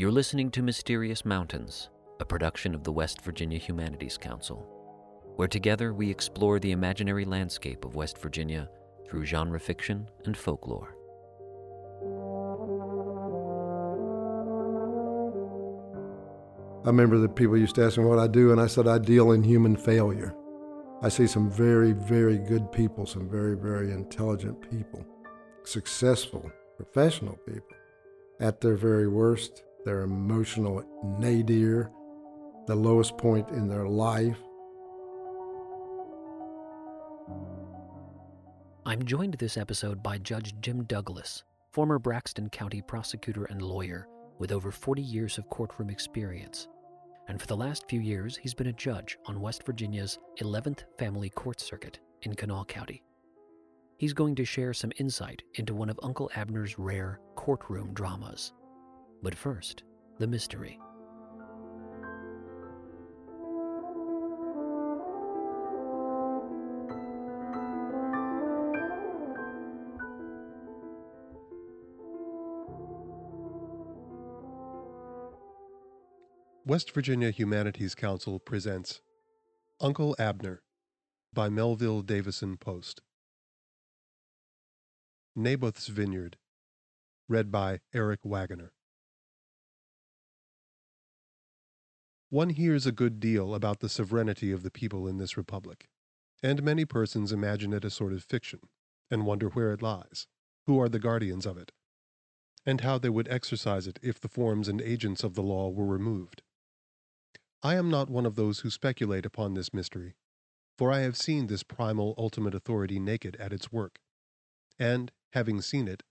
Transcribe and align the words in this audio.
You're 0.00 0.10
listening 0.10 0.50
to 0.52 0.62
Mysterious 0.62 1.26
Mountains, 1.26 1.90
a 2.20 2.24
production 2.24 2.74
of 2.74 2.84
the 2.84 2.90
West 2.90 3.20
Virginia 3.20 3.58
Humanities 3.58 4.16
Council, 4.16 4.66
where 5.36 5.46
together 5.46 5.92
we 5.92 6.08
explore 6.08 6.58
the 6.58 6.72
imaginary 6.72 7.26
landscape 7.26 7.84
of 7.84 7.96
West 7.96 8.16
Virginia 8.16 8.70
through 9.06 9.26
genre 9.26 9.60
fiction 9.60 10.08
and 10.24 10.34
folklore. 10.34 10.96
I 16.82 16.86
remember 16.86 17.18
that 17.18 17.36
people 17.36 17.58
used 17.58 17.74
to 17.74 17.84
ask 17.84 17.98
me 17.98 18.04
what 18.04 18.18
I 18.18 18.26
do, 18.26 18.52
and 18.52 18.58
I 18.58 18.68
said 18.68 18.88
I 18.88 18.96
deal 18.96 19.32
in 19.32 19.42
human 19.42 19.76
failure. 19.76 20.34
I 21.02 21.10
see 21.10 21.26
some 21.26 21.50
very, 21.50 21.92
very 21.92 22.38
good 22.38 22.72
people, 22.72 23.04
some 23.04 23.28
very, 23.28 23.54
very 23.54 23.92
intelligent 23.92 24.62
people, 24.70 25.04
successful, 25.64 26.50
professional 26.78 27.36
people. 27.44 27.76
At 28.40 28.62
their 28.62 28.76
very 28.76 29.06
worst, 29.06 29.62
their 29.84 30.02
emotional 30.02 30.84
nadir, 31.18 31.90
the 32.66 32.74
lowest 32.74 33.16
point 33.16 33.48
in 33.50 33.68
their 33.68 33.86
life. 33.86 34.38
I'm 38.86 39.04
joined 39.04 39.34
this 39.34 39.56
episode 39.56 40.02
by 40.02 40.18
Judge 40.18 40.54
Jim 40.60 40.84
Douglas, 40.84 41.44
former 41.70 41.98
Braxton 41.98 42.48
County 42.50 42.82
prosecutor 42.82 43.44
and 43.44 43.62
lawyer 43.62 44.08
with 44.38 44.52
over 44.52 44.70
40 44.70 45.02
years 45.02 45.38
of 45.38 45.48
courtroom 45.48 45.90
experience. 45.90 46.68
And 47.28 47.40
for 47.40 47.46
the 47.46 47.56
last 47.56 47.88
few 47.88 48.00
years, 48.00 48.36
he's 48.36 48.54
been 48.54 48.66
a 48.66 48.72
judge 48.72 49.16
on 49.26 49.40
West 49.40 49.64
Virginia's 49.64 50.18
11th 50.40 50.84
Family 50.98 51.30
Court 51.30 51.60
Circuit 51.60 52.00
in 52.22 52.34
Kanawha 52.34 52.64
County. 52.64 53.02
He's 53.98 54.12
going 54.14 54.34
to 54.36 54.44
share 54.44 54.72
some 54.72 54.92
insight 54.98 55.42
into 55.54 55.74
one 55.74 55.90
of 55.90 56.00
Uncle 56.02 56.30
Abner's 56.34 56.78
rare 56.78 57.20
courtroom 57.36 57.92
dramas. 57.92 58.52
But 59.22 59.34
first, 59.34 59.82
the 60.18 60.26
mystery. 60.26 60.78
West 76.66 76.92
Virginia 76.92 77.30
Humanities 77.30 77.94
Council 77.94 78.38
presents 78.38 79.00
Uncle 79.80 80.14
Abner 80.18 80.62
by 81.34 81.48
Melville 81.48 82.02
Davisson 82.02 82.56
Post. 82.56 83.00
Naboth's 85.34 85.88
Vineyard, 85.88 86.36
read 87.28 87.50
by 87.50 87.80
Eric 87.92 88.20
Wagoner. 88.24 88.72
One 92.30 92.50
hears 92.50 92.86
a 92.86 92.92
good 92.92 93.18
deal 93.18 93.56
about 93.56 93.80
the 93.80 93.88
sovereignty 93.88 94.52
of 94.52 94.62
the 94.62 94.70
people 94.70 95.08
in 95.08 95.18
this 95.18 95.36
republic, 95.36 95.88
and 96.44 96.62
many 96.62 96.84
persons 96.84 97.32
imagine 97.32 97.72
it 97.72 97.84
a 97.84 97.90
sort 97.90 98.12
of 98.12 98.22
fiction, 98.22 98.60
and 99.10 99.26
wonder 99.26 99.48
where 99.48 99.72
it 99.72 99.82
lies, 99.82 100.28
who 100.66 100.80
are 100.80 100.88
the 100.88 101.00
guardians 101.00 101.44
of 101.44 101.58
it, 101.58 101.72
and 102.64 102.82
how 102.82 102.98
they 102.98 103.08
would 103.08 103.26
exercise 103.26 103.88
it 103.88 103.98
if 104.00 104.20
the 104.20 104.28
forms 104.28 104.68
and 104.68 104.80
agents 104.80 105.24
of 105.24 105.34
the 105.34 105.42
law 105.42 105.70
were 105.70 105.84
removed. 105.84 106.42
I 107.64 107.74
am 107.74 107.90
not 107.90 108.08
one 108.08 108.26
of 108.26 108.36
those 108.36 108.60
who 108.60 108.70
speculate 108.70 109.26
upon 109.26 109.54
this 109.54 109.74
mystery, 109.74 110.14
for 110.78 110.92
I 110.92 111.00
have 111.00 111.16
seen 111.16 111.48
this 111.48 111.64
primal 111.64 112.14
ultimate 112.16 112.54
authority 112.54 113.00
naked 113.00 113.34
at 113.36 113.52
its 113.52 113.72
work, 113.72 113.98
and, 114.78 115.10
having 115.32 115.60
seen 115.60 115.88
it, 115.88 116.04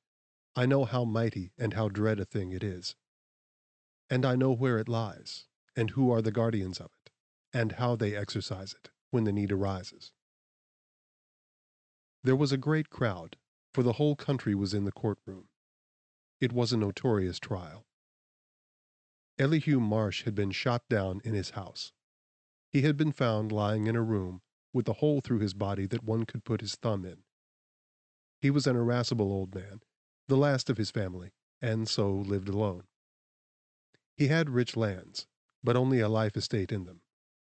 I 0.54 0.66
know 0.66 0.84
how 0.84 1.06
mighty 1.06 1.54
and 1.58 1.76
how 1.76 1.88
dread 1.88 2.20
a 2.20 2.26
thing 2.26 2.52
it 2.52 2.64
is. 2.64 2.98
And 4.10 4.26
I 4.26 4.36
know 4.36 4.52
where 4.52 4.80
it 4.80 4.90
lies, 4.90 5.46
and 5.76 5.92
who 5.92 6.12
are 6.12 6.22
the 6.22 6.32
guardians 6.32 6.80
of 6.80 6.92
it, 7.06 7.12
and 7.54 7.74
how 7.74 7.96
they 7.96 8.16
exercise 8.16 8.74
it 8.74 8.90
when 9.12 9.24
the 9.24 9.32
need 9.32 9.52
arises. 9.52 10.12
There 12.24 12.36
was 12.36 12.52
a 12.52 12.58
great 12.58 12.90
crowd, 12.90 13.38
for 13.74 13.84
the 13.84 13.94
whole 13.94 14.16
country 14.16 14.54
was 14.56 14.74
in 14.74 14.84
the 14.86 14.92
courtroom. 14.92 15.48
It 16.42 16.52
was 16.52 16.74
a 16.74 16.78
notorious 16.78 17.40
trial. 17.40 17.86
Elihu 19.38 19.80
Marsh 19.80 20.24
had 20.24 20.36
been 20.36 20.52
shot 20.52 20.84
down 20.90 21.22
in 21.24 21.34
his 21.34 21.52
house. 21.52 21.94
He 22.72 22.82
had 22.82 22.98
been 22.98 23.12
found 23.12 23.52
lying 23.52 23.88
in 23.88 23.96
a 23.96 24.02
room 24.02 24.42
with 24.74 24.88
a 24.88 24.94
hole 24.94 25.22
through 25.22 25.40
his 25.40 25.54
body 25.54 25.86
that 25.88 26.04
one 26.04 26.26
could 26.26 26.44
put 26.44 26.62
his 26.62 26.76
thumb 26.76 27.06
in. 27.06 27.24
He 28.42 28.52
was 28.52 28.68
an 28.68 28.76
irascible 28.76 29.32
old 29.32 29.56
man, 29.56 29.82
the 30.28 30.38
last 30.38 30.70
of 30.70 30.78
his 30.78 30.92
family, 30.92 31.32
and 31.62 31.88
so 31.88 32.12
lived 32.12 32.50
alone. 32.50 32.84
He 34.16 34.28
had 34.28 34.50
rich 34.50 34.76
lands, 34.78 35.28
but 35.64 35.76
only 35.76 36.00
a 36.00 36.10
life 36.10 36.38
estate 36.38 36.72
in 36.72 36.86
them. 36.86 37.02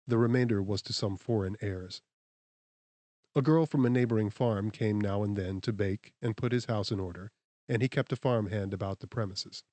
The 0.07 0.17
remainder 0.17 0.61
was 0.61 0.81
to 0.83 0.93
some 0.93 1.17
foreign 1.17 1.55
heirs. 1.61 2.01
A 3.35 3.41
girl 3.41 3.65
from 3.65 3.85
a 3.85 3.89
neighboring 3.89 4.29
farm 4.29 4.71
came 4.71 5.01
now 5.01 5.23
and 5.23 5.35
then 5.35 5.59
to 5.61 5.73
bake 5.73 6.13
and 6.21 6.37
put 6.37 6.51
his 6.51 6.65
house 6.65 6.91
in 6.91 6.99
order, 6.99 7.31
and 7.67 7.81
he 7.81 7.89
kept 7.89 8.13
a 8.13 8.15
farm 8.15 8.47
hand 8.47 8.73
about 8.73 8.99
the 8.99 9.07
premises. 9.07 9.63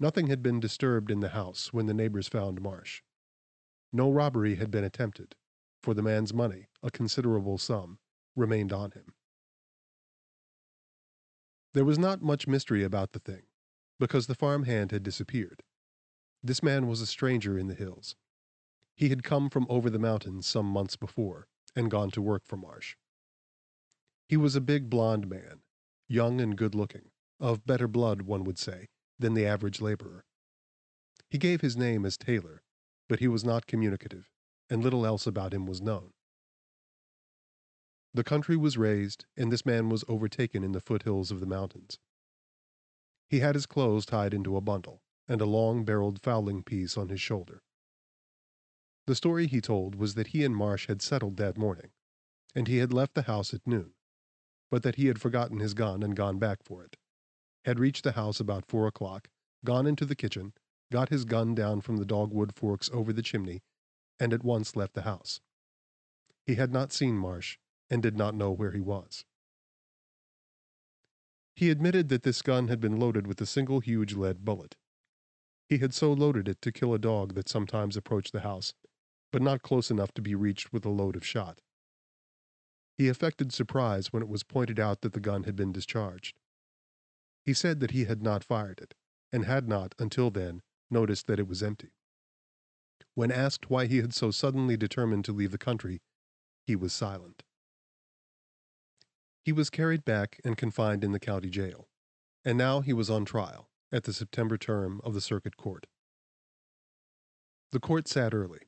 Nothing 0.00 0.26
had 0.26 0.42
been 0.42 0.58
disturbed 0.58 1.10
in 1.10 1.20
the 1.20 1.28
house 1.28 1.72
when 1.72 1.86
the 1.86 1.94
neighbors 1.94 2.26
found 2.26 2.60
Marsh. 2.60 3.02
No 3.92 4.10
robbery 4.10 4.56
had 4.56 4.70
been 4.70 4.82
attempted, 4.82 5.36
for 5.82 5.94
the 5.94 6.02
man's 6.02 6.34
money, 6.34 6.66
a 6.82 6.90
considerable 6.90 7.58
sum, 7.58 7.98
remained 8.34 8.72
on 8.72 8.90
him. 8.90 9.14
There 11.74 11.84
was 11.84 11.98
not 11.98 12.22
much 12.22 12.48
mystery 12.48 12.82
about 12.82 13.12
the 13.12 13.20
thing, 13.20 13.42
because 14.00 14.26
the 14.26 14.34
farm 14.34 14.64
hand 14.64 14.90
had 14.90 15.04
disappeared. 15.04 15.62
This 16.46 16.62
man 16.62 16.86
was 16.88 17.00
a 17.00 17.06
stranger 17.06 17.58
in 17.58 17.68
the 17.68 17.74
hills. 17.74 18.16
He 18.94 19.08
had 19.08 19.22
come 19.22 19.48
from 19.48 19.66
over 19.70 19.88
the 19.88 19.98
mountains 19.98 20.46
some 20.46 20.66
months 20.66 20.94
before, 20.94 21.48
and 21.74 21.90
gone 21.90 22.10
to 22.10 22.20
work 22.20 22.44
for 22.44 22.58
Marsh. 22.58 22.96
He 24.28 24.36
was 24.36 24.54
a 24.54 24.60
big 24.60 24.90
blond 24.90 25.26
man, 25.26 25.62
young 26.06 26.42
and 26.42 26.54
good 26.54 26.74
looking, 26.74 27.10
of 27.40 27.64
better 27.64 27.88
blood, 27.88 28.22
one 28.22 28.44
would 28.44 28.58
say, 28.58 28.88
than 29.18 29.32
the 29.32 29.46
average 29.46 29.80
laborer. 29.80 30.26
He 31.30 31.38
gave 31.38 31.62
his 31.62 31.78
name 31.78 32.04
as 32.04 32.18
Taylor, 32.18 32.62
but 33.08 33.20
he 33.20 33.26
was 33.26 33.42
not 33.42 33.66
communicative, 33.66 34.28
and 34.68 34.82
little 34.82 35.06
else 35.06 35.26
about 35.26 35.54
him 35.54 35.64
was 35.64 35.80
known. 35.80 36.12
The 38.12 38.22
country 38.22 38.56
was 38.56 38.76
raised, 38.76 39.24
and 39.34 39.50
this 39.50 39.64
man 39.64 39.88
was 39.88 40.04
overtaken 40.08 40.62
in 40.62 40.72
the 40.72 40.80
foothills 40.80 41.30
of 41.30 41.40
the 41.40 41.46
mountains. 41.46 41.98
He 43.30 43.40
had 43.40 43.54
his 43.54 43.64
clothes 43.64 44.04
tied 44.04 44.34
into 44.34 44.58
a 44.58 44.60
bundle, 44.60 45.00
and 45.28 45.40
a 45.40 45.46
long 45.46 45.84
barreled 45.84 46.20
fowling 46.20 46.62
piece 46.62 46.96
on 46.96 47.08
his 47.08 47.20
shoulder. 47.20 47.62
The 49.06 49.14
story 49.14 49.46
he 49.46 49.60
told 49.60 49.94
was 49.94 50.14
that 50.14 50.28
he 50.28 50.44
and 50.44 50.56
Marsh 50.56 50.86
had 50.86 51.02
settled 51.02 51.36
that 51.36 51.58
morning, 51.58 51.90
and 52.54 52.68
he 52.68 52.78
had 52.78 52.92
left 52.92 53.14
the 53.14 53.22
house 53.22 53.52
at 53.52 53.66
noon, 53.66 53.94
but 54.70 54.82
that 54.82 54.96
he 54.96 55.06
had 55.06 55.20
forgotten 55.20 55.60
his 55.60 55.74
gun 55.74 56.02
and 56.02 56.16
gone 56.16 56.38
back 56.38 56.62
for 56.62 56.84
it 56.84 56.96
had 57.64 57.80
reached 57.80 58.04
the 58.04 58.12
house 58.12 58.40
about 58.40 58.66
four 58.66 58.86
o'clock, 58.86 59.28
gone 59.64 59.86
into 59.86 60.04
the 60.04 60.14
kitchen, 60.14 60.52
got 60.92 61.08
his 61.08 61.24
gun 61.24 61.54
down 61.54 61.80
from 61.80 61.96
the 61.96 62.04
dogwood 62.04 62.54
forks 62.54 62.90
over 62.92 63.12
the 63.12 63.22
chimney, 63.22 63.62
and 64.20 64.32
at 64.32 64.44
once 64.44 64.76
left 64.76 64.94
the 64.94 65.02
house. 65.02 65.40
He 66.46 66.56
had 66.56 66.72
not 66.72 66.92
seen 66.92 67.16
Marsh, 67.16 67.56
and 67.90 68.02
did 68.02 68.16
not 68.16 68.34
know 68.34 68.50
where 68.52 68.72
he 68.72 68.80
was. 68.80 69.24
He 71.56 71.70
admitted 71.70 72.08
that 72.08 72.22
this 72.22 72.42
gun 72.42 72.68
had 72.68 72.80
been 72.80 72.98
loaded 72.98 73.26
with 73.26 73.40
a 73.40 73.46
single 73.46 73.80
huge 73.80 74.14
lead 74.14 74.44
bullet. 74.44 74.76
He 75.68 75.78
had 75.78 75.94
so 75.94 76.12
loaded 76.12 76.48
it 76.48 76.60
to 76.62 76.72
kill 76.72 76.92
a 76.94 76.98
dog 76.98 77.34
that 77.34 77.48
sometimes 77.48 77.96
approached 77.96 78.32
the 78.32 78.40
house, 78.40 78.74
but 79.32 79.42
not 79.42 79.62
close 79.62 79.90
enough 79.90 80.12
to 80.14 80.22
be 80.22 80.34
reached 80.34 80.72
with 80.72 80.84
a 80.84 80.90
load 80.90 81.16
of 81.16 81.26
shot. 81.26 81.60
He 82.96 83.08
affected 83.08 83.52
surprise 83.52 84.12
when 84.12 84.22
it 84.22 84.28
was 84.28 84.42
pointed 84.42 84.78
out 84.78 85.00
that 85.00 85.14
the 85.14 85.20
gun 85.20 85.44
had 85.44 85.56
been 85.56 85.72
discharged. 85.72 86.38
He 87.44 87.54
said 87.54 87.80
that 87.80 87.90
he 87.90 88.04
had 88.04 88.22
not 88.22 88.44
fired 88.44 88.80
it, 88.80 88.94
and 89.32 89.44
had 89.44 89.68
not, 89.68 89.94
until 89.98 90.30
then, 90.30 90.62
noticed 90.90 91.26
that 91.26 91.40
it 91.40 91.48
was 91.48 91.62
empty. 91.62 91.92
When 93.14 93.32
asked 93.32 93.70
why 93.70 93.86
he 93.86 93.98
had 93.98 94.14
so 94.14 94.30
suddenly 94.30 94.76
determined 94.76 95.24
to 95.24 95.32
leave 95.32 95.50
the 95.50 95.58
country, 95.58 96.02
he 96.66 96.76
was 96.76 96.92
silent. 96.92 97.42
He 99.44 99.52
was 99.52 99.70
carried 99.70 100.04
back 100.04 100.40
and 100.44 100.56
confined 100.56 101.04
in 101.04 101.12
the 101.12 101.20
county 101.20 101.50
jail, 101.50 101.88
and 102.44 102.56
now 102.56 102.80
he 102.80 102.92
was 102.92 103.10
on 103.10 103.24
trial 103.24 103.68
at 103.94 104.02
the 104.02 104.12
September 104.12 104.58
term 104.58 105.00
of 105.04 105.14
the 105.14 105.20
Circuit 105.20 105.56
Court. 105.56 105.86
The 107.70 107.78
court 107.78 108.08
sat 108.08 108.34
early. 108.34 108.62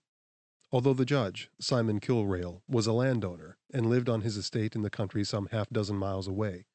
Although 0.70 0.94
the 0.94 1.04
judge, 1.04 1.50
Simon 1.60 1.98
Kilrail, 1.98 2.62
was 2.68 2.86
a 2.86 2.92
landowner 2.92 3.58
and 3.74 3.90
lived 3.90 4.08
on 4.08 4.20
his 4.20 4.36
estate 4.36 4.76
in 4.76 4.82
the 4.82 4.90
country 4.90 5.24
some 5.24 5.48
half 5.50 5.68
dozen 5.68 5.96
miles 5.96 6.28
away, 6.28 6.66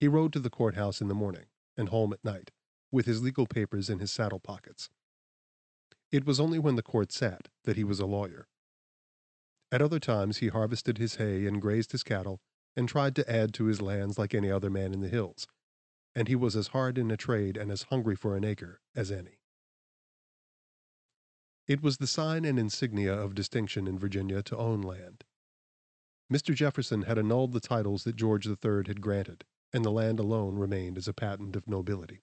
he 0.00 0.08
rode 0.08 0.32
to 0.32 0.40
the 0.40 0.50
courthouse 0.50 1.00
in 1.00 1.06
the 1.06 1.14
morning 1.14 1.46
and 1.76 1.90
home 1.90 2.12
at 2.12 2.24
night, 2.24 2.50
with 2.90 3.06
his 3.06 3.22
legal 3.22 3.46
papers 3.46 3.88
in 3.88 4.00
his 4.00 4.10
saddle 4.10 4.40
pockets. 4.40 4.90
It 6.10 6.26
was 6.26 6.40
only 6.40 6.58
when 6.58 6.74
the 6.74 6.82
court 6.82 7.12
sat 7.12 7.48
that 7.62 7.76
he 7.76 7.84
was 7.84 8.00
a 8.00 8.06
lawyer. 8.06 8.48
At 9.70 9.82
other 9.82 10.00
times 10.00 10.38
he 10.38 10.48
harvested 10.48 10.98
his 10.98 11.16
hay 11.16 11.46
and 11.46 11.62
grazed 11.62 11.92
his 11.92 12.02
cattle 12.02 12.40
and 12.76 12.88
tried 12.88 13.14
to 13.16 13.32
add 13.32 13.54
to 13.54 13.66
his 13.66 13.80
lands 13.80 14.18
like 14.18 14.34
any 14.34 14.50
other 14.50 14.70
man 14.70 14.92
in 14.92 15.00
the 15.00 15.08
hills. 15.08 15.46
And 16.14 16.28
he 16.28 16.36
was 16.36 16.54
as 16.54 16.68
hard 16.68 16.98
in 16.98 17.10
a 17.10 17.16
trade 17.16 17.56
and 17.56 17.70
as 17.70 17.84
hungry 17.84 18.14
for 18.14 18.36
an 18.36 18.44
acre 18.44 18.80
as 18.94 19.10
any. 19.10 19.38
It 21.66 21.82
was 21.82 21.96
the 21.96 22.06
sign 22.06 22.44
and 22.44 22.58
insignia 22.58 23.14
of 23.14 23.34
distinction 23.34 23.86
in 23.86 23.98
Virginia 23.98 24.42
to 24.42 24.56
own 24.56 24.82
land. 24.82 25.24
Mr. 26.32 26.54
Jefferson 26.54 27.02
had 27.02 27.18
annulled 27.18 27.52
the 27.52 27.60
titles 27.60 28.04
that 28.04 28.16
George 28.16 28.46
III 28.46 28.84
had 28.86 29.00
granted, 29.00 29.44
and 29.72 29.84
the 29.84 29.90
land 29.90 30.18
alone 30.20 30.56
remained 30.56 30.98
as 30.98 31.08
a 31.08 31.14
patent 31.14 31.56
of 31.56 31.68
nobility. 31.68 32.22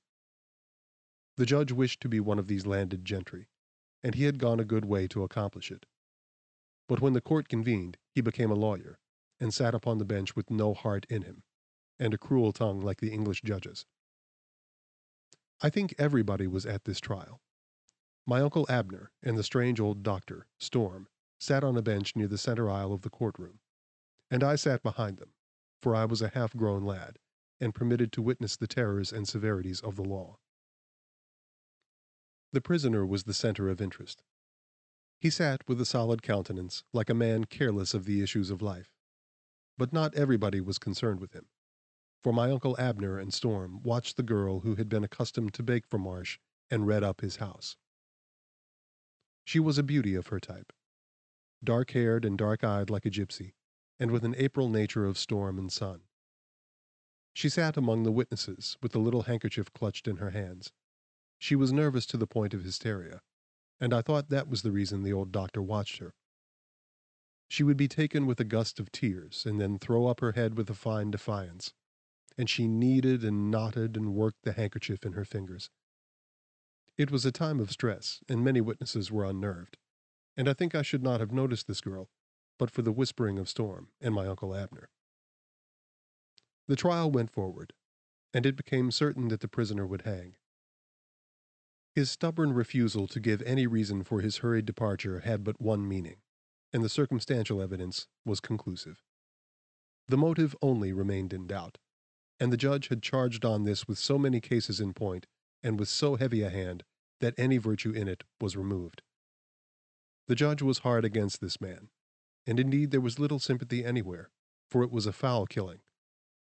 The 1.38 1.46
judge 1.46 1.72
wished 1.72 2.02
to 2.02 2.10
be 2.10 2.20
one 2.20 2.40
of 2.40 2.48
these 2.48 2.66
landed 2.66 3.04
gentry, 3.04 3.50
and 4.04 4.16
he 4.16 4.26
had 4.26 4.40
gone 4.40 4.60
a 4.60 4.66
good 4.66 4.86
way 4.86 5.08
to 5.08 5.24
accomplish 5.24 5.72
it. 5.72 5.86
But 6.88 7.00
when 7.00 7.14
the 7.14 7.22
court 7.22 7.50
convened, 7.50 7.98
he 8.14 8.22
became 8.22 8.52
a 8.52 8.56
lawyer, 8.56 9.00
and 9.40 9.54
sat 9.54 9.74
upon 9.74 9.98
the 9.98 10.06
bench 10.06 10.36
with 10.36 10.52
no 10.52 10.74
heart 10.74 11.06
in 11.10 11.24
him, 11.24 11.44
and 12.01 12.15
a 12.15 12.18
cruel 12.18 12.51
tongue 12.51 12.81
like 12.81 13.00
the 13.00 13.12
English 13.12 13.44
judges. 13.44 13.86
I 15.62 15.69
think 15.69 15.94
everybody 16.00 16.48
was 16.48 16.65
at 16.65 16.86
this 16.86 17.00
trial. 17.00 17.39
My 18.25 18.42
uncle 18.42 18.65
Abner 18.68 19.12
and 19.21 19.38
the 19.38 19.44
strange 19.44 19.80
old 19.80 20.01
doctor, 20.01 20.48
Storm, 20.59 21.07
sat 21.39 21.63
on 21.63 21.77
a 21.77 21.81
bench 21.83 22.15
near 22.15 22.27
the 22.27 22.39
center 22.39 22.69
aisle 22.71 22.92
of 22.92 23.03
the 23.03 23.12
courtroom, 23.12 23.59
and 24.31 24.44
I 24.44 24.56
sat 24.56 24.81
behind 24.81 25.18
them, 25.18 25.33
for 25.80 25.95
I 25.95 26.06
was 26.06 26.24
a 26.24 26.30
half 26.30 26.56
grown 26.56 26.83
lad, 26.83 27.19
and 27.59 27.75
permitted 27.75 28.12
to 28.13 28.21
witness 28.24 28.57
the 28.57 28.68
terrors 28.68 29.13
and 29.13 29.27
severities 29.27 29.80
of 29.80 29.95
the 29.95 30.04
law. 30.04 30.39
The 32.51 32.62
prisoner 32.62 33.06
was 33.06 33.24
the 33.24 33.33
center 33.33 33.69
of 33.69 33.80
interest. 33.80 34.24
He 35.19 35.30
sat 35.30 35.62
with 35.68 35.80
a 35.80 35.86
solid 35.86 36.24
countenance, 36.24 36.83
like 36.94 37.12
a 37.12 37.13
man 37.13 37.45
careless 37.45 37.94
of 37.94 38.06
the 38.06 38.24
issues 38.24 38.50
of 38.50 38.63
life. 38.63 38.92
But 39.77 39.94
not 39.94 40.15
everybody 40.15 40.59
was 40.59 40.80
concerned 40.80 41.19
with 41.19 41.33
him, 41.33 41.45
for 42.21 42.31
my 42.31 42.51
uncle 42.51 42.75
Abner 42.79 43.18
and 43.18 43.33
Storm 43.33 43.81
watched 43.83 44.18
the 44.18 44.23
girl 44.23 44.59
who 44.59 44.75
had 44.75 44.88
been 44.89 45.03
accustomed 45.03 45.53
to 45.56 45.63
bake 45.63 45.88
for 45.88 45.97
Marsh 45.97 46.38
and 46.69 46.85
redd 46.85 47.03
up 47.03 47.21
his 47.21 47.38
house. 47.38 47.77
She 49.44 49.59
was 49.59 49.77
a 49.77 49.83
beauty 49.83 50.15
of 50.15 50.27
her 50.27 50.39
type, 50.39 50.71
dark 51.63 51.91
haired 51.91 52.25
and 52.25 52.38
dark 52.38 52.63
eyed 52.63 52.89
like 52.89 53.06
a 53.06 53.09
gypsy, 53.09 53.53
and 54.00 54.12
with 54.12 54.23
an 54.23 54.35
April 54.38 54.69
nature 54.69 55.06
of 55.06 55.18
storm 55.18 55.57
and 55.57 55.71
sun. 55.71 56.01
She 57.33 57.50
sat 57.50 57.77
among 57.77 58.03
the 58.03 58.12
witnesses 58.12 58.77
with 58.81 58.91
the 58.91 59.00
little 59.00 59.23
handkerchief 59.23 59.71
clutched 59.73 60.07
in 60.07 60.18
her 60.18 60.31
hands. 60.31 60.71
She 61.39 61.56
was 61.56 61.73
nervous 61.73 62.06
to 62.07 62.18
the 62.18 62.27
point 62.27 62.53
of 62.53 62.63
hysteria, 62.63 63.21
and 63.79 63.94
I 63.94 64.01
thought 64.01 64.29
that 64.29 64.47
was 64.47 64.62
the 64.62 64.71
reason 64.71 65.01
the 65.01 65.13
old 65.13 65.31
doctor 65.31 65.62
watched 65.62 65.97
her. 65.97 66.13
She 67.47 67.63
would 67.63 67.77
be 67.77 67.88
taken 67.88 68.25
with 68.27 68.39
a 68.39 68.45
gust 68.45 68.79
of 68.79 68.91
tears, 68.91 69.45
and 69.45 69.59
then 69.59 69.79
throw 69.79 70.07
up 70.07 70.19
her 70.19 70.33
head 70.33 70.56
with 70.56 70.69
a 70.69 70.73
fine 70.73 71.12
defiance, 71.12 71.73
and 72.42 72.50
she 72.50 72.68
kneaded 72.68 73.24
and 73.24 73.52
knotted 73.52 73.96
and 73.96 74.16
worked 74.16 74.42
the 74.42 74.54
handkerchief 74.54 75.06
in 75.06 75.14
her 75.14 75.24
fingers. 75.24 75.70
It 76.98 77.12
was 77.12 77.24
a 77.24 77.32
time 77.32 77.60
of 77.60 77.70
stress, 77.70 78.20
and 78.28 78.44
many 78.44 78.60
witnesses 78.60 79.12
were 79.12 79.26
unnerved, 79.26 79.78
and 80.36 80.50
I 80.50 80.54
think 80.54 80.74
I 80.74 80.82
should 80.82 81.04
not 81.04 81.20
have 81.20 81.32
noticed 81.32 81.68
this 81.68 81.82
girl 81.82 82.10
but 82.58 82.72
for 82.72 82.82
the 82.82 82.92
whispering 82.92 83.38
of 83.38 83.48
Storm 83.48 83.90
and 84.02 84.16
my 84.16 84.26
Uncle 84.26 84.56
Abner. 84.56 84.90
The 86.68 86.76
trial 86.76 87.12
went 87.12 87.30
forward, 87.30 87.74
and 88.34 88.44
it 88.44 88.56
became 88.56 88.90
certain 88.90 89.28
that 89.28 89.42
the 89.42 89.48
prisoner 89.48 89.86
would 89.86 90.02
hang. 90.02 90.36
His 91.94 92.10
stubborn 92.10 92.54
refusal 92.54 93.08
to 93.10 93.20
give 93.20 93.44
any 93.44 93.68
reason 93.68 94.04
for 94.04 94.22
his 94.22 94.38
hurried 94.38 94.66
departure 94.66 95.20
had 95.20 95.44
but 95.44 95.62
one 95.62 95.88
meaning, 95.88 96.18
and 96.74 96.84
the 96.84 96.90
circumstantial 96.90 97.62
evidence 97.62 98.08
was 98.26 98.40
conclusive. 98.40 99.04
The 100.08 100.18
motive 100.18 100.56
only 100.64 100.92
remained 100.92 101.34
in 101.34 101.46
doubt, 101.46 101.78
and 102.42 102.52
the 102.52 102.58
judge 102.58 102.88
had 102.88 103.04
charged 103.04 103.46
on 103.46 103.66
this 103.66 103.88
with 103.88 104.00
so 104.00 104.18
many 104.18 104.42
cases 104.42 104.80
in 104.80 104.94
point, 104.94 105.28
and 105.62 105.80
with 105.80 105.88
so 105.88 106.16
heavy 106.16 106.42
a 106.42 106.50
hand, 106.50 106.84
that 107.20 107.36
any 107.38 107.58
virtue 107.58 107.92
in 107.92 108.08
it 108.08 108.24
was 108.42 108.58
removed. 108.58 109.04
The 110.28 110.34
judge 110.34 110.64
was 110.64 110.80
hard 110.80 111.06
against 111.06 111.40
this 111.40 111.62
man, 111.62 111.90
and 112.48 112.60
indeed 112.60 112.90
there 112.90 113.00
was 113.00 113.20
little 113.20 113.38
sympathy 113.38 113.86
anywhere, 113.86 114.32
for 114.72 114.82
it 114.82 114.90
was 114.90 115.06
a 115.06 115.14
foul 115.14 115.46
killing, 115.46 115.82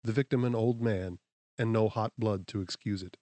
the 0.04 0.12
victim 0.12 0.44
an 0.44 0.54
old 0.54 0.82
man, 0.82 1.20
and 1.56 1.72
no 1.72 1.88
hot 1.88 2.12
blood 2.18 2.46
to 2.48 2.60
excuse 2.60 3.02
it. 3.02 3.16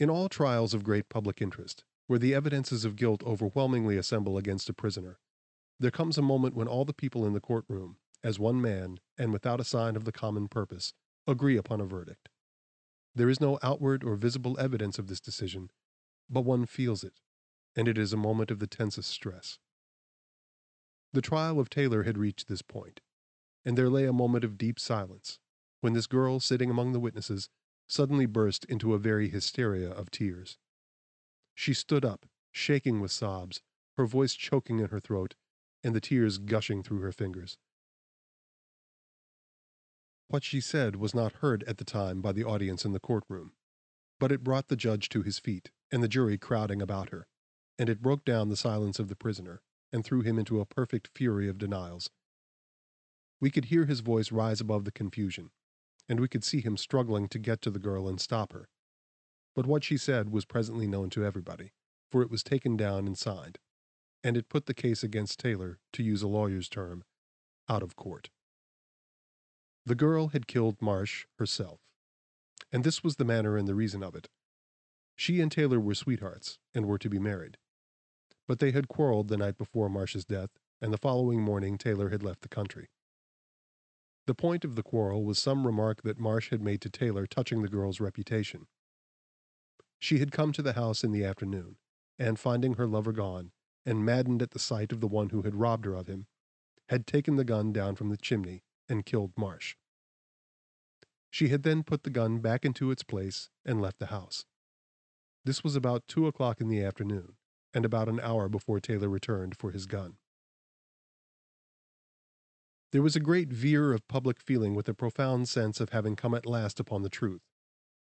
In 0.00 0.08
all 0.08 0.30
trials 0.30 0.72
of 0.72 0.82
great 0.82 1.10
public 1.10 1.42
interest, 1.42 1.84
where 2.06 2.18
the 2.18 2.34
evidences 2.34 2.86
of 2.86 2.96
guilt 2.96 3.22
overwhelmingly 3.24 3.98
assemble 3.98 4.38
against 4.38 4.70
a 4.70 4.74
prisoner, 4.74 5.18
there 5.78 5.90
comes 5.90 6.16
a 6.16 6.22
moment 6.22 6.54
when 6.54 6.68
all 6.68 6.86
the 6.86 6.94
people 6.94 7.26
in 7.26 7.34
the 7.34 7.40
courtroom, 7.40 7.98
as 8.24 8.38
one 8.38 8.60
man, 8.60 9.00
and 9.18 9.32
without 9.32 9.60
a 9.60 9.64
sign 9.64 9.96
of 9.96 10.04
the 10.04 10.12
common 10.12 10.48
purpose, 10.48 10.94
agree 11.26 11.56
upon 11.56 11.80
a 11.80 11.84
verdict. 11.84 12.28
There 13.14 13.28
is 13.28 13.40
no 13.40 13.58
outward 13.62 14.04
or 14.04 14.16
visible 14.16 14.58
evidence 14.58 14.98
of 14.98 15.06
this 15.06 15.20
decision, 15.20 15.70
but 16.30 16.42
one 16.44 16.66
feels 16.66 17.04
it, 17.04 17.20
and 17.76 17.88
it 17.88 17.98
is 17.98 18.12
a 18.12 18.16
moment 18.16 18.50
of 18.50 18.58
the 18.58 18.66
tensest 18.66 19.10
stress. 19.10 19.58
The 21.12 21.22
trial 21.22 21.60
of 21.60 21.68
Taylor 21.68 22.04
had 22.04 22.16
reached 22.16 22.48
this 22.48 22.62
point, 22.62 23.00
and 23.64 23.76
there 23.76 23.90
lay 23.90 24.06
a 24.06 24.12
moment 24.12 24.44
of 24.44 24.56
deep 24.56 24.80
silence, 24.80 25.38
when 25.80 25.92
this 25.92 26.06
girl 26.06 26.40
sitting 26.40 26.70
among 26.70 26.92
the 26.92 27.00
witnesses 27.00 27.50
suddenly 27.86 28.24
burst 28.24 28.64
into 28.64 28.94
a 28.94 28.98
very 28.98 29.28
hysteria 29.28 29.90
of 29.90 30.10
tears. 30.10 30.56
She 31.54 31.74
stood 31.74 32.04
up, 32.04 32.26
shaking 32.50 33.00
with 33.00 33.12
sobs, 33.12 33.60
her 33.98 34.06
voice 34.06 34.34
choking 34.34 34.78
in 34.78 34.88
her 34.88 35.00
throat, 35.00 35.34
and 35.84 35.94
the 35.94 36.00
tears 36.00 36.38
gushing 36.38 36.82
through 36.82 37.00
her 37.00 37.12
fingers. 37.12 37.58
What 40.32 40.44
she 40.44 40.62
said 40.62 40.96
was 40.96 41.14
not 41.14 41.42
heard 41.44 41.62
at 41.64 41.76
the 41.76 41.84
time 41.84 42.22
by 42.22 42.32
the 42.32 42.42
audience 42.42 42.86
in 42.86 42.92
the 42.92 42.98
courtroom, 42.98 43.52
but 44.18 44.32
it 44.32 44.42
brought 44.42 44.68
the 44.68 44.76
judge 44.76 45.10
to 45.10 45.20
his 45.20 45.38
feet 45.38 45.70
and 45.90 46.02
the 46.02 46.08
jury 46.08 46.38
crowding 46.38 46.80
about 46.80 47.10
her, 47.10 47.26
and 47.78 47.90
it 47.90 48.00
broke 48.00 48.24
down 48.24 48.48
the 48.48 48.56
silence 48.56 48.98
of 48.98 49.08
the 49.08 49.14
prisoner 49.14 49.60
and 49.92 50.02
threw 50.02 50.22
him 50.22 50.38
into 50.38 50.58
a 50.58 50.64
perfect 50.64 51.10
fury 51.14 51.50
of 51.50 51.58
denials. 51.58 52.08
We 53.42 53.50
could 53.50 53.66
hear 53.66 53.84
his 53.84 54.00
voice 54.00 54.32
rise 54.32 54.58
above 54.58 54.86
the 54.86 54.90
confusion, 54.90 55.50
and 56.08 56.18
we 56.18 56.28
could 56.28 56.44
see 56.44 56.62
him 56.62 56.78
struggling 56.78 57.28
to 57.28 57.38
get 57.38 57.60
to 57.60 57.70
the 57.70 57.78
girl 57.78 58.08
and 58.08 58.18
stop 58.18 58.54
her. 58.54 58.70
But 59.54 59.66
what 59.66 59.84
she 59.84 59.98
said 59.98 60.30
was 60.32 60.46
presently 60.46 60.86
known 60.86 61.10
to 61.10 61.26
everybody, 61.26 61.72
for 62.10 62.22
it 62.22 62.30
was 62.30 62.42
taken 62.42 62.78
down 62.78 63.06
and 63.06 63.18
signed, 63.18 63.58
and 64.24 64.38
it 64.38 64.48
put 64.48 64.64
the 64.64 64.72
case 64.72 65.02
against 65.02 65.38
Taylor, 65.38 65.78
to 65.92 66.02
use 66.02 66.22
a 66.22 66.26
lawyer's 66.26 66.70
term, 66.70 67.04
out 67.68 67.82
of 67.82 67.96
court. 67.96 68.30
The 69.84 69.94
girl 69.96 70.28
had 70.28 70.46
killed 70.46 70.80
Marsh 70.80 71.26
herself, 71.38 71.80
and 72.70 72.84
this 72.84 73.02
was 73.02 73.16
the 73.16 73.24
manner 73.24 73.56
and 73.56 73.66
the 73.66 73.74
reason 73.74 74.02
of 74.04 74.14
it. 74.14 74.28
She 75.16 75.40
and 75.40 75.50
Taylor 75.50 75.80
were 75.80 75.96
sweethearts 75.96 76.58
and 76.72 76.86
were 76.86 76.98
to 76.98 77.10
be 77.10 77.18
married. 77.18 77.58
But 78.46 78.60
they 78.60 78.70
had 78.70 78.86
quarreled 78.86 79.26
the 79.26 79.36
night 79.36 79.58
before 79.58 79.88
Marsh's 79.88 80.24
death, 80.24 80.50
and 80.80 80.92
the 80.92 80.98
following 80.98 81.40
morning 81.42 81.78
Taylor 81.78 82.10
had 82.10 82.22
left 82.22 82.42
the 82.42 82.48
country. 82.48 82.90
The 84.26 84.36
point 84.36 84.64
of 84.64 84.76
the 84.76 84.84
quarrel 84.84 85.24
was 85.24 85.40
some 85.40 85.66
remark 85.66 86.02
that 86.02 86.18
Marsh 86.18 86.50
had 86.50 86.62
made 86.62 86.80
to 86.82 86.90
Taylor 86.90 87.26
touching 87.26 87.62
the 87.62 87.68
girl's 87.68 87.98
reputation. 87.98 88.68
She 89.98 90.20
had 90.20 90.30
come 90.30 90.52
to 90.52 90.62
the 90.62 90.74
house 90.74 91.02
in 91.02 91.10
the 91.10 91.24
afternoon, 91.24 91.78
and 92.20 92.38
finding 92.38 92.74
her 92.74 92.86
lover 92.86 93.12
gone, 93.12 93.50
and 93.84 94.04
maddened 94.04 94.42
at 94.42 94.52
the 94.52 94.60
sight 94.60 94.92
of 94.92 95.00
the 95.00 95.08
one 95.08 95.30
who 95.30 95.42
had 95.42 95.56
robbed 95.56 95.86
her 95.86 95.94
of 95.94 96.06
him, 96.06 96.28
had 96.88 97.04
taken 97.04 97.34
the 97.34 97.44
gun 97.44 97.72
down 97.72 97.96
from 97.96 98.08
the 98.10 98.16
chimney 98.16 98.62
and 98.92 99.06
killed 99.06 99.32
Marsh. 99.36 99.74
She 101.30 101.48
had 101.48 101.62
then 101.62 101.82
put 101.82 102.04
the 102.04 102.10
gun 102.10 102.38
back 102.40 102.64
into 102.64 102.90
its 102.90 103.02
place 103.02 103.48
and 103.64 103.80
left 103.80 103.98
the 103.98 104.06
house. 104.06 104.44
This 105.44 105.64
was 105.64 105.74
about 105.74 106.06
two 106.06 106.26
o'clock 106.26 106.60
in 106.60 106.68
the 106.68 106.84
afternoon, 106.84 107.36
and 107.74 107.84
about 107.84 108.08
an 108.08 108.20
hour 108.20 108.48
before 108.48 108.78
Taylor 108.78 109.08
returned 109.08 109.56
for 109.56 109.70
his 109.72 109.86
gun. 109.86 110.18
There 112.92 113.02
was 113.02 113.16
a 113.16 113.20
great 113.20 113.48
veer 113.48 113.94
of 113.94 114.06
public 114.06 114.38
feeling 114.38 114.74
with 114.74 114.88
a 114.88 114.94
profound 114.94 115.48
sense 115.48 115.80
of 115.80 115.88
having 115.88 116.14
come 116.14 116.34
at 116.34 116.44
last 116.44 116.78
upon 116.78 117.02
the 117.02 117.08
truth, 117.08 117.40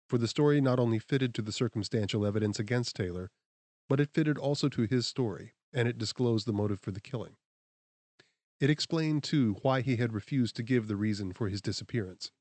for 0.10 0.18
the 0.18 0.28
story 0.28 0.60
not 0.60 0.78
only 0.78 1.00
fitted 1.00 1.34
to 1.36 1.42
the 1.42 1.54
circumstantial 1.54 2.26
evidence 2.26 2.60
against 2.60 2.98
Taylor, 2.98 3.32
but 3.88 4.02
it 4.02 4.14
fitted 4.14 4.38
also 4.38 4.68
to 4.68 4.82
his 4.84 5.08
story, 5.08 5.54
and 5.72 5.88
it 5.88 5.98
disclosed 5.98 6.46
the 6.46 6.54
motive 6.54 6.82
for 6.82 6.92
the 6.92 7.00
killing. 7.00 7.38
It 8.62 8.70
explained, 8.70 9.24
too, 9.24 9.56
why 9.63 9.82
he 9.82 9.96
had 9.96 10.13
refused 10.13 10.56
to 10.56 10.63
give 10.63 10.88
the 10.88 10.96
reason 10.96 11.34
for 11.34 11.50
his 11.50 11.63
disappearance. 11.63 12.32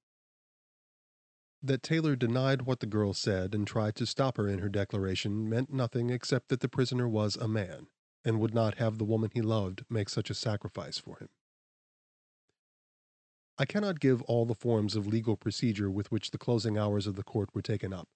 That 1.63 1.83
Taylor 1.83 2.15
denied 2.15 2.63
what 2.63 2.81
the 2.81 2.87
girl 2.87 3.15
said 3.15 3.55
and 3.55 3.67
tried 3.67 3.97
to 3.97 4.07
stop 4.07 4.37
her 4.37 4.47
in 4.47 4.59
her 4.59 4.69
declaration 4.69 5.49
meant 5.49 5.73
nothing 5.73 6.11
except 6.11 6.49
that 6.49 6.61
the 6.61 6.69
prisoner 6.69 7.09
was 7.09 7.37
a 7.37 7.49
man, 7.49 7.87
and 8.23 8.39
would 8.39 8.53
not 8.53 8.75
have 8.75 8.99
the 8.99 9.05
woman 9.05 9.31
he 9.33 9.41
loved 9.41 9.87
make 9.89 10.11
such 10.11 10.29
a 10.29 10.35
sacrifice 10.35 10.99
for 10.99 11.17
him. 11.19 11.31
I 13.57 13.65
cannot 13.65 13.99
give 13.99 14.21
all 14.23 14.45
the 14.45 14.55
forms 14.55 14.97
of 14.97 15.07
legal 15.07 15.39
procedure 15.39 15.91
with 15.91 16.13
which 16.13 16.33
the 16.33 16.39
closing 16.39 16.77
hours 16.77 17.07
of 17.07 17.17
the 17.17 17.25
court 17.25 17.49
were 17.55 17.63
taken 17.63 17.95
up, 17.95 18.09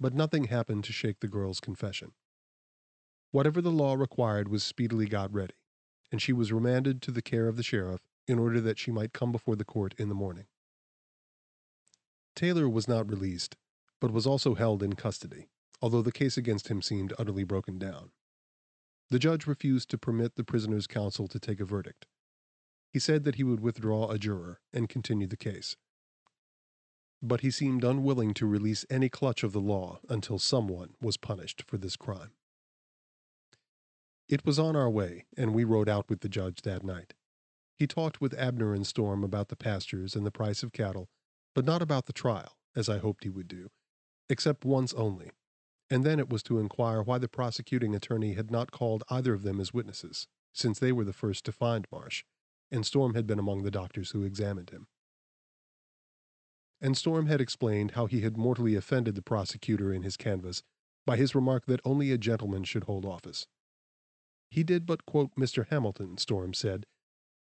but 0.00 0.14
nothing 0.14 0.44
happened 0.44 0.84
to 0.84 0.94
shake 0.94 1.20
the 1.20 1.28
girl's 1.28 1.60
confession. 1.60 2.12
Whatever 3.32 3.60
the 3.60 3.70
law 3.70 3.94
required 3.94 4.48
was 4.48 4.62
speedily 4.62 5.06
got 5.06 5.30
ready, 5.30 5.54
and 6.10 6.20
she 6.20 6.32
was 6.32 6.52
remanded 6.52 7.02
to 7.02 7.10
the 7.10 7.22
care 7.22 7.48
of 7.48 7.56
the 7.56 7.62
sheriff 7.62 8.00
in 8.26 8.38
order 8.38 8.60
that 8.60 8.78
she 8.78 8.90
might 8.90 9.12
come 9.12 9.32
before 9.32 9.56
the 9.56 9.64
court 9.64 9.94
in 9.98 10.08
the 10.08 10.14
morning. 10.14 10.46
Taylor 12.34 12.68
was 12.68 12.88
not 12.88 13.08
released, 13.08 13.56
but 14.00 14.10
was 14.10 14.26
also 14.26 14.54
held 14.54 14.82
in 14.82 14.94
custody, 14.94 15.48
although 15.80 16.02
the 16.02 16.12
case 16.12 16.36
against 16.36 16.68
him 16.68 16.82
seemed 16.82 17.12
utterly 17.18 17.44
broken 17.44 17.78
down. 17.78 18.10
The 19.10 19.18
judge 19.18 19.46
refused 19.46 19.90
to 19.90 19.98
permit 19.98 20.34
the 20.34 20.44
prisoner's 20.44 20.86
counsel 20.86 21.28
to 21.28 21.38
take 21.38 21.60
a 21.60 21.64
verdict. 21.64 22.06
He 22.90 22.98
said 22.98 23.24
that 23.24 23.36
he 23.36 23.44
would 23.44 23.60
withdraw 23.60 24.10
a 24.10 24.18
juror 24.18 24.60
and 24.72 24.88
continue 24.88 25.26
the 25.26 25.36
case. 25.36 25.76
But 27.22 27.40
he 27.40 27.50
seemed 27.50 27.84
unwilling 27.84 28.34
to 28.34 28.46
release 28.46 28.84
any 28.90 29.08
clutch 29.08 29.42
of 29.42 29.52
the 29.52 29.60
law 29.60 30.00
until 30.08 30.38
someone 30.38 30.94
was 31.00 31.16
punished 31.16 31.62
for 31.66 31.78
this 31.78 31.96
crime. 31.96 32.32
It 34.28 34.44
was 34.46 34.58
on 34.58 34.74
our 34.74 34.88
way, 34.88 35.26
and 35.36 35.54
we 35.54 35.64
rode 35.64 35.88
out 35.88 36.08
with 36.08 36.20
the 36.20 36.28
judge 36.28 36.62
that 36.62 36.82
night. 36.82 37.14
He 37.76 37.86
talked 37.86 38.20
with 38.20 38.38
Abner 38.38 38.72
and 38.72 38.86
Storm 38.86 39.22
about 39.22 39.48
the 39.48 39.56
pastures 39.56 40.14
and 40.16 40.24
the 40.24 40.30
price 40.30 40.62
of 40.62 40.72
cattle, 40.72 41.08
but 41.54 41.64
not 41.64 41.82
about 41.82 42.06
the 42.06 42.12
trial, 42.12 42.56
as 42.74 42.88
I 42.88 42.98
hoped 42.98 43.24
he 43.24 43.30
would 43.30 43.48
do, 43.48 43.70
except 44.28 44.64
once 44.64 44.94
only, 44.94 45.30
and 45.90 46.04
then 46.04 46.18
it 46.18 46.30
was 46.30 46.42
to 46.44 46.58
inquire 46.58 47.02
why 47.02 47.18
the 47.18 47.28
prosecuting 47.28 47.94
attorney 47.94 48.32
had 48.32 48.50
not 48.50 48.70
called 48.70 49.04
either 49.10 49.34
of 49.34 49.42
them 49.42 49.60
as 49.60 49.74
witnesses, 49.74 50.26
since 50.52 50.78
they 50.78 50.92
were 50.92 51.04
the 51.04 51.12
first 51.12 51.44
to 51.44 51.52
find 51.52 51.86
Marsh, 51.92 52.24
and 52.70 52.86
Storm 52.86 53.14
had 53.14 53.26
been 53.26 53.38
among 53.38 53.62
the 53.62 53.70
doctors 53.70 54.12
who 54.12 54.24
examined 54.24 54.70
him. 54.70 54.86
And 56.80 56.96
Storm 56.96 57.26
had 57.26 57.40
explained 57.40 57.92
how 57.92 58.06
he 58.06 58.22
had 58.22 58.36
mortally 58.36 58.74
offended 58.74 59.14
the 59.14 59.22
prosecutor 59.22 59.92
in 59.92 60.02
his 60.02 60.16
canvass 60.16 60.62
by 61.06 61.16
his 61.16 61.34
remark 61.34 61.66
that 61.66 61.80
only 61.84 62.10
a 62.10 62.18
gentleman 62.18 62.64
should 62.64 62.84
hold 62.84 63.04
office. 63.04 63.46
He 64.54 64.62
did 64.62 64.86
but 64.86 65.04
quote 65.04 65.34
Mr. 65.34 65.66
Hamilton, 65.66 66.16
Storm 66.16 66.54
said, 66.54 66.86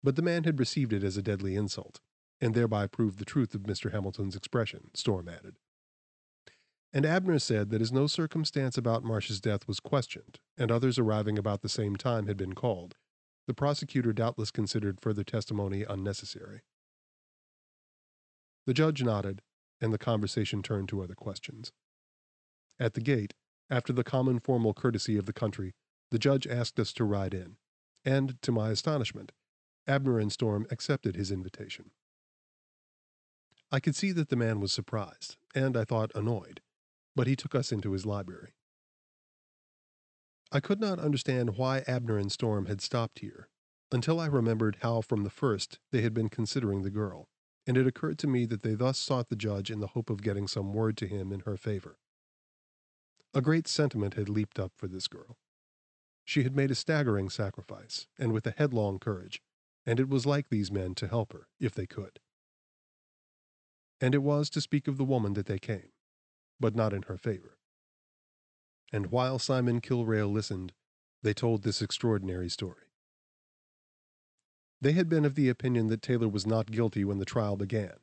but 0.01 0.15
the 0.15 0.21
man 0.21 0.45
had 0.45 0.59
received 0.59 0.93
it 0.93 1.03
as 1.03 1.17
a 1.17 1.21
deadly 1.21 1.57
insult, 1.57 1.99
and 2.39 2.53
thereby 2.53 2.87
proved 2.87 3.19
the 3.19 3.25
truth 3.25 3.53
of 3.53 3.63
Mr. 3.63 3.91
Hamilton's 3.91 4.33
expression, 4.33 4.91
Storm 4.93 5.27
added. 5.27 5.57
And 6.93 7.05
Abner 7.05 7.37
said 7.37 7.69
that 7.69 7.81
as 7.81 7.91
no 7.91 8.07
circumstance 8.07 8.77
about 8.77 9.03
Marsh's 9.03 9.41
death 9.41 9.67
was 9.67 9.81
questioned, 9.81 10.39
and 10.57 10.71
others 10.71 10.97
arriving 10.97 11.37
about 11.37 11.63
the 11.63 11.67
same 11.67 11.97
time 11.97 12.27
had 12.27 12.37
been 12.37 12.55
called, 12.55 12.95
the 13.45 13.53
prosecutor 13.53 14.13
doubtless 14.13 14.49
considered 14.49 15.01
further 15.01 15.25
testimony 15.25 15.83
unnecessary. 15.83 16.61
The 18.65 18.73
judge 18.73 19.03
nodded, 19.03 19.41
and 19.81 19.91
the 19.91 19.97
conversation 19.97 20.63
turned 20.63 20.87
to 20.87 21.03
other 21.03 21.15
questions. 21.15 21.73
At 22.79 22.93
the 22.93 23.01
gate, 23.01 23.33
after 23.69 23.91
the 23.91 24.05
common 24.05 24.39
formal 24.39 24.73
courtesy 24.73 25.17
of 25.17 25.25
the 25.25 25.33
country, 25.33 25.73
the 26.11 26.19
judge 26.19 26.45
asked 26.45 26.79
us 26.79 26.93
to 26.93 27.03
ride 27.03 27.33
in, 27.33 27.55
and, 28.05 28.39
to 28.41 28.51
my 28.51 28.69
astonishment, 28.69 29.31
Abner 29.87 30.19
and 30.19 30.31
Storm 30.31 30.67
accepted 30.69 31.15
his 31.15 31.31
invitation. 31.31 31.91
I 33.71 33.79
could 33.79 33.95
see 33.95 34.11
that 34.11 34.29
the 34.29 34.35
man 34.35 34.59
was 34.59 34.73
surprised, 34.73 35.37
and 35.55 35.77
I 35.77 35.85
thought 35.85 36.11
annoyed, 36.13 36.61
but 37.15 37.27
he 37.27 37.35
took 37.35 37.55
us 37.55 37.71
into 37.71 37.93
his 37.93 38.05
library. 38.05 38.53
I 40.51 40.59
could 40.59 40.81
not 40.81 40.99
understand 40.99 41.57
why 41.57 41.85
Abner 41.87 42.17
and 42.17 42.31
Storm 42.31 42.65
had 42.65 42.81
stopped 42.81 43.19
here, 43.19 43.47
until 43.89 44.19
I 44.19 44.25
remembered 44.25 44.79
how 44.81 44.99
from 45.01 45.23
the 45.23 45.29
first 45.29 45.79
they 45.91 46.01
had 46.01 46.13
been 46.13 46.29
considering 46.29 46.81
the 46.81 46.89
girl, 46.89 47.29
and 47.65 47.77
it 47.77 47.87
occurred 47.87 48.19
to 48.19 48.27
me 48.27 48.45
that 48.47 48.61
they 48.61 48.73
thus 48.73 48.99
sought 48.99 49.29
the 49.29 49.35
judge 49.37 49.71
in 49.71 49.79
the 49.79 49.87
hope 49.87 50.09
of 50.09 50.21
getting 50.21 50.47
some 50.47 50.73
word 50.73 50.97
to 50.97 51.07
him 51.07 51.31
in 51.31 51.41
her 51.41 51.55
favor. 51.55 51.97
A 53.33 53.41
great 53.41 53.67
sentiment 53.67 54.15
had 54.15 54.27
leaped 54.27 54.59
up 54.59 54.73
for 54.75 54.87
this 54.87 55.07
girl. 55.07 55.37
She 56.23 56.43
had 56.43 56.55
made 56.55 56.71
a 56.71 56.75
staggering 56.75 57.29
sacrifice, 57.29 58.07
and 58.17 58.31
with 58.31 58.45
a 58.47 58.51
headlong 58.57 58.99
courage, 58.99 59.41
and 59.85 59.99
it 59.99 60.09
was 60.09 60.25
like 60.25 60.49
these 60.49 60.71
men 60.71 60.95
to 60.95 61.07
help 61.07 61.33
her, 61.33 61.47
if 61.59 61.73
they 61.73 61.85
could. 61.85 62.19
And 63.99 64.15
it 64.15 64.23
was 64.23 64.49
to 64.51 64.61
speak 64.61 64.87
of 64.87 64.97
the 64.97 65.03
woman 65.03 65.33
that 65.33 65.45
they 65.45 65.59
came, 65.59 65.91
but 66.59 66.75
not 66.75 66.93
in 66.93 67.03
her 67.03 67.17
favor. 67.17 67.57
And 68.91 69.07
while 69.07 69.39
Simon 69.39 69.81
Kilrail 69.81 70.31
listened, 70.31 70.73
they 71.23 71.33
told 71.33 71.63
this 71.63 71.81
extraordinary 71.81 72.49
story. 72.49 72.87
They 74.81 74.93
had 74.93 75.07
been 75.07 75.25
of 75.25 75.35
the 75.35 75.49
opinion 75.49 75.87
that 75.87 76.01
Taylor 76.01 76.27
was 76.27 76.47
not 76.47 76.71
guilty 76.71 77.05
when 77.05 77.19
the 77.19 77.25
trial 77.25 77.55
began, 77.55 77.99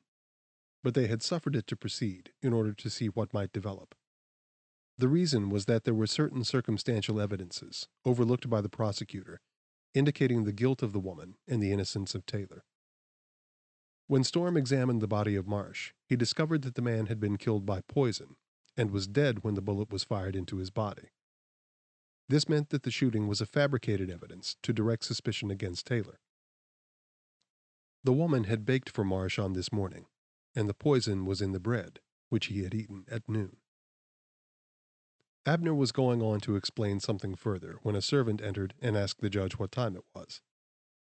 but 0.84 0.94
they 0.94 1.08
had 1.08 1.22
suffered 1.22 1.56
it 1.56 1.66
to 1.66 1.76
proceed 1.76 2.30
in 2.40 2.52
order 2.52 2.72
to 2.72 2.90
see 2.90 3.08
what 3.08 3.34
might 3.34 3.52
develop. 3.52 3.96
The 4.98 5.08
reason 5.08 5.48
was 5.48 5.66
that 5.66 5.84
there 5.84 5.94
were 5.94 6.08
certain 6.08 6.42
circumstantial 6.42 7.20
evidences, 7.20 7.86
overlooked 8.04 8.50
by 8.50 8.60
the 8.60 8.68
prosecutor, 8.68 9.40
indicating 9.94 10.42
the 10.42 10.52
guilt 10.52 10.82
of 10.82 10.92
the 10.92 10.98
woman 10.98 11.36
and 11.46 11.62
the 11.62 11.70
innocence 11.70 12.16
of 12.16 12.26
Taylor. 12.26 12.64
When 14.08 14.24
Storm 14.24 14.56
examined 14.56 15.00
the 15.00 15.06
body 15.06 15.36
of 15.36 15.46
Marsh, 15.46 15.92
he 16.08 16.16
discovered 16.16 16.62
that 16.62 16.74
the 16.74 16.82
man 16.82 17.06
had 17.06 17.20
been 17.20 17.36
killed 17.36 17.64
by 17.64 17.82
poison 17.82 18.34
and 18.76 18.90
was 18.90 19.06
dead 19.06 19.44
when 19.44 19.54
the 19.54 19.62
bullet 19.62 19.92
was 19.92 20.02
fired 20.02 20.34
into 20.34 20.56
his 20.56 20.70
body. 20.70 21.10
This 22.28 22.48
meant 22.48 22.70
that 22.70 22.82
the 22.82 22.90
shooting 22.90 23.28
was 23.28 23.40
a 23.40 23.46
fabricated 23.46 24.10
evidence 24.10 24.56
to 24.62 24.72
direct 24.72 25.04
suspicion 25.04 25.50
against 25.50 25.86
Taylor. 25.86 26.18
The 28.02 28.12
woman 28.12 28.44
had 28.44 28.66
baked 28.66 28.90
for 28.90 29.04
Marsh 29.04 29.38
on 29.38 29.52
this 29.52 29.72
morning, 29.72 30.06
and 30.56 30.68
the 30.68 30.74
poison 30.74 31.24
was 31.24 31.40
in 31.40 31.52
the 31.52 31.60
bread, 31.60 32.00
which 32.30 32.46
he 32.46 32.64
had 32.64 32.74
eaten 32.74 33.04
at 33.08 33.28
noon. 33.28 33.58
Abner 35.48 35.74
was 35.74 35.92
going 35.92 36.20
on 36.20 36.40
to 36.40 36.56
explain 36.56 37.00
something 37.00 37.34
further 37.34 37.78
when 37.82 37.96
a 37.96 38.02
servant 38.02 38.42
entered 38.42 38.74
and 38.82 38.98
asked 38.98 39.22
the 39.22 39.30
judge 39.30 39.54
what 39.54 39.72
time 39.72 39.96
it 39.96 40.04
was. 40.14 40.42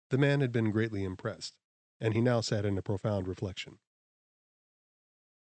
The 0.09 0.17
man 0.17 0.41
had 0.41 0.51
been 0.51 0.71
greatly 0.71 1.05
impressed, 1.05 1.59
and 2.01 2.15
he 2.15 2.23
now 2.23 2.41
sat 2.41 2.65
in 2.65 2.79
a 2.79 2.83
profound 2.83 3.29
reflection. 3.29 3.79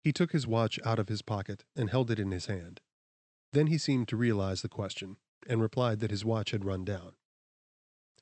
He 0.03 0.11
took 0.11 0.33
his 0.33 0.45
watch 0.45 0.77
out 0.83 0.99
of 0.99 1.07
his 1.07 1.21
pocket 1.21 1.63
and 1.73 1.89
held 1.89 2.11
it 2.11 2.19
in 2.19 2.31
his 2.31 2.47
hand. 2.47 2.81
Then 3.53 3.67
he 3.67 3.77
seemed 3.77 4.09
to 4.09 4.17
realize 4.17 4.61
the 4.61 4.67
question 4.67 5.15
and 5.47 5.61
replied 5.61 6.01
that 6.01 6.11
his 6.11 6.25
watch 6.25 6.51
had 6.51 6.65
run 6.65 6.83
down. 6.83 7.13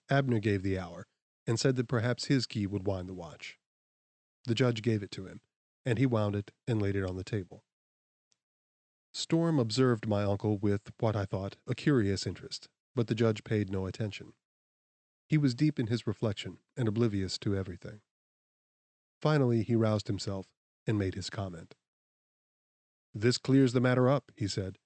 Abner 0.08 0.40
gave 0.40 0.62
the 0.62 0.78
hour 0.78 1.08
and 1.48 1.60
said 1.60 1.78
that 1.78 1.88
perhaps 1.88 2.26
his 2.26 2.46
key 2.46 2.68
would 2.68 2.86
wind 2.86 3.10
the 3.10 3.16
watch. 3.16 3.58
The 4.46 4.54
judge 4.54 4.84
gave 4.84 5.02
it 5.02 5.10
to 5.14 5.26
him, 5.26 5.42
and 5.84 5.98
he 5.98 6.06
wound 6.06 6.36
it 6.36 6.52
and 6.68 6.80
laid 6.80 6.96
it 6.96 7.04
on 7.04 7.16
the 7.16 7.24
table. 7.24 7.64
Storm 9.12 9.60
observed 9.60 10.08
my 10.08 10.24
uncle 10.24 10.58
with 10.58 10.92
what 11.00 11.16
I 11.16 11.26
thought 11.26 11.56
a 11.68 11.76
curious 11.76 12.28
interest, 12.28 12.70
but 12.96 13.08
the 13.08 13.16
judge 13.16 13.44
paid 13.44 13.70
no 13.70 13.86
attention. 13.86 14.34
He 15.28 15.38
was 15.38 15.56
deep 15.56 15.80
in 15.80 15.88
his 15.88 16.08
reflection 16.08 16.58
and 16.78 16.88
oblivious 16.88 17.38
to 17.40 17.56
everything. 17.56 18.02
Finally, 19.20 19.64
he 19.64 19.76
roused 19.76 20.08
himself 20.08 20.48
and 20.88 20.98
made 20.98 21.16
his 21.16 21.30
comment. 21.30 21.76
This 23.14 23.38
clears 23.38 23.74
the 23.74 23.82
matter 23.82 24.08
up, 24.08 24.32
he 24.36 24.48
said. 24.48 24.78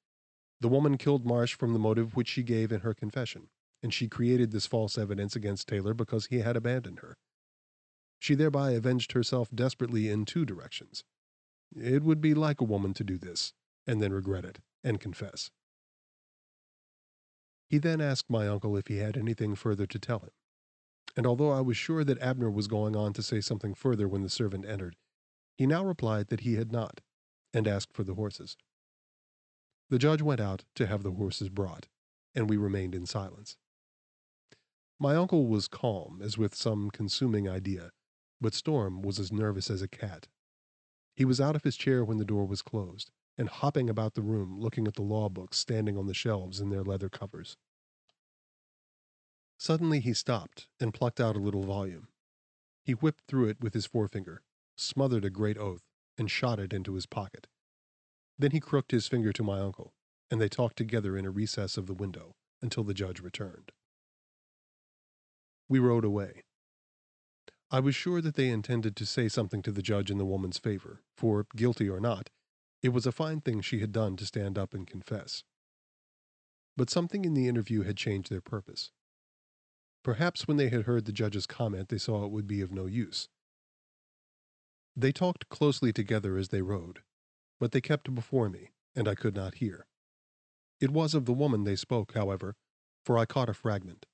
The 0.59 0.69
woman 0.69 0.97
killed 0.97 1.25
Marsh 1.25 1.55
from 1.55 1.73
the 1.73 1.79
motive 1.79 2.15
which 2.15 2.29
she 2.29 2.43
gave 2.43 2.71
in 2.71 2.81
her 2.81 2.93
confession, 2.93 3.49
and 3.81 3.93
she 3.93 4.07
created 4.07 4.51
this 4.51 4.65
false 4.65 4.97
evidence 4.97 5.35
against 5.35 5.67
Taylor 5.67 5.93
because 5.93 6.27
he 6.27 6.39
had 6.39 6.55
abandoned 6.55 6.99
her. 6.99 7.17
She 8.19 8.35
thereby 8.35 8.71
avenged 8.71 9.11
herself 9.11 9.49
desperately 9.53 10.09
in 10.09 10.23
two 10.23 10.45
directions. 10.45 11.03
It 11.75 12.03
would 12.03 12.21
be 12.21 12.33
like 12.33 12.61
a 12.61 12.65
woman 12.65 12.93
to 12.93 13.03
do 13.03 13.17
this, 13.17 13.53
and 13.85 14.01
then 14.01 14.13
regret 14.13 14.45
it 14.45 14.59
and 14.83 14.99
confess. 14.99 15.51
He 17.69 17.77
then 17.77 18.01
asked 18.01 18.29
my 18.29 18.47
uncle 18.47 18.77
if 18.77 18.87
he 18.87 18.97
had 18.97 19.17
anything 19.17 19.55
further 19.55 19.85
to 19.87 19.99
tell 19.99 20.19
him, 20.19 20.31
and 21.15 21.25
although 21.25 21.51
I 21.51 21.61
was 21.61 21.77
sure 21.77 22.03
that 22.03 22.21
Abner 22.21 22.49
was 22.49 22.67
going 22.67 22.95
on 22.95 23.13
to 23.13 23.23
say 23.23 23.41
something 23.41 23.73
further 23.73 24.07
when 24.07 24.23
the 24.23 24.29
servant 24.29 24.65
entered, 24.65 24.95
he 25.57 25.65
now 25.65 25.85
replied 25.85 26.27
that 26.27 26.41
he 26.41 26.55
had 26.55 26.71
not, 26.71 27.01
and 27.53 27.67
asked 27.67 27.93
for 27.93 28.03
the 28.03 28.15
horses. 28.15 28.57
The 29.89 29.99
judge 29.99 30.21
went 30.21 30.41
out 30.41 30.65
to 30.75 30.87
have 30.87 31.03
the 31.03 31.11
horses 31.11 31.49
brought, 31.49 31.87
and 32.33 32.49
we 32.49 32.57
remained 32.57 32.95
in 32.95 33.05
silence. 33.05 33.57
My 34.99 35.15
uncle 35.15 35.47
was 35.47 35.67
calm, 35.67 36.21
as 36.23 36.37
with 36.37 36.55
some 36.55 36.89
consuming 36.89 37.47
idea, 37.49 37.91
but 38.39 38.53
Storm 38.53 39.01
was 39.01 39.19
as 39.19 39.31
nervous 39.31 39.69
as 39.69 39.81
a 39.81 39.87
cat. 39.87 40.27
He 41.15 41.25
was 41.25 41.41
out 41.41 41.55
of 41.55 41.63
his 41.63 41.75
chair 41.75 42.03
when 42.03 42.17
the 42.17 42.25
door 42.25 42.45
was 42.45 42.61
closed, 42.61 43.11
and 43.37 43.49
hopping 43.49 43.89
about 43.89 44.13
the 44.13 44.21
room 44.21 44.59
looking 44.59 44.87
at 44.87 44.95
the 44.95 45.01
law 45.01 45.29
books 45.29 45.57
standing 45.57 45.97
on 45.97 46.07
the 46.07 46.13
shelves 46.13 46.59
in 46.59 46.69
their 46.69 46.83
leather 46.83 47.09
covers. 47.09 47.57
Suddenly 49.57 49.99
he 49.99 50.13
stopped 50.13 50.67
and 50.79 50.93
plucked 50.93 51.19
out 51.19 51.35
a 51.35 51.39
little 51.39 51.63
volume. 51.63 52.09
He 52.83 52.93
whipped 52.93 53.23
through 53.27 53.47
it 53.47 53.61
with 53.61 53.73
his 53.73 53.85
forefinger, 53.85 54.41
smothered 54.75 55.25
a 55.25 55.29
great 55.29 55.57
oath, 55.57 55.83
and 56.17 56.29
shot 56.29 56.59
it 56.59 56.73
into 56.73 56.95
his 56.95 57.05
pocket. 57.05 57.47
Then 58.37 58.51
he 58.51 58.59
crooked 58.59 58.91
his 58.91 59.07
finger 59.07 59.31
to 59.33 59.43
my 59.43 59.59
uncle, 59.59 59.93
and 60.29 60.41
they 60.41 60.49
talked 60.49 60.75
together 60.75 61.17
in 61.17 61.25
a 61.25 61.31
recess 61.31 61.77
of 61.77 61.87
the 61.87 61.93
window 61.93 62.35
until 62.61 62.83
the 62.83 62.93
judge 62.93 63.21
returned. 63.21 63.71
We 65.69 65.79
rode 65.79 66.05
away. 66.05 66.43
I 67.71 67.79
was 67.79 67.95
sure 67.95 68.21
that 68.21 68.35
they 68.35 68.49
intended 68.49 68.95
to 68.97 69.05
say 69.05 69.27
something 69.27 69.61
to 69.63 69.71
the 69.71 69.81
judge 69.81 70.11
in 70.11 70.17
the 70.17 70.25
woman's 70.25 70.59
favor, 70.59 71.01
for, 71.15 71.47
guilty 71.55 71.89
or 71.89 71.99
not, 71.99 72.29
it 72.83 72.89
was 72.89 73.05
a 73.05 73.13
fine 73.13 73.39
thing 73.39 73.61
she 73.61 73.79
had 73.79 73.93
done 73.93 74.17
to 74.17 74.25
stand 74.25 74.57
up 74.57 74.73
and 74.73 74.85
confess. 74.85 75.43
But 76.75 76.89
something 76.89 77.23
in 77.23 77.33
the 77.33 77.47
interview 77.47 77.83
had 77.83 77.95
changed 77.95 78.29
their 78.29 78.41
purpose. 78.41 78.91
Perhaps 80.03 80.47
when 80.47 80.57
they 80.57 80.67
had 80.67 80.83
heard 80.83 81.05
the 81.05 81.13
judge's 81.13 81.47
comment, 81.47 81.87
they 81.87 81.97
saw 81.97 82.25
it 82.25 82.31
would 82.31 82.45
be 82.45 82.59
of 82.59 82.73
no 82.73 82.85
use. 82.85 83.29
They 84.97 85.13
talked 85.13 85.47
closely 85.47 85.93
together 85.93 86.37
as 86.37 86.49
they 86.49 86.61
rode, 86.61 86.99
but 87.57 87.71
they 87.71 87.79
kept 87.79 88.13
before 88.13 88.49
me, 88.49 88.71
and 88.95 89.07
I 89.07 89.15
could 89.15 89.35
not 89.35 89.55
hear. 89.55 89.87
It 90.81 90.91
was 90.91 91.15
of 91.15 91.23
the 91.25 91.33
woman 91.33 91.63
they 91.63 91.77
spoke, 91.77 92.13
however, 92.13 92.55
for 93.05 93.17
I 93.17 93.25
caught 93.25 93.49
a 93.49 93.53
fragment. 93.53 94.05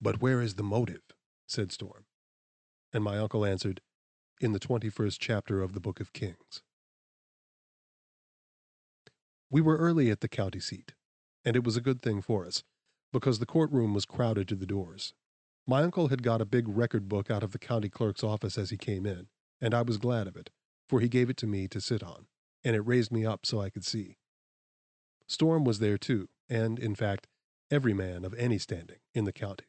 But 0.00 0.22
where 0.22 0.40
is 0.40 0.54
the 0.54 0.62
motive? 0.62 1.02
said 1.46 1.70
Storm. 1.70 2.06
And 2.92 3.04
my 3.04 3.18
uncle 3.18 3.44
answered, 3.44 3.82
In 4.40 4.52
the 4.52 4.60
21st 4.60 5.18
chapter 5.20 5.62
of 5.62 5.74
the 5.74 5.80
Book 5.80 6.00
of 6.00 6.12
Kings. 6.14 6.62
We 9.52 9.60
were 9.60 9.76
early 9.76 10.10
at 10.10 10.20
the 10.20 10.28
county 10.28 10.60
seat, 10.60 10.94
and 11.44 11.54
it 11.56 11.62
was 11.62 11.76
a 11.76 11.82
good 11.82 12.00
thing 12.00 12.22
for 12.22 12.46
us, 12.46 12.64
because 13.12 13.38
the 13.38 13.44
courtroom 13.44 13.92
was 13.92 14.06
crowded 14.06 14.48
to 14.48 14.54
the 14.54 14.64
doors. 14.64 15.12
My 15.66 15.82
uncle 15.82 16.08
had 16.08 16.22
got 16.22 16.40
a 16.40 16.46
big 16.46 16.66
record 16.66 17.06
book 17.06 17.30
out 17.30 17.42
of 17.42 17.50
the 17.52 17.58
county 17.58 17.90
clerk's 17.90 18.24
office 18.24 18.56
as 18.56 18.70
he 18.70 18.78
came 18.78 19.04
in, 19.04 19.26
and 19.60 19.74
I 19.74 19.82
was 19.82 19.98
glad 19.98 20.26
of 20.26 20.36
it, 20.36 20.48
for 20.88 21.00
he 21.00 21.08
gave 21.10 21.28
it 21.28 21.36
to 21.36 21.46
me 21.46 21.68
to 21.68 21.82
sit 21.82 22.02
on, 22.02 22.28
and 22.64 22.74
it 22.74 22.80
raised 22.80 23.12
me 23.12 23.26
up 23.26 23.44
so 23.44 23.60
I 23.60 23.68
could 23.68 23.84
see. 23.84 24.16
Storm 25.26 25.64
was 25.64 25.80
there 25.80 25.98
too, 25.98 26.30
and, 26.48 26.78
in 26.78 26.94
fact, 26.94 27.28
every 27.70 27.92
man 27.92 28.24
of 28.24 28.32
any 28.38 28.56
standing 28.56 29.00
in 29.12 29.26
the 29.26 29.34
county. 29.34 29.66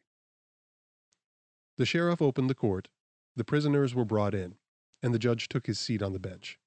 The 1.76 1.86
sheriff 1.86 2.22
opened 2.22 2.50
the 2.50 2.56
court, 2.56 2.88
the 3.36 3.44
prisoners 3.44 3.94
were 3.94 4.06
brought 4.06 4.34
in, 4.34 4.56
and 5.02 5.14
the 5.14 5.20
judge 5.20 5.50
took 5.50 5.68
his 5.68 5.78
seat 5.78 6.02
on 6.02 6.14
the 6.14 6.20
bench. 6.20 6.58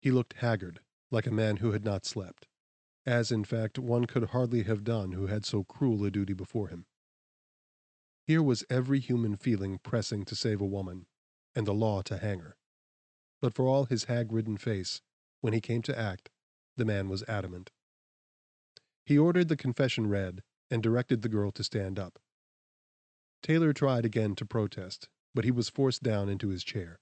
He 0.00 0.10
looked 0.10 0.38
haggard, 0.38 0.80
like 1.12 1.26
a 1.26 1.30
man 1.30 1.58
who 1.58 1.72
had 1.72 1.84
not 1.84 2.04
slept, 2.06 2.48
as, 3.04 3.30
in 3.30 3.44
fact, 3.44 3.78
one 3.78 4.06
could 4.06 4.30
hardly 4.30 4.62
have 4.62 4.82
done 4.82 5.12
who 5.12 5.26
had 5.26 5.44
so 5.44 5.62
cruel 5.62 6.04
a 6.04 6.10
duty 6.10 6.32
before 6.32 6.68
him. 6.68 6.86
Here 8.26 8.42
was 8.42 8.64
every 8.70 8.98
human 8.98 9.36
feeling 9.36 9.78
pressing 9.78 10.24
to 10.24 10.34
save 10.34 10.60
a 10.60 10.66
woman, 10.66 11.06
and 11.54 11.66
the 11.66 11.74
law 11.74 12.02
to 12.02 12.16
hang 12.16 12.40
her. 12.40 12.56
But 13.40 13.54
for 13.54 13.66
all 13.66 13.84
his 13.84 14.04
hag 14.04 14.32
ridden 14.32 14.56
face, 14.56 15.02
when 15.40 15.52
he 15.52 15.60
came 15.60 15.82
to 15.82 15.98
act, 15.98 16.30
the 16.76 16.84
man 16.84 17.08
was 17.08 17.24
adamant. 17.24 17.70
He 19.04 19.18
ordered 19.18 19.48
the 19.48 19.56
confession 19.56 20.08
read 20.08 20.42
and 20.70 20.82
directed 20.82 21.22
the 21.22 21.28
girl 21.28 21.50
to 21.52 21.64
stand 21.64 21.98
up. 21.98 22.18
Taylor 23.42 23.72
tried 23.72 24.04
again 24.04 24.34
to 24.36 24.46
protest, 24.46 25.08
but 25.34 25.44
he 25.44 25.50
was 25.50 25.68
forced 25.68 26.02
down 26.02 26.28
into 26.28 26.48
his 26.48 26.64
chair. 26.64 27.00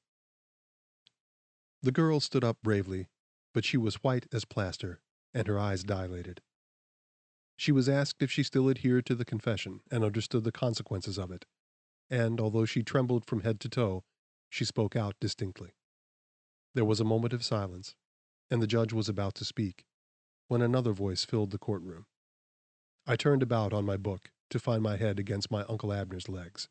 The 1.83 1.93
girl 1.93 2.19
stood 2.19 2.43
up 2.43 2.57
bravely, 2.63 3.09
but 3.53 3.65
she 3.65 3.77
was 3.77 4.03
white 4.03 4.27
as 4.33 4.45
plaster, 4.45 5.01
and 5.35 5.47
her 5.47 5.59
eyes 5.59 5.83
dilated. 5.83 6.41
She 7.57 7.73
was 7.73 7.89
asked 7.89 8.23
if 8.23 8.31
she 8.31 8.43
still 8.43 8.71
adhered 8.71 9.07
to 9.07 9.15
the 9.15 9.25
confession 9.25 9.81
and 9.91 10.03
understood 10.03 10.45
the 10.45 10.53
consequences 10.53 11.19
of 11.19 11.31
it, 11.31 11.45
and 12.09 12.41
although 12.41 12.65
she 12.65 12.83
trembled 12.83 13.27
from 13.27 13.43
head 13.43 13.61
to 13.61 13.69
toe, 13.69 14.05
she 14.49 14.65
spoke 14.65 14.97
out 14.97 15.15
distinctly. 15.21 15.75
There 16.75 16.85
was 16.85 17.01
a 17.01 17.05
moment 17.05 17.33
of 17.33 17.45
silence, 17.45 17.95
and 18.51 18.63
the 18.63 18.67
judge 18.67 18.93
was 18.93 19.09
about 19.09 19.35
to 19.37 19.45
speak, 19.45 19.85
when 20.49 20.63
another 20.63 20.93
voice 20.93 21.25
filled 21.25 21.51
the 21.51 21.59
courtroom. 21.59 22.07
I 23.07 23.17
turned 23.17 23.43
about 23.43 23.73
on 23.73 23.85
my 23.85 23.97
book 23.97 24.31
to 24.51 24.59
find 24.59 24.83
my 24.83 24.97
head 24.97 25.19
against 25.19 25.51
my 25.51 25.63
Uncle 25.65 25.93
Abner's 25.93 26.29
legs. 26.29 26.69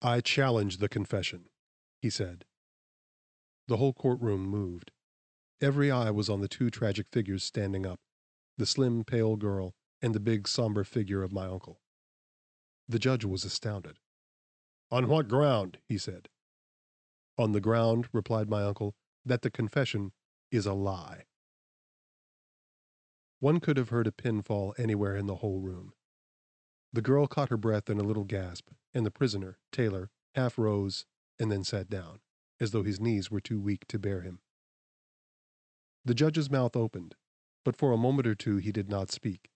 I 0.00 0.20
challenge 0.20 0.78
the 0.78 0.88
confession, 0.88 1.44
he 2.00 2.10
said. 2.10 2.44
The 3.68 3.76
whole 3.76 3.92
courtroom 3.92 4.46
moved. 4.46 4.90
Every 5.60 5.90
eye 5.90 6.10
was 6.10 6.28
on 6.28 6.40
the 6.40 6.48
two 6.48 6.70
tragic 6.70 7.06
figures 7.12 7.44
standing 7.44 7.86
up 7.86 8.00
the 8.58 8.66
slim, 8.66 9.02
pale 9.04 9.36
girl 9.36 9.74
and 10.02 10.14
the 10.14 10.20
big, 10.20 10.46
somber 10.46 10.84
figure 10.84 11.22
of 11.22 11.32
my 11.32 11.46
uncle. 11.46 11.80
The 12.88 12.98
judge 12.98 13.24
was 13.24 13.44
astounded. 13.44 13.98
On 14.90 15.08
what 15.08 15.28
ground? 15.28 15.78
he 15.88 15.96
said. 15.96 16.28
On 17.38 17.52
the 17.52 17.60
ground, 17.60 18.08
replied 18.12 18.50
my 18.50 18.62
uncle, 18.62 18.94
that 19.24 19.42
the 19.42 19.50
confession 19.50 20.12
is 20.50 20.66
a 20.66 20.74
lie. 20.74 21.24
One 23.40 23.58
could 23.58 23.76
have 23.76 23.88
heard 23.88 24.06
a 24.06 24.12
pin 24.12 24.42
fall 24.42 24.74
anywhere 24.76 25.16
in 25.16 25.26
the 25.26 25.36
whole 25.36 25.60
room. 25.60 25.94
The 26.92 27.02
girl 27.02 27.26
caught 27.26 27.48
her 27.48 27.56
breath 27.56 27.88
in 27.88 27.98
a 27.98 28.04
little 28.04 28.24
gasp, 28.24 28.68
and 28.92 29.06
the 29.06 29.10
prisoner, 29.10 29.58
Taylor, 29.70 30.10
half 30.34 30.58
rose 30.58 31.06
and 31.38 31.50
then 31.50 31.64
sat 31.64 31.88
down, 31.88 32.20
as 32.62 32.70
though 32.70 32.84
his 32.84 33.00
knees 33.00 33.30
were 33.30 33.40
too 33.40 33.60
weak 33.60 33.86
to 33.88 33.98
bear 33.98 34.22
him. 34.22 34.38
The 36.04 36.14
judge's 36.14 36.50
mouth 36.50 36.76
opened, 36.76 37.16
but 37.64 37.76
for 37.76 37.92
a 37.92 37.98
moment 37.98 38.26
or 38.26 38.34
two 38.34 38.56
he 38.56 38.72
did 38.72 38.88
not 38.88 39.10
speak, 39.10 39.50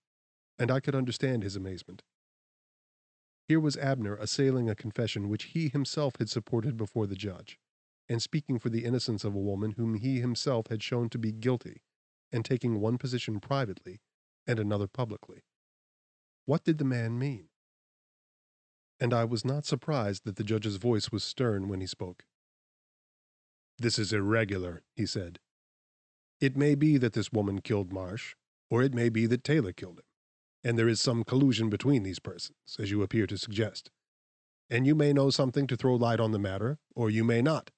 and 0.59 0.69
I 0.69 0.79
could 0.79 0.93
understand 0.93 1.41
his 1.41 1.55
amazement. 1.55 2.03
Here 3.47 3.59
was 3.59 3.77
Abner 3.77 4.15
assailing 4.17 4.69
a 4.69 4.75
confession 4.75 5.29
which 5.29 5.45
he 5.45 5.69
himself 5.69 6.17
had 6.19 6.29
supported 6.29 6.75
before 6.75 7.07
the 7.07 7.15
judge 7.15 7.57
and 8.09 8.21
speaking 8.21 8.59
for 8.59 8.69
the 8.69 8.85
innocence 8.85 9.23
of 9.23 9.35
a 9.35 9.39
woman 9.39 9.71
whom 9.71 9.95
he 9.95 10.19
himself 10.19 10.67
had 10.67 10.81
shown 10.83 11.09
to 11.09 11.17
be 11.17 11.31
guilty, 11.31 11.81
and 12.31 12.43
taking 12.43 12.79
one 12.79 12.97
position 12.97 13.39
privately 13.39 14.01
and 14.45 14.59
another 14.59 14.87
publicly. 14.87 15.43
What 16.45 16.63
did 16.63 16.77
the 16.77 16.85
man 16.85 17.19
mean? 17.19 17.49
And 18.99 19.13
I 19.13 19.25
was 19.25 19.45
not 19.45 19.65
surprised 19.65 20.23
that 20.23 20.37
the 20.37 20.43
judge's 20.43 20.77
voice 20.77 21.11
was 21.11 21.23
stern 21.23 21.67
when 21.67 21.81
he 21.81 21.87
spoke. 21.87 22.23
This 23.79 23.99
is 23.99 24.11
irregular, 24.11 24.83
he 24.95 25.05
said. 25.05 25.39
It 26.39 26.57
may 26.57 26.75
be 26.75 26.97
that 26.97 27.13
this 27.13 27.31
woman 27.31 27.61
killed 27.61 27.93
Marsh, 27.93 28.35
or 28.69 28.81
it 28.81 28.93
may 28.93 29.09
be 29.09 29.25
that 29.27 29.43
Taylor 29.43 29.71
killed 29.71 29.99
him, 29.99 30.05
and 30.63 30.77
there 30.77 30.87
is 30.87 30.99
some 30.99 31.23
collusion 31.23 31.69
between 31.69 32.03
these 32.03 32.19
persons, 32.19 32.77
as 32.79 32.91
you 32.91 33.01
appear 33.01 33.27
to 33.27 33.37
suggest. 33.37 33.91
And 34.69 34.85
you 34.85 34.95
may 34.95 35.13
know 35.13 35.29
something 35.29 35.67
to 35.67 35.77
throw 35.77 35.95
light 35.95 36.19
on 36.19 36.31
the 36.31 36.39
matter, 36.39 36.79
or 36.95 37.09
you 37.09 37.23
may 37.23 37.41
not. 37.41 37.71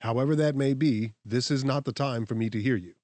However 0.00 0.36
that 0.36 0.54
may 0.54 0.74
be, 0.74 1.14
this 1.24 1.50
is 1.50 1.64
not 1.64 1.84
the 1.84 1.92
time 1.92 2.24
for 2.24 2.34
me 2.34 2.48
to 2.50 2.62
hear 2.62 2.76
you. 2.76 2.94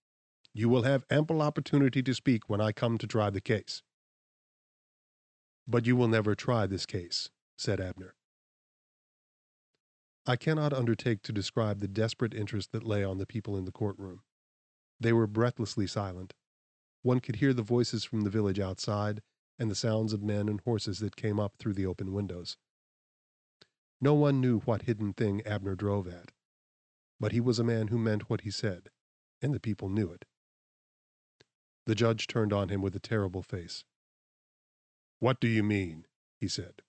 You 0.52 0.68
will 0.68 0.84
have 0.84 1.04
ample 1.10 1.42
opportunity 1.42 2.02
to 2.02 2.14
speak 2.14 2.48
when 2.48 2.60
I 2.60 2.70
come 2.70 2.96
to 2.98 3.06
try 3.08 3.30
the 3.30 3.40
case. 3.40 3.82
But 5.66 5.86
you 5.86 5.96
will 5.96 6.08
never 6.08 6.34
try 6.36 6.66
this 6.66 6.86
case, 6.86 7.30
said 7.56 7.80
Abner. 7.80 8.14
I 10.26 10.36
cannot 10.36 10.72
undertake 10.72 11.22
to 11.22 11.32
describe 11.32 11.80
the 11.80 11.88
desperate 11.88 12.32
interest 12.32 12.72
that 12.72 12.86
lay 12.86 13.04
on 13.04 13.18
the 13.18 13.26
people 13.26 13.56
in 13.56 13.66
the 13.66 13.72
courtroom. 13.72 14.22
They 14.98 15.12
were 15.12 15.26
breathlessly 15.26 15.86
silent. 15.86 16.32
One 17.02 17.20
could 17.20 17.36
hear 17.36 17.52
the 17.52 17.62
voices 17.62 18.04
from 18.04 18.22
the 18.22 18.30
village 18.30 18.58
outside 18.58 19.20
and 19.58 19.70
the 19.70 19.74
sounds 19.74 20.14
of 20.14 20.22
men 20.22 20.48
and 20.48 20.60
horses 20.62 20.98
that 21.00 21.16
came 21.16 21.38
up 21.38 21.56
through 21.58 21.74
the 21.74 21.84
open 21.86 22.12
windows. 22.12 22.56
No 24.00 24.14
one 24.14 24.40
knew 24.40 24.60
what 24.60 24.82
hidden 24.82 25.12
thing 25.12 25.42
Abner 25.42 25.74
drove 25.74 26.08
at, 26.08 26.32
but 27.20 27.32
he 27.32 27.40
was 27.40 27.58
a 27.58 27.64
man 27.64 27.88
who 27.88 27.98
meant 27.98 28.30
what 28.30 28.42
he 28.42 28.50
said, 28.50 28.88
and 29.42 29.54
the 29.54 29.60
people 29.60 29.88
knew 29.88 30.10
it. 30.10 30.24
The 31.86 31.94
judge 31.94 32.26
turned 32.26 32.52
on 32.52 32.70
him 32.70 32.80
with 32.80 32.96
a 32.96 33.00
terrible 33.00 33.42
face. 33.42 33.84
What 35.18 35.38
do 35.38 35.48
you 35.48 35.62
mean? 35.62 36.06
he 36.40 36.48
said. 36.48 36.82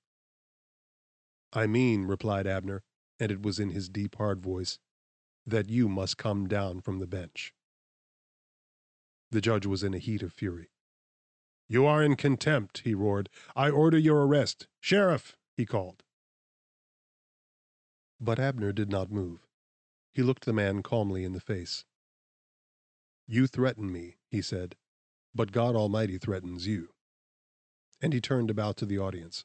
I 1.53 1.67
mean, 1.67 2.05
replied 2.05 2.47
Abner, 2.47 2.83
and 3.19 3.31
it 3.31 3.41
was 3.41 3.59
in 3.59 3.69
his 3.69 3.89
deep, 3.89 4.15
hard 4.15 4.41
voice, 4.41 4.79
that 5.45 5.69
you 5.69 5.87
must 5.87 6.17
come 6.17 6.47
down 6.47 6.81
from 6.81 6.99
the 6.99 7.07
bench. 7.07 7.53
The 9.31 9.41
judge 9.41 9.65
was 9.65 9.83
in 9.83 9.93
a 9.93 9.99
heat 9.99 10.21
of 10.21 10.33
fury. 10.33 10.69
You 11.67 11.85
are 11.85 12.03
in 12.03 12.15
contempt, 12.15 12.81
he 12.83 12.93
roared. 12.93 13.29
I 13.55 13.69
order 13.69 13.97
your 13.97 14.25
arrest. 14.25 14.67
Sheriff, 14.79 15.35
he 15.57 15.65
called. 15.65 16.03
But 18.19 18.39
Abner 18.39 18.71
did 18.71 18.89
not 18.89 19.11
move. 19.11 19.47
He 20.13 20.21
looked 20.21 20.45
the 20.45 20.53
man 20.53 20.83
calmly 20.83 21.23
in 21.23 21.33
the 21.33 21.39
face. 21.39 21.85
You 23.27 23.47
threaten 23.47 23.91
me, 23.91 24.17
he 24.29 24.41
said, 24.41 24.75
but 25.33 25.51
God 25.51 25.75
Almighty 25.75 26.17
threatens 26.17 26.65
you. 26.65 26.89
And 28.01 28.13
he 28.13 28.21
turned 28.21 28.49
about 28.49 28.77
to 28.77 28.85
the 28.85 28.99
audience. 28.99 29.43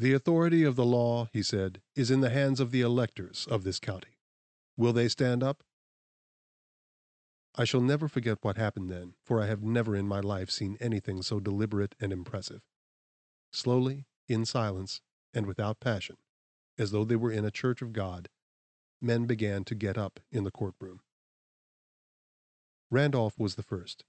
The 0.00 0.12
authority 0.12 0.62
of 0.62 0.76
the 0.76 0.84
law, 0.84 1.28
he 1.32 1.42
said, 1.42 1.82
is 1.96 2.08
in 2.08 2.20
the 2.20 2.30
hands 2.30 2.60
of 2.60 2.70
the 2.70 2.82
electors 2.82 3.48
of 3.50 3.64
this 3.64 3.80
county. 3.80 4.20
Will 4.76 4.92
they 4.92 5.08
stand 5.08 5.42
up? 5.42 5.64
I 7.56 7.64
shall 7.64 7.80
never 7.80 8.06
forget 8.06 8.38
what 8.42 8.56
happened 8.56 8.88
then, 8.88 9.14
for 9.24 9.42
I 9.42 9.46
have 9.46 9.64
never 9.64 9.96
in 9.96 10.06
my 10.06 10.20
life 10.20 10.50
seen 10.50 10.78
anything 10.80 11.22
so 11.22 11.40
deliberate 11.40 11.96
and 11.98 12.12
impressive. 12.12 12.62
Slowly, 13.52 14.06
in 14.28 14.44
silence, 14.44 15.00
and 15.34 15.46
without 15.46 15.80
passion, 15.80 16.16
as 16.78 16.92
though 16.92 17.04
they 17.04 17.16
were 17.16 17.32
in 17.32 17.44
a 17.44 17.50
church 17.50 17.82
of 17.82 17.92
God, 17.92 18.28
men 19.00 19.26
began 19.26 19.64
to 19.64 19.74
get 19.74 19.98
up 19.98 20.20
in 20.30 20.44
the 20.44 20.52
courtroom. 20.52 21.00
Randolph 22.88 23.36
was 23.36 23.56
the 23.56 23.64
first. 23.64 24.04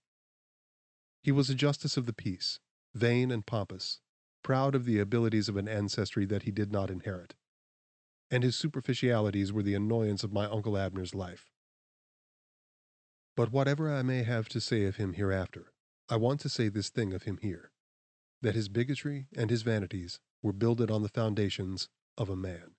He 1.24 1.32
was 1.32 1.50
a 1.50 1.56
justice 1.56 1.98
of 1.98 2.06
the 2.06 2.14
peace, 2.14 2.60
vain 2.94 3.32
and 3.32 3.44
pompous, 3.44 4.02
proud 4.44 4.76
of 4.76 4.86
the 4.86 5.00
abilities 5.00 5.50
of 5.50 5.58
an 5.58 5.68
ancestry 5.68 6.26
that 6.26 6.44
he 6.44 6.52
did 6.52 6.72
not 6.72 6.90
inherit. 6.90 7.36
And 8.32 8.44
his 8.44 8.56
superficialities 8.56 9.52
were 9.52 9.64
the 9.64 9.76
annoyance 9.76 10.24
of 10.24 10.32
my 10.32 10.46
Uncle 10.46 10.78
Abner's 10.78 11.16
life. 11.16 11.50
But 13.36 13.52
whatever 13.52 13.92
I 13.92 14.02
may 14.02 14.24
have 14.24 14.50
to 14.50 14.60
say 14.60 14.84
of 14.84 14.98
him 14.98 15.14
hereafter, 15.14 15.72
I 16.10 16.18
want 16.18 16.40
to 16.42 16.50
say 16.50 16.70
this 16.70 16.90
thing 16.90 17.14
of 17.14 17.24
him 17.24 17.40
here 17.42 17.72
that 18.42 18.56
his 18.56 18.70
bigotry 18.70 19.28
and 19.36 19.50
his 19.50 19.64
vanities 19.64 20.20
were 20.42 20.54
builded 20.54 20.90
on 20.90 21.04
the 21.04 21.10
foundations 21.10 21.90
of 22.18 22.30
a 22.30 22.36
man. 22.36 22.76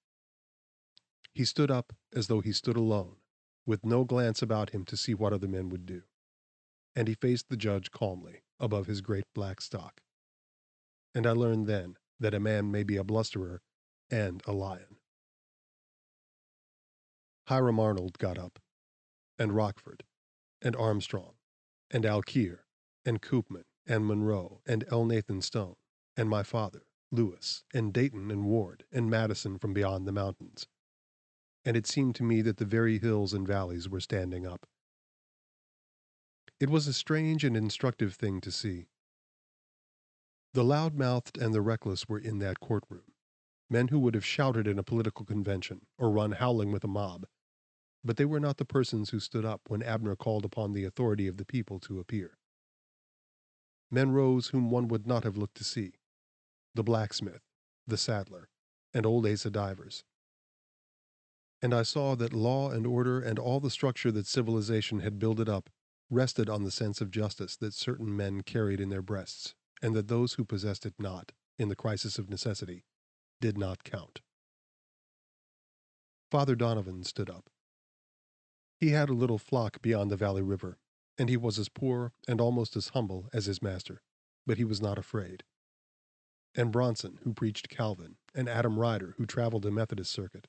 He 1.35 1.45
stood 1.45 1.71
up 1.71 1.93
as 2.15 2.27
though 2.27 2.41
he 2.41 2.53
stood 2.53 2.77
alone, 2.77 3.17
with 3.67 3.85
no 3.85 4.05
glance 4.05 4.43
about 4.43 4.71
him 4.71 4.85
to 4.87 4.97
see 4.97 5.15
what 5.15 5.33
other 5.33 5.49
men 5.49 5.69
would 5.69 5.87
do. 5.87 6.03
And 6.97 7.09
he 7.09 7.15
faced 7.15 7.49
the 7.49 7.57
judge 7.57 7.91
calmly, 7.91 8.43
above 8.59 8.87
his 8.87 9.01
great 9.01 9.25
black 9.35 9.61
stock. 9.61 10.01
And 11.15 11.27
I 11.27 11.33
learned 11.33 11.67
then 11.67 11.97
that 12.19 12.35
a 12.35 12.41
man 12.41 12.71
may 12.71 12.83
be 12.83 12.97
a 12.97 13.05
blusterer 13.05 13.63
and 14.11 14.43
a 14.47 14.53
lion. 14.53 14.97
Hiram 17.47 17.81
Arnold 17.81 18.19
got 18.19 18.39
up, 18.39 18.61
and 19.39 19.55
Rockford, 19.55 20.05
and 20.63 20.77
Armstrong, 20.77 21.35
and 21.91 22.05
Alkier, 22.05 22.61
and 23.05 23.21
Koopman, 23.21 23.65
and 23.87 24.07
Monroe, 24.07 24.61
and 24.67 24.87
Elnathan 24.87 25.43
Stone, 25.43 25.77
and 26.17 26.29
my 26.29 26.45
father, 26.45 26.83
Lewis, 27.11 27.65
and 27.75 27.93
Dayton 27.93 28.31
and 28.31 28.45
Ward, 28.45 28.85
and 28.93 29.11
Madison 29.11 29.59
from 29.59 29.73
beyond 29.73 30.07
the 30.07 30.13
mountains. 30.13 30.67
And 31.65 31.77
it 31.77 31.87
seemed 31.87 32.15
to 32.17 32.23
me 32.23 32.41
that 32.43 32.59
the 32.59 32.65
very 32.65 32.99
hills 32.99 33.35
and 33.35 33.47
valleys 33.47 33.89
were 33.89 34.01
standing 34.01 34.47
up. 34.47 34.67
It 36.61 36.71
was 36.71 36.87
a 36.87 36.93
strange 36.93 37.43
and 37.43 37.57
instructive 37.57 38.15
thing 38.15 38.41
to 38.43 38.53
see. 38.53 38.87
The 40.53 40.65
loud 40.65 40.95
mouthed 40.95 41.39
and 41.39 41.55
the 41.55 41.63
reckless 41.63 42.09
were 42.09 42.19
in 42.19 42.39
that 42.41 42.59
courtroom, 42.59 43.13
men 43.69 43.89
who 43.89 44.01
would 44.01 44.15
have 44.15 44.25
shouted 44.25 44.67
in 44.67 44.79
a 44.79 44.83
political 44.83 45.25
convention 45.25 45.87
or 45.97 46.11
run 46.11 46.33
howling 46.33 46.73
with 46.73 46.83
a 46.83 46.89
mob, 46.89 47.27
but 48.03 48.17
they 48.17 48.25
were 48.25 48.41
not 48.41 48.57
the 48.57 48.65
persons 48.65 49.11
who 49.11 49.21
stood 49.21 49.45
up 49.45 49.63
when 49.69 49.83
Abner 49.83 50.17
called 50.17 50.45
upon 50.45 50.73
the 50.73 50.85
authority 50.85 51.29
of 51.29 51.37
the 51.37 51.45
people 51.45 51.79
to 51.81 52.01
appear. 52.01 52.37
Men 53.93 54.11
rose 54.11 54.49
whom 54.49 54.71
one 54.71 54.89
would 54.89 55.07
not 55.07 55.23
have 55.23 55.37
looked 55.37 55.57
to 55.59 55.65
see 55.65 55.93
the 56.75 56.83
blacksmith, 56.83 57.43
the 57.87 57.97
saddler, 57.97 58.49
and 58.93 59.07
old 59.07 59.27
Asa 59.27 59.51
Divers. 59.51 60.05
And 61.63 61.75
I 61.75 61.83
saw 61.83 62.15
that 62.17 62.33
law 62.33 62.71
and 62.71 62.87
order 62.87 63.21
and 63.21 63.39
all 63.39 63.61
the 63.61 63.71
structure 63.71 64.11
that 64.13 64.27
civilization 64.27 65.01
had 65.01 65.19
builded 65.19 65.49
up 65.49 65.71
rested 66.09 66.49
on 66.49 66.65
the 66.65 66.71
sense 66.71 67.01
of 67.01 67.11
justice 67.11 67.57
that 67.57 67.75
certain 67.75 68.17
men 68.17 68.43
carried 68.43 68.81
in 68.81 68.89
their 68.89 69.03
breasts, 69.03 69.55
and 69.83 69.95
that 69.95 70.09
those 70.09 70.35
who 70.35 70.45
possessed 70.45 70.87
it 70.87 70.95
not, 70.99 71.33
in 71.59 71.69
the 71.69 71.77
crisis 71.77 72.19
of 72.19 72.31
necessity, 72.31 72.85
did 73.41 73.57
not 73.57 73.85
count. 73.85 74.21
Father 76.31 76.55
Donovan 76.55 77.03
stood 77.03 77.29
up. 77.29 77.51
He 78.79 78.91
had 78.91 79.09
a 79.09 79.15
little 79.15 79.39
flock 79.39 79.83
beyond 79.83 80.11
the 80.11 80.17
Valley 80.17 80.43
River, 80.43 80.79
and 81.19 81.29
he 81.29 81.37
was 81.37 81.59
as 81.59 81.69
poor 81.69 82.13
and 82.29 82.41
almost 82.41 82.77
as 82.77 82.89
humble 82.89 83.29
as 83.33 83.47
his 83.47 83.61
master, 83.61 84.01
but 84.47 84.57
he 84.57 84.65
was 84.65 84.81
not 84.81 84.97
afraid. 84.97 85.43
And 86.55 86.73
Bronson, 86.73 87.19
who 87.23 87.35
preached 87.35 87.69
Calvin, 87.69 88.17
and 88.35 88.49
Adam 88.49 88.79
Ryder, 88.79 89.15
who 89.19 89.27
traveled 89.27 89.63
the 89.63 89.71
Methodist 89.71 90.11
circuit. 90.11 90.49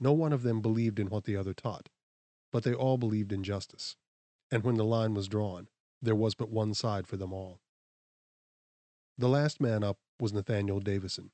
No 0.00 0.12
one 0.12 0.32
of 0.32 0.42
them 0.42 0.60
believed 0.60 0.98
in 0.98 1.08
what 1.08 1.24
the 1.24 1.36
other 1.36 1.54
taught, 1.54 1.88
but 2.50 2.64
they 2.64 2.74
all 2.74 2.98
believed 2.98 3.32
in 3.32 3.44
justice, 3.44 3.96
and 4.50 4.64
when 4.64 4.76
the 4.76 4.84
line 4.84 5.14
was 5.14 5.28
drawn, 5.28 5.68
there 6.02 6.16
was 6.16 6.34
but 6.34 6.50
one 6.50 6.74
side 6.74 7.06
for 7.06 7.16
them 7.16 7.32
all. 7.32 7.60
The 9.20 9.28
last 9.28 9.60
man 9.60 9.84
up 9.84 9.98
was 10.18 10.32
Nathaniel 10.32 10.80
Davisson, 10.80 11.30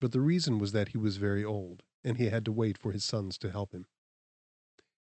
but 0.00 0.10
the 0.10 0.20
reason 0.20 0.58
was 0.58 0.72
that 0.72 0.88
he 0.88 0.98
was 0.98 1.18
very 1.18 1.44
old, 1.44 1.84
and 2.02 2.16
he 2.16 2.30
had 2.30 2.44
to 2.46 2.50
wait 2.50 2.76
for 2.76 2.90
his 2.90 3.04
sons 3.04 3.38
to 3.38 3.52
help 3.52 3.70
him. 3.70 3.86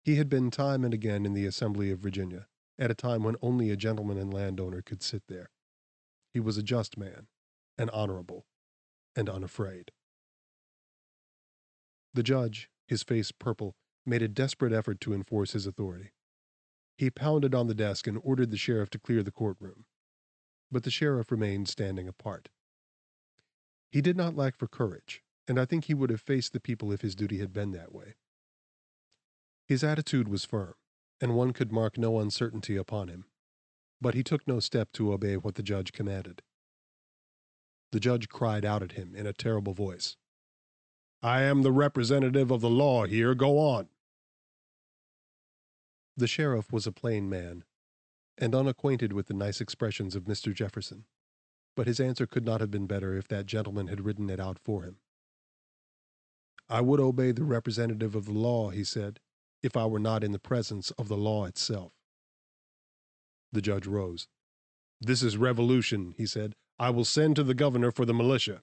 He 0.07 0.14
had 0.14 0.31
been 0.31 0.51
time 0.51 0.87
and 0.87 0.94
again 0.94 1.27
in 1.27 1.35
the 1.35 1.44
Assembly 1.44 1.90
of 1.90 1.99
Virginia, 1.99 2.49
at 2.79 2.90
a 2.90 2.94
time 2.94 3.25
when 3.25 3.37
only 3.42 3.68
a 3.68 3.77
gentleman 3.77 4.16
and 4.16 4.33
landowner 4.33 4.81
could 4.81 5.03
sit 5.03 5.25
there. 5.29 5.51
He 6.33 6.40
was 6.40 6.57
a 6.57 6.62
just 6.62 6.97
man, 6.97 7.27
and 7.77 7.90
honorable, 7.90 8.47
and 9.14 9.29
unafraid. 9.29 9.92
The 12.14 12.23
judge, 12.23 12.71
his 12.87 13.03
face 13.03 13.33
purple, 13.33 13.77
made 14.07 14.23
a 14.23 14.29
desperate 14.29 14.73
effort 14.73 14.99
to 15.03 15.12
enforce 15.12 15.53
his 15.53 15.66
authority. 15.66 16.12
He 16.97 17.11
pounded 17.11 17.55
on 17.55 17.66
the 17.66 17.75
desk 17.75 18.07
and 18.07 18.18
ordered 18.25 18.51
the 18.51 18.57
sheriff 18.57 18.88
to 18.90 18.99
clear 18.99 19.23
the 19.23 19.31
courtroom. 19.31 19.85
But 20.70 20.83
the 20.83 20.90
sheriff 20.90 21.31
remained 21.31 21.68
standing 21.68 22.09
apart. 22.09 22.48
He 23.90 24.00
did 24.00 24.16
not 24.16 24.37
lack 24.37 24.57
for 24.57 24.68
courage, 24.68 25.22
and 25.46 25.59
I 25.59 25.64
think 25.64 25.85
he 25.85 25.94
would 25.94 26.11
have 26.11 26.20
faced 26.20 26.52
the 26.52 26.61
people 26.61 26.92
if 26.92 27.00
his 27.00 27.14
duty 27.14 27.38
had 27.38 27.52
been 27.52 27.72
that 27.72 27.94
way. 27.94 28.16
His 29.66 29.83
attitude 29.83 30.28
was 30.28 30.44
firm, 30.44 30.74
and 31.20 31.35
one 31.35 31.52
could 31.52 31.72
mark 31.72 31.96
no 31.96 32.18
uncertainty 32.20 32.76
upon 32.76 33.09
him. 33.09 33.24
But 34.00 34.14
he 34.14 34.22
took 34.22 34.46
no 34.46 34.61
step 34.61 34.92
to 34.92 35.12
obey 35.12 35.37
what 35.37 35.57
the 35.57 35.62
judge 35.62 35.92
commanded. 35.92 36.42
The 37.92 38.00
judge 38.00 38.28
cried 38.28 38.64
out 38.64 38.83
at 38.83 38.92
him 38.92 39.14
in 39.14 39.26
a 39.26 39.33
terrible 39.33 39.72
voice 39.72 40.16
I 41.22 41.42
am 41.42 41.62
the 41.62 41.72
representative 41.72 42.50
of 42.52 42.61
the 42.61 42.70
law 42.70 43.04
here. 43.04 43.35
Go 43.35 43.59
on. 43.59 43.88
The 46.16 46.28
sheriff 46.28 46.72
was 46.72 46.87
a 46.87 46.92
plain 46.92 47.28
man, 47.28 47.64
and 48.38 48.55
unacquainted 48.55 49.12
with 49.12 49.27
the 49.27 49.35
nice 49.35 49.61
expressions 49.61 50.14
of 50.14 50.24
Mr. 50.24 50.55
Jefferson, 50.55 51.05
but 51.77 51.87
his 51.87 52.01
answer 52.01 52.27
could 52.27 52.44
not 52.44 52.61
have 52.61 52.70
been 52.70 52.87
better 52.87 53.16
if 53.16 53.29
that 53.29 53.46
gentleman 53.46 53.88
had 53.88 54.05
written 54.05 54.31
it 54.31 54.40
out 54.40 54.59
for 54.59 54.83
him. 54.83 54.98
I 56.68 56.81
would 56.81 57.01
obey 57.01 57.33
the 57.33 57.44
representative 57.44 58.14
of 58.14 58.27
the 58.27 58.33
law, 58.33 58.70
he 58.70 58.85
said, 58.85 59.20
if 59.62 59.77
I 59.77 59.87
were 59.87 59.98
not 59.98 60.22
in 60.22 60.33
the 60.33 60.38
presence 60.38 60.90
of 60.92 61.09
the 61.09 61.16
law 61.16 61.44
itself. 61.46 61.92
The 63.51 63.62
judge 63.62 63.87
rose. 63.87 64.29
This 65.01 65.22
is 65.22 65.37
revolution, 65.37 66.14
he 66.16 66.27
said. 66.27 66.55
I 66.79 66.90
will 66.90 67.05
send 67.05 67.37
to 67.37 67.44
the 67.44 67.55
governor 67.55 67.90
for 67.90 68.05
the 68.05 68.14
militia. 68.14 68.62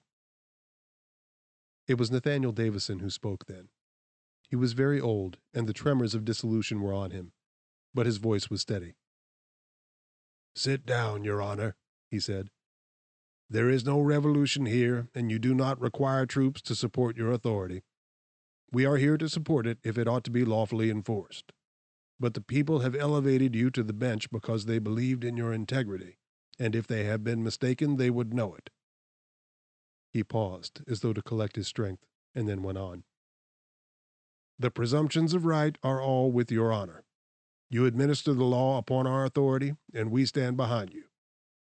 It 1.86 1.98
was 1.98 2.10
Nathaniel 2.10 2.52
Davisson 2.52 3.00
who 3.00 3.10
spoke 3.10 3.46
then. 3.46 3.68
He 4.48 4.56
was 4.56 4.72
very 4.72 5.00
old, 5.00 5.38
and 5.52 5.66
the 5.66 5.72
tremors 5.72 6.14
of 6.14 6.24
dissolution 6.24 6.80
were 6.80 6.94
on 6.94 7.10
him, 7.10 7.32
but 7.92 8.06
his 8.06 8.18
voice 8.18 8.48
was 8.48 8.60
steady. 8.60 8.94
Sit 10.56 10.86
down, 10.86 11.22
Your 11.22 11.42
Honor, 11.42 11.76
he 12.10 12.18
said. 12.18 12.48
There 13.50 13.68
is 13.68 13.84
no 13.84 14.00
revolution 14.00 14.64
here, 14.64 15.08
and 15.14 15.30
you 15.30 15.38
do 15.38 15.54
not 15.54 15.78
require 15.78 16.24
troops 16.24 16.62
to 16.62 16.74
support 16.74 17.18
your 17.18 17.30
authority. 17.30 17.82
We 18.72 18.86
are 18.86 18.96
here 18.96 19.18
to 19.18 19.28
support 19.28 19.66
it 19.66 19.78
if 19.84 19.98
it 19.98 20.08
ought 20.08 20.24
to 20.24 20.30
be 20.30 20.46
lawfully 20.46 20.90
enforced. 20.90 21.52
But 22.18 22.32
the 22.32 22.40
people 22.40 22.78
have 22.78 22.96
elevated 22.96 23.54
you 23.54 23.70
to 23.72 23.82
the 23.82 23.92
bench 23.92 24.30
because 24.30 24.64
they 24.64 24.78
believed 24.78 25.24
in 25.24 25.36
your 25.36 25.52
integrity, 25.52 26.16
and 26.58 26.74
if 26.74 26.86
they 26.86 27.04
have 27.04 27.22
been 27.22 27.44
mistaken, 27.44 27.98
they 27.98 28.08
would 28.08 28.32
know 28.32 28.54
it. 28.54 28.70
He 30.10 30.24
paused, 30.24 30.80
as 30.88 31.00
though 31.00 31.12
to 31.12 31.22
collect 31.22 31.56
his 31.56 31.68
strength, 31.68 32.06
and 32.34 32.48
then 32.48 32.62
went 32.62 32.78
on. 32.78 33.04
The 34.58 34.70
presumptions 34.70 35.34
of 35.34 35.44
right 35.44 35.76
are 35.82 36.00
all 36.00 36.32
with 36.32 36.50
your 36.50 36.72
honor. 36.72 37.04
You 37.68 37.84
administer 37.84 38.32
the 38.32 38.44
law 38.44 38.78
upon 38.78 39.06
our 39.06 39.24
authority, 39.24 39.74
and 39.92 40.10
we 40.10 40.24
stand 40.24 40.56
behind 40.56 40.94
you. 40.94 41.04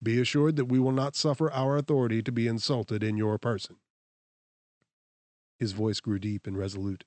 Be 0.02 0.20
assured 0.20 0.58
that 0.58 0.66
we 0.66 0.80
will 0.80 0.92
not 0.92 1.16
suffer 1.16 1.50
our 1.52 1.78
authority 1.78 2.22
to 2.24 2.32
be 2.32 2.48
insulted 2.48 3.04
in 3.04 3.16
your 3.16 3.38
person. 3.38 3.78
His 5.58 5.72
voice 5.72 6.02
grew 6.02 6.20
deep 6.20 6.46
and 6.46 6.58
resolute. 6.58 7.06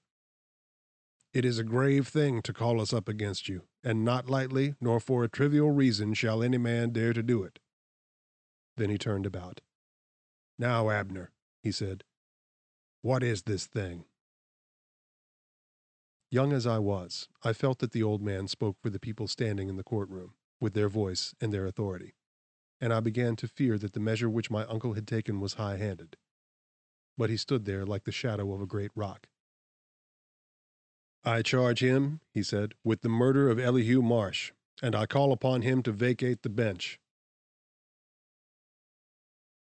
It 1.35 1.45
is 1.45 1.59
a 1.59 1.65
grave 1.65 2.09
thing 2.09 2.41
to 2.43 2.55
call 2.55 2.81
us 2.81 2.95
up 2.95 3.09
against 3.09 3.49
you, 3.49 3.65
and 3.85 4.03
not 4.03 4.31
lightly, 4.31 4.77
nor 4.81 4.99
for 4.99 5.23
a 5.23 5.29
trivial 5.29 5.71
reason 5.71 6.15
shall 6.15 6.43
any 6.43 6.57
man 6.57 6.91
dare 6.91 7.13
to 7.13 7.23
do 7.23 7.43
it. 7.43 7.59
Then 8.79 8.89
he 8.89 8.97
turned 8.97 9.27
about. 9.27 9.61
Now, 10.59 10.89
Abner, 10.89 11.33
he 11.63 11.71
said, 11.71 12.05
what 13.03 13.23
is 13.23 13.43
this 13.43 13.67
thing? 13.67 14.05
Young 16.31 16.53
as 16.53 16.67
I 16.67 16.79
was, 16.79 17.29
I 17.45 17.53
felt 17.53 17.79
that 17.79 17.93
the 17.93 18.03
old 18.03 18.21
man 18.21 18.49
spoke 18.49 18.77
for 18.81 18.91
the 18.91 18.99
people 18.99 19.29
standing 19.29 19.69
in 19.69 19.77
the 19.77 19.85
courtroom, 19.85 20.35
with 20.61 20.75
their 20.75 20.89
voice 20.89 21.35
and 21.41 21.53
their 21.53 21.67
authority, 21.67 22.15
and 22.81 22.93
I 22.93 23.01
began 23.01 23.37
to 23.37 23.49
fear 23.49 23.79
that 23.79 23.93
the 23.93 24.01
measure 24.01 24.29
which 24.29 24.51
my 24.51 24.65
uncle 24.65 24.95
had 24.95 25.07
taken 25.07 25.41
was 25.41 25.55
high 25.55 25.77
handed. 25.77 26.17
But 27.17 27.31
he 27.31 27.37
stood 27.37 27.65
there 27.65 27.87
like 27.87 28.05
the 28.05 28.13
shadow 28.13 28.53
of 28.53 28.61
a 28.61 28.67
great 28.67 28.91
rock. 28.95 29.29
I 31.25 31.43
charge 31.43 31.81
him, 31.81 32.21
he 32.33 32.43
said, 32.43 32.75
with 32.85 33.03
the 33.03 33.09
murder 33.09 33.49
of 33.49 33.59
Elihu 33.59 34.03
Marsh, 34.03 34.53
and 34.83 34.95
I 34.95 35.07
call 35.07 35.33
upon 35.33 35.63
him 35.63 35.83
to 35.85 35.93
vacate 35.93 36.43
the 36.43 36.49
bench. 36.49 36.99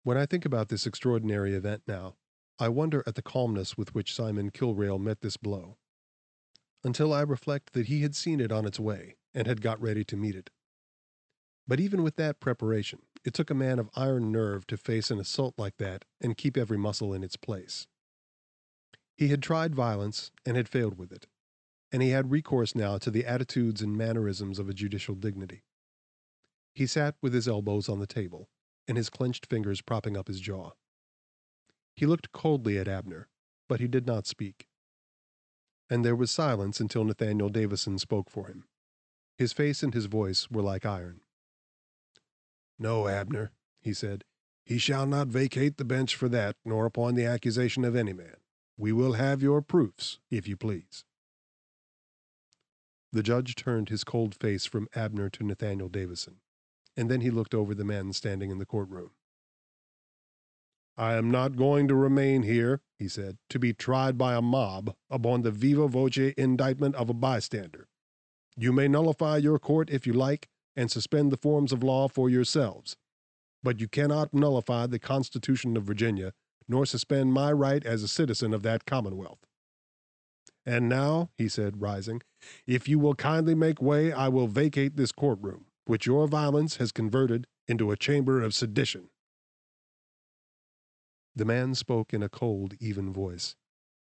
When 0.03 0.17
I 0.17 0.25
think 0.25 0.45
about 0.45 0.69
this 0.69 0.85
extraordinary 0.85 1.53
event 1.53 1.83
now, 1.87 2.15
I 2.59 2.69
wonder 2.69 3.03
at 3.07 3.15
the 3.15 3.21
calmness 3.21 3.77
with 3.77 3.93
which 3.95 4.13
Simon 4.13 4.51
Kilrail 4.51 4.99
met 4.99 5.21
this 5.21 5.37
blow, 5.37 5.77
until 6.83 7.13
I 7.13 7.21
reflect 7.21 7.73
that 7.73 7.87
he 7.87 8.01
had 8.01 8.15
seen 8.15 8.39
it 8.39 8.51
on 8.51 8.65
its 8.65 8.79
way 8.79 9.15
and 9.33 9.47
had 9.47 9.61
got 9.61 9.81
ready 9.81 10.03
to 10.05 10.17
meet 10.17 10.35
it. 10.35 10.49
But 11.67 11.79
even 11.79 12.03
with 12.03 12.15
that 12.15 12.39
preparation, 12.39 12.99
it 13.23 13.33
took 13.33 13.49
a 13.49 13.55
man 13.55 13.79
of 13.79 13.89
iron 13.95 14.31
nerve 14.31 14.65
to 14.67 14.77
face 14.77 15.11
an 15.11 15.19
assault 15.19 15.53
like 15.57 15.77
that 15.77 16.05
and 16.19 16.37
keep 16.37 16.57
every 16.57 16.77
muscle 16.77 17.13
in 17.13 17.23
its 17.23 17.37
place. 17.37 17.87
He 19.15 19.27
had 19.27 19.43
tried 19.43 19.75
violence 19.75 20.31
and 20.45 20.57
had 20.57 20.67
failed 20.67 20.97
with 20.97 21.11
it, 21.11 21.27
and 21.91 22.01
he 22.01 22.09
had 22.09 22.31
recourse 22.31 22.73
now 22.73 22.97
to 22.97 23.11
the 23.11 23.25
attitudes 23.25 23.81
and 23.81 23.95
mannerisms 23.95 24.57
of 24.57 24.67
a 24.67 24.73
judicial 24.73 25.15
dignity. 25.15 25.63
He 26.73 26.87
sat 26.87 27.15
with 27.21 27.33
his 27.33 27.47
elbows 27.47 27.87
on 27.87 27.99
the 27.99 28.07
table 28.07 28.49
and 28.87 28.97
his 28.97 29.09
clenched 29.09 29.45
fingers 29.45 29.81
propping 29.81 30.17
up 30.17 30.27
his 30.27 30.39
jaw. 30.39 30.71
He 31.95 32.05
looked 32.05 32.31
coldly 32.31 32.77
at 32.77 32.87
Abner, 32.87 33.27
but 33.69 33.79
he 33.79 33.87
did 33.87 34.07
not 34.07 34.25
speak. 34.25 34.67
And 35.91 36.05
there 36.05 36.15
was 36.15 36.31
silence 36.31 36.79
until 36.79 37.03
Nathaniel 37.03 37.49
Davisson 37.49 37.99
spoke 37.99 38.29
for 38.29 38.47
him. 38.47 38.63
His 39.37 39.51
face 39.51 39.83
and 39.83 39.93
his 39.93 40.05
voice 40.05 40.49
were 40.49 40.61
like 40.61 40.85
iron. 40.85 41.19
No, 42.79 43.09
Abner, 43.09 43.51
he 43.81 43.93
said, 43.93 44.23
he 44.63 44.77
shall 44.77 45.05
not 45.05 45.27
vacate 45.27 45.75
the 45.75 45.83
bench 45.83 46.15
for 46.15 46.29
that, 46.29 46.55
nor 46.63 46.85
upon 46.85 47.15
the 47.15 47.25
accusation 47.25 47.83
of 47.83 47.95
any 47.95 48.13
man. 48.13 48.37
We 48.77 48.93
will 48.93 49.13
have 49.13 49.41
your 49.41 49.61
proofs, 49.61 50.19
if 50.29 50.47
you 50.47 50.55
please. 50.55 51.03
The 53.11 53.21
judge 53.21 53.55
turned 53.55 53.89
his 53.89 54.05
cold 54.05 54.33
face 54.33 54.65
from 54.65 54.87
Abner 54.95 55.29
to 55.31 55.43
Nathaniel 55.43 55.89
Davisson, 55.89 56.35
and 56.95 57.11
then 57.11 57.19
he 57.19 57.29
looked 57.29 57.53
over 57.53 57.75
the 57.75 57.83
men 57.83 58.13
standing 58.13 58.49
in 58.49 58.59
the 58.59 58.65
courtroom. 58.65 59.11
I 61.01 61.15
am 61.15 61.31
not 61.31 61.55
going 61.55 61.87
to 61.87 61.95
remain 61.95 62.43
here, 62.43 62.79
he 62.99 63.07
said, 63.07 63.39
to 63.49 63.57
be 63.57 63.73
tried 63.73 64.19
by 64.19 64.35
a 64.35 64.41
mob 64.41 64.93
upon 65.09 65.41
the 65.41 65.49
viva 65.49 65.87
voce 65.87 66.31
indictment 66.37 66.93
of 66.93 67.09
a 67.09 67.13
bystander. 67.15 67.87
You 68.55 68.71
may 68.71 68.87
nullify 68.87 69.37
your 69.37 69.57
court 69.57 69.89
if 69.89 70.05
you 70.05 70.13
like, 70.13 70.47
and 70.75 70.91
suspend 70.91 71.31
the 71.31 71.37
forms 71.37 71.71
of 71.71 71.81
law 71.81 72.07
for 72.07 72.29
yourselves. 72.29 72.97
But 73.63 73.79
you 73.79 73.87
cannot 73.87 74.31
nullify 74.31 74.85
the 74.85 74.99
Constitution 74.99 75.75
of 75.75 75.85
Virginia, 75.85 76.33
nor 76.69 76.85
suspend 76.85 77.33
my 77.33 77.51
right 77.51 77.83
as 77.83 78.03
a 78.03 78.07
citizen 78.07 78.53
of 78.53 78.61
that 78.61 78.85
Commonwealth. 78.85 79.39
And 80.67 80.87
now, 80.87 81.31
he 81.35 81.49
said, 81.49 81.81
rising, 81.81 82.21
if 82.67 82.87
you 82.87 82.99
will 82.99 83.15
kindly 83.15 83.55
make 83.55 83.81
way, 83.81 84.13
I 84.13 84.27
will 84.27 84.45
vacate 84.45 84.97
this 84.97 85.11
courtroom, 85.11 85.65
which 85.85 86.05
your 86.05 86.27
violence 86.27 86.75
has 86.75 86.91
converted 86.91 87.47
into 87.67 87.89
a 87.89 87.97
chamber 87.97 88.43
of 88.43 88.53
sedition. 88.53 89.09
The 91.35 91.45
man 91.45 91.75
spoke 91.75 92.13
in 92.13 92.21
a 92.21 92.29
cold, 92.29 92.73
even 92.79 93.13
voice, 93.13 93.55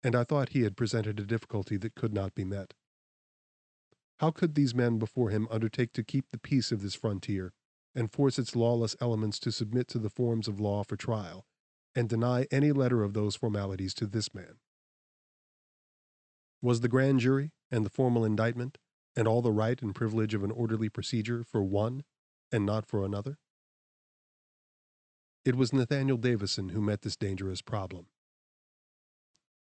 and 0.01 0.15
I 0.15 0.23
thought 0.23 0.49
he 0.49 0.61
had 0.61 0.77
presented 0.77 1.19
a 1.19 1.25
difficulty 1.25 1.75
that 1.77 1.95
could 1.95 2.13
not 2.13 2.33
be 2.33 2.45
met. 2.45 2.73
How 4.19 4.31
could 4.31 4.55
these 4.55 4.73
men 4.73 4.97
before 4.97 5.29
him 5.29 5.47
undertake 5.51 5.93
to 5.93 6.03
keep 6.03 6.29
the 6.29 6.39
peace 6.39 6.71
of 6.71 6.81
this 6.81 6.95
frontier, 6.95 7.53
and 7.93 8.11
force 8.11 8.39
its 8.39 8.55
lawless 8.55 8.95
elements 9.01 9.39
to 9.39 9.51
submit 9.51 9.87
to 9.89 9.99
the 9.99 10.09
forms 10.09 10.47
of 10.47 10.59
law 10.59 10.83
for 10.83 10.95
trial, 10.95 11.45
and 11.93 12.07
deny 12.07 12.47
any 12.49 12.71
letter 12.71 13.03
of 13.03 13.13
those 13.13 13.35
formalities 13.35 13.93
to 13.95 14.07
this 14.07 14.33
man? 14.33 14.59
Was 16.61 16.81
the 16.81 16.87
grand 16.87 17.19
jury, 17.19 17.51
and 17.69 17.85
the 17.85 17.89
formal 17.89 18.23
indictment, 18.23 18.77
and 19.15 19.27
all 19.27 19.41
the 19.41 19.51
right 19.51 19.81
and 19.81 19.93
privilege 19.93 20.33
of 20.33 20.43
an 20.43 20.51
orderly 20.51 20.89
procedure 20.89 21.43
for 21.43 21.63
one, 21.63 22.03
and 22.51 22.65
not 22.65 22.85
for 22.85 23.03
another? 23.03 23.37
It 25.47 25.55
was 25.55 25.71
Nathaniel 25.71 26.17
Davisson 26.17 26.71
who 26.71 26.81
met 26.81 27.03
this 27.03 27.15
dangerous 27.15 27.61
problem. 27.61 28.07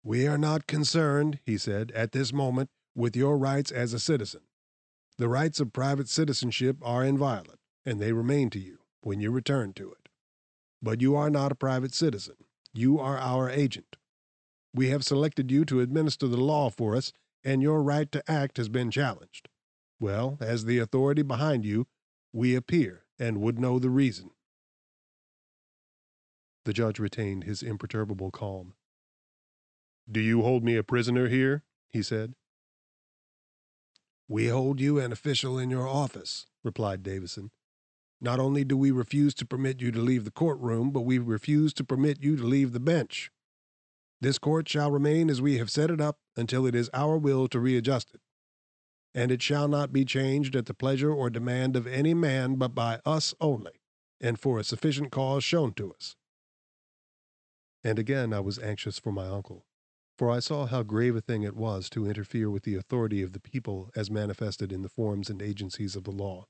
We 0.02 0.26
are 0.26 0.38
not 0.38 0.66
concerned, 0.66 1.38
he 1.44 1.58
said, 1.58 1.92
at 1.92 2.12
this 2.12 2.32
moment, 2.32 2.70
with 2.94 3.14
your 3.14 3.36
rights 3.36 3.70
as 3.70 3.92
a 3.92 3.98
citizen. 3.98 4.40
The 5.18 5.28
rights 5.28 5.60
of 5.60 5.74
private 5.74 6.08
citizenship 6.08 6.78
are 6.80 7.04
inviolate, 7.04 7.58
and 7.84 8.00
they 8.00 8.12
remain 8.12 8.48
to 8.50 8.58
you 8.58 8.78
when 9.02 9.20
you 9.20 9.30
return 9.30 9.74
to 9.74 9.92
it. 9.92 10.08
But 10.80 11.02
you 11.02 11.14
are 11.14 11.28
not 11.28 11.52
a 11.52 11.56
private 11.56 11.92
citizen. 11.92 12.36
You 12.72 12.98
are 12.98 13.18
our 13.18 13.50
agent. 13.50 13.96
We 14.72 14.88
have 14.88 15.04
selected 15.04 15.50
you 15.50 15.66
to 15.66 15.80
administer 15.80 16.26
the 16.26 16.38
law 16.38 16.70
for 16.70 16.96
us, 16.96 17.12
and 17.44 17.60
your 17.60 17.82
right 17.82 18.10
to 18.12 18.30
act 18.30 18.56
has 18.56 18.70
been 18.70 18.90
challenged. 18.90 19.50
Well, 20.00 20.38
as 20.40 20.64
the 20.64 20.78
authority 20.78 21.20
behind 21.20 21.66
you, 21.66 21.86
we 22.32 22.54
appear 22.54 23.04
and 23.18 23.42
would 23.42 23.58
know 23.58 23.78
the 23.78 23.90
reason. 23.90 24.30
The 26.66 26.72
judge 26.72 26.98
retained 26.98 27.44
his 27.44 27.62
imperturbable 27.62 28.32
calm. 28.32 28.74
Do 30.10 30.18
you 30.18 30.42
hold 30.42 30.64
me 30.64 30.74
a 30.74 30.82
prisoner 30.82 31.28
here? 31.28 31.62
he 31.90 32.02
said. 32.02 32.34
We 34.26 34.48
hold 34.48 34.80
you 34.80 34.98
an 34.98 35.12
official 35.12 35.60
in 35.60 35.70
your 35.70 35.86
office, 35.86 36.46
replied 36.64 37.04
Davisson. 37.04 37.52
Not 38.20 38.40
only 38.40 38.64
do 38.64 38.76
we 38.76 38.90
refuse 38.90 39.32
to 39.34 39.46
permit 39.46 39.80
you 39.80 39.92
to 39.92 40.00
leave 40.00 40.24
the 40.24 40.32
courtroom, 40.32 40.90
but 40.90 41.02
we 41.02 41.18
refuse 41.18 41.72
to 41.74 41.84
permit 41.84 42.20
you 42.20 42.36
to 42.36 42.42
leave 42.42 42.72
the 42.72 42.80
bench. 42.80 43.30
This 44.20 44.36
court 44.36 44.68
shall 44.68 44.90
remain 44.90 45.30
as 45.30 45.40
we 45.40 45.58
have 45.58 45.70
set 45.70 45.88
it 45.88 46.00
up 46.00 46.18
until 46.36 46.66
it 46.66 46.74
is 46.74 46.90
our 46.92 47.16
will 47.16 47.46
to 47.46 47.60
readjust 47.60 48.12
it. 48.12 48.20
And 49.14 49.30
it 49.30 49.40
shall 49.40 49.68
not 49.68 49.92
be 49.92 50.04
changed 50.04 50.56
at 50.56 50.66
the 50.66 50.74
pleasure 50.74 51.12
or 51.12 51.30
demand 51.30 51.76
of 51.76 51.86
any 51.86 52.12
man 52.12 52.56
but 52.56 52.74
by 52.74 52.98
us 53.06 53.34
only, 53.40 53.82
and 54.20 54.36
for 54.36 54.58
a 54.58 54.64
sufficient 54.64 55.12
cause 55.12 55.44
shown 55.44 55.72
to 55.74 55.94
us. 55.94 56.16
And 57.86 57.98
again 57.98 58.34
I 58.34 58.40
was 58.40 58.58
anxious 58.58 58.98
for 58.98 59.12
my 59.12 59.26
uncle 59.28 59.64
for 60.16 60.30
I 60.30 60.40
saw 60.40 60.66
how 60.66 60.82
grave 60.82 61.14
a 61.14 61.20
thing 61.20 61.42
it 61.42 61.56
was 61.56 61.90
to 61.90 62.06
interfere 62.06 62.50
with 62.50 62.62
the 62.62 62.74
authority 62.74 63.20
of 63.20 63.32
the 63.32 63.40
people 63.40 63.90
as 63.94 64.10
manifested 64.10 64.72
in 64.72 64.82
the 64.82 64.88
forms 64.88 65.28
and 65.28 65.42
agencies 65.42 65.94
of 65.94 66.04
the 66.04 66.10
law. 66.10 66.46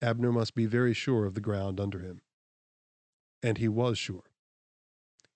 Abner 0.00 0.30
must 0.30 0.54
be 0.54 0.66
very 0.66 0.94
sure 0.94 1.24
of 1.24 1.34
the 1.34 1.40
ground 1.40 1.80
under 1.80 1.98
him. 1.98 2.22
And 3.42 3.58
he 3.58 3.68
was 3.68 3.98
sure. 3.98 4.30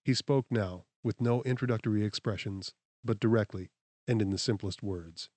He 0.04 0.14
spoke 0.14 0.46
now, 0.50 0.84
with 1.02 1.20
no 1.20 1.42
introductory 1.42 2.04
expressions, 2.04 2.72
but 3.04 3.20
directly 3.20 3.70
and 4.06 4.22
in 4.22 4.30
the 4.30 4.38
simplest 4.38 4.82
words. 4.82 5.28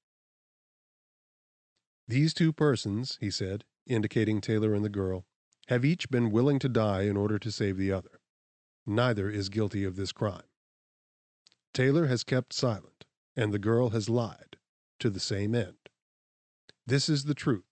These 2.08 2.34
two 2.34 2.54
persons, 2.54 3.18
he 3.20 3.32
said, 3.32 3.66
indicating 3.88 4.40
Taylor 4.40 4.74
and 4.76 4.86
the 4.86 4.90
girl, 4.90 5.26
have 5.68 5.84
each 5.84 6.10
been 6.10 6.32
willing 6.32 6.60
to 6.60 6.70
die 6.70 7.04
in 7.04 7.18
order 7.18 7.40
to 7.40 7.52
save 7.52 7.78
the 7.78 7.92
other. 7.92 8.21
Neither 8.86 9.30
is 9.30 9.50
guilty 9.50 9.84
of 9.84 9.96
this 9.96 10.12
crime. 10.12 10.44
Taylor 11.74 12.08
has 12.08 12.24
kept 12.24 12.54
silent, 12.54 13.06
and 13.36 13.54
the 13.54 13.60
girl 13.60 13.92
has 13.92 14.10
lied, 14.10 14.58
to 15.00 15.10
the 15.10 15.20
same 15.20 15.56
end. 15.56 15.78
This 16.86 17.08
is 17.08 17.26
the 17.26 17.36
truth. 17.36 17.64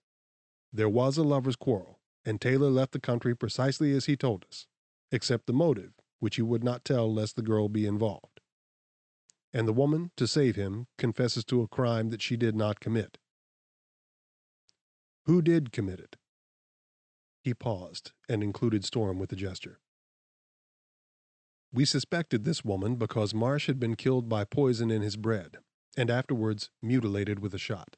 There 0.71 0.89
was 0.89 1.17
a 1.17 1.23
lover's 1.23 1.55
quarrel, 1.55 1.99
and 2.23 2.39
Taylor 2.39 2.69
left 2.69 2.91
the 2.91 2.99
country 2.99 3.35
precisely 3.35 3.91
as 3.93 4.05
he 4.05 4.15
told 4.15 4.45
us, 4.49 4.67
except 5.11 5.47
the 5.47 5.53
motive, 5.53 5.93
which 6.19 6.35
he 6.35 6.41
would 6.41 6.63
not 6.63 6.85
tell 6.85 7.11
lest 7.11 7.35
the 7.35 7.41
girl 7.41 7.69
be 7.69 7.85
involved. 7.85 8.39
And 9.51 9.67
the 9.67 9.73
woman, 9.73 10.11
to 10.15 10.27
save 10.27 10.55
him, 10.55 10.87
confesses 10.97 11.43
to 11.45 11.61
a 11.61 11.67
crime 11.67 12.09
that 12.11 12.21
she 12.21 12.37
did 12.37 12.55
not 12.55 12.79
commit. 12.79 13.17
Who 15.25 15.41
did 15.41 15.71
commit 15.71 15.99
it? 15.99 16.17
He 17.41 17.53
paused 17.53 18.11
and 18.27 18.43
included 18.43 18.85
Storm 18.85 19.17
with 19.17 19.31
a 19.31 19.35
gesture. 19.35 19.79
We 21.71 21.85
suspected 21.85 22.43
this 22.43 22.65
woman 22.65 22.95
because 22.95 23.33
Marsh 23.33 23.67
had 23.67 23.79
been 23.79 23.95
killed 23.95 24.27
by 24.27 24.43
poison 24.43 24.89
in 24.89 25.01
his 25.01 25.17
bread, 25.17 25.57
and 25.95 26.09
afterwards 26.09 26.71
mutilated 26.81 27.39
with 27.39 27.53
a 27.53 27.59
shot. 27.59 27.95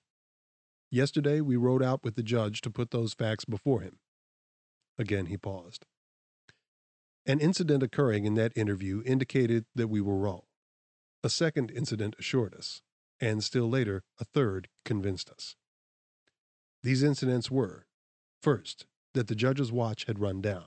Yesterday 0.90 1.40
we 1.40 1.56
rode 1.56 1.82
out 1.82 2.04
with 2.04 2.16
the 2.16 2.24
judge 2.24 2.60
to 2.62 2.70
put 2.70 2.92
those 2.92 3.14
facts 3.14 3.46
before 3.46 3.80
him. 3.80 4.00
Again 4.98 5.28
he 5.28 5.38
paused. 5.38 5.86
An 7.26 7.40
incident 7.40 7.82
occurring 7.82 8.26
in 8.26 8.34
that 8.34 8.52
interview 8.58 9.02
indicated 9.06 9.66
that 9.74 9.88
we 9.88 10.02
were 10.02 10.18
wrong. 10.18 10.42
A 11.24 11.30
second 11.30 11.72
incident 11.72 12.16
assured 12.20 12.54
us, 12.56 12.82
and 13.22 13.44
still 13.44 13.70
later, 13.70 14.04
a 14.20 14.26
third 14.26 14.68
convinced 14.84 15.30
us. 15.30 15.56
These 16.84 17.04
incidents 17.04 17.50
were 17.50 17.86
first, 18.42 18.88
that 19.14 19.28
the 19.28 19.36
judge's 19.36 19.72
watch 19.72 20.06
had 20.06 20.20
run 20.20 20.42
down. 20.42 20.66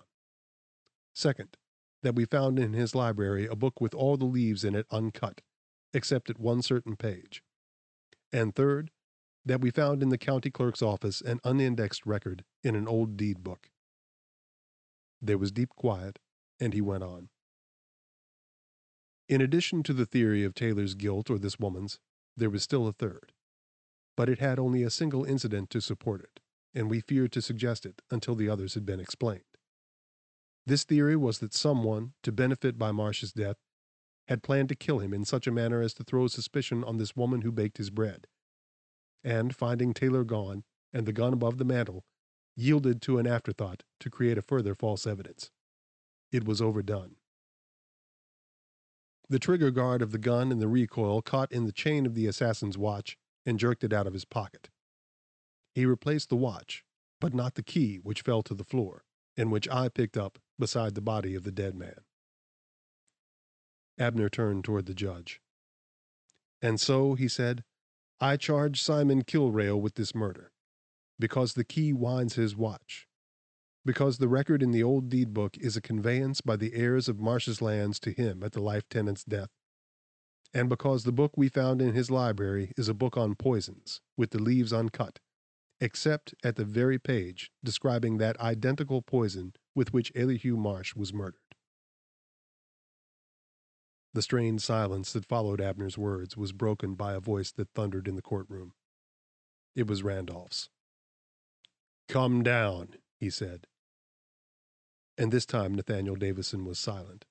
Second, 1.13 1.57
that 2.05 2.15
we 2.15 2.27
found 2.27 2.59
in 2.59 2.75
his 2.75 2.95
library 2.95 3.47
a 3.47 3.57
book 3.57 3.81
with 3.81 3.95
all 3.95 4.19
the 4.19 4.27
leaves 4.27 4.63
in 4.63 4.75
it 4.75 4.87
uncut, 4.91 5.41
except 5.95 6.29
at 6.29 6.39
one 6.39 6.61
certain 6.61 6.97
page. 6.97 7.43
And 8.31 8.55
third, 8.55 8.91
that 9.47 9.63
we 9.63 9.71
found 9.71 10.03
in 10.03 10.11
the 10.11 10.19
county 10.19 10.51
clerk's 10.51 10.83
office 10.83 11.23
an 11.23 11.41
unindexed 11.45 12.05
record 12.05 12.45
in 12.63 12.77
an 12.77 12.87
old 12.87 13.17
deed 13.17 13.43
book. 13.43 13.71
There 15.23 15.39
was 15.39 15.51
deep 15.51 15.71
quiet, 15.71 16.19
and 16.61 16.75
he 16.75 16.83
went 16.83 17.03
on. 17.03 17.31
In 19.27 19.41
addition 19.41 19.83
to 19.85 19.95
the 19.95 20.07
theory 20.07 20.45
of 20.45 20.55
Taylor's 20.55 20.95
guilt 20.95 21.31
or 21.31 21.39
this 21.39 21.59
woman's, 21.59 21.99
there 22.37 22.51
was 22.51 22.63
still 22.63 22.87
a 22.87 22.93
third. 22.93 23.33
But 24.15 24.29
it 24.29 24.41
had 24.41 24.59
only 24.59 24.83
a 24.83 24.91
single 24.91 25.25
incident 25.25 25.71
to 25.71 25.81
support 25.81 26.21
it, 26.21 26.41
and 26.75 26.91
we 26.91 27.01
feared 27.01 27.33
to 27.33 27.41
suggest 27.41 27.87
it 27.87 28.03
until 28.11 28.35
the 28.35 28.51
others 28.51 28.75
had 28.75 28.85
been 28.85 29.01
explained. 29.01 29.54
This 30.67 30.85
theory 30.85 31.17
was 31.17 31.41
that 31.41 31.53
someone, 31.53 32.15
to 32.23 32.33
benefit 32.33 32.79
by 32.79 32.91
Marsh's 32.91 33.33
death, 33.33 33.57
had 34.29 34.43
planned 34.43 34.71
to 34.71 34.75
kill 34.75 35.01
him 35.01 35.13
in 35.13 35.25
such 35.25 35.47
a 35.47 35.53
manner 35.53 35.83
as 35.83 35.93
to 35.95 36.05
throw 36.05 36.27
suspicion 36.27 36.83
on 36.83 36.97
this 36.97 37.15
woman 37.15 37.43
who 37.43 37.53
baked 37.53 37.77
his 37.77 37.91
bread. 37.91 38.27
And, 39.23 39.55
finding 39.55 39.93
Taylor 39.93 40.25
gone, 40.25 40.65
and 40.93 41.07
the 41.07 41.13
gun 41.13 41.33
above 41.33 41.59
the 41.59 41.65
mantel, 41.65 42.05
yielded 42.57 43.03
to 43.03 43.19
an 43.19 43.27
afterthought 43.27 43.83
to 44.01 44.11
create 44.11 44.39
a 44.39 44.43
further 44.43 44.75
false 44.75 45.07
evidence. 45.07 45.51
It 46.33 46.45
was 46.45 46.63
overdone. 46.63 47.17
The 49.29 49.39
trigger 49.39 49.71
guard 49.71 50.03
of 50.03 50.13
the 50.13 50.19
gun 50.19 50.53
and 50.53 50.61
the 50.61 50.69
recoil 50.69 51.23
caught 51.23 51.51
in 51.51 51.65
the 51.65 51.73
chain 51.73 52.07
of 52.07 52.15
the 52.15 52.27
assassin's 52.27 52.79
watch 52.79 53.17
and 53.47 53.59
jerked 53.59 53.85
it 53.85 53.93
out 53.93 54.07
of 54.07 54.13
his 54.13 54.25
pocket. 54.25 54.71
He 55.75 55.87
replaced 55.87 56.29
the 56.29 56.37
watch, 56.37 56.85
but 57.21 57.35
not 57.35 57.55
the 57.55 57.63
key 57.63 57.97
which 57.97 58.23
fell 58.23 58.43
to 58.43 58.55
the 58.55 58.65
floor, 58.65 59.04
and 59.37 59.51
which 59.51 59.69
I 59.69 59.89
picked 59.89 60.17
up 60.17 60.39
beside 60.59 60.95
the 60.95 61.01
body 61.01 61.35
of 61.35 61.43
the 61.43 61.53
dead 61.53 61.75
man. 61.75 62.01
Abner 63.99 64.29
turned 64.29 64.65
toward 64.65 64.87
the 64.87 64.95
judge. 64.95 65.41
And 66.61 66.81
so, 66.81 67.15
he 67.15 67.29
said, 67.29 67.63
I 68.21 68.37
charge 68.37 68.83
Simon 68.83 69.23
Kilrail 69.23 69.81
with 69.81 69.95
this 69.95 70.15
murder, 70.15 70.53
because 71.19 71.55
the 71.55 71.65
key 71.65 71.93
winds 71.93 72.35
his 72.35 72.57
watch, 72.57 73.07
because 73.85 74.19
the 74.19 74.29
record 74.29 74.63
in 74.63 74.71
the 74.71 74.83
old 74.83 75.09
deed 75.09 75.35
book 75.35 75.57
is 75.59 75.77
a 75.77 75.83
conveyance 75.83 76.41
by 76.41 76.57
the 76.57 76.75
heirs 76.75 77.09
of 77.09 77.21
Marsh's 77.21 77.61
lands 77.61 78.01
to 78.01 78.13
him 78.13 78.43
at 78.43 78.53
the 78.53 78.63
life 78.63 78.89
tenant's 78.89 79.25
death, 79.25 79.51
and 80.55 80.69
because 80.69 81.03
the 81.03 81.13
book 81.13 81.33
we 81.37 81.49
found 81.49 81.83
in 81.83 81.95
his 81.95 82.11
library 82.11 82.73
is 82.77 82.89
a 82.89 82.95
book 82.95 83.17
on 83.17 83.35
poisons, 83.35 84.01
with 84.17 84.31
the 84.31 84.41
leaves 84.41 84.73
uncut, 84.73 85.19
except 85.81 86.35
at 86.43 86.57
the 86.57 86.65
very 86.65 86.99
page 86.99 87.51
describing 87.63 88.19
that 88.19 88.41
identical 88.41 89.03
poison 89.03 89.53
with 89.75 89.93
which 89.93 90.13
Elihu 90.15 90.57
Marsh 90.57 90.95
was 90.95 91.13
murdered. 91.13 91.41
The 94.13 94.23
strained 94.23 94.63
silence 94.63 95.13
that 95.13 95.27
followed 95.27 95.61
Abner's 95.61 95.99
words 95.99 96.37
was 96.37 96.53
broken 96.53 96.95
by 96.95 97.15
a 97.15 97.21
voice 97.21 97.51
that 97.53 97.71
thundered 97.75 98.07
in 98.07 98.15
the 98.15 98.23
courtroom. 98.23 98.73
It 99.75 99.89
was 99.89 100.05
Randolph's. 100.05 100.69
Come 102.09 102.45
down, 102.45 102.95
he 103.19 103.29
said. 103.29 103.67
And 105.19 105.33
this 105.33 105.47
time 105.47 105.75
Nathaniel 105.75 106.17
Davisson 106.17 106.65
was 106.65 106.79
silent. 106.79 107.25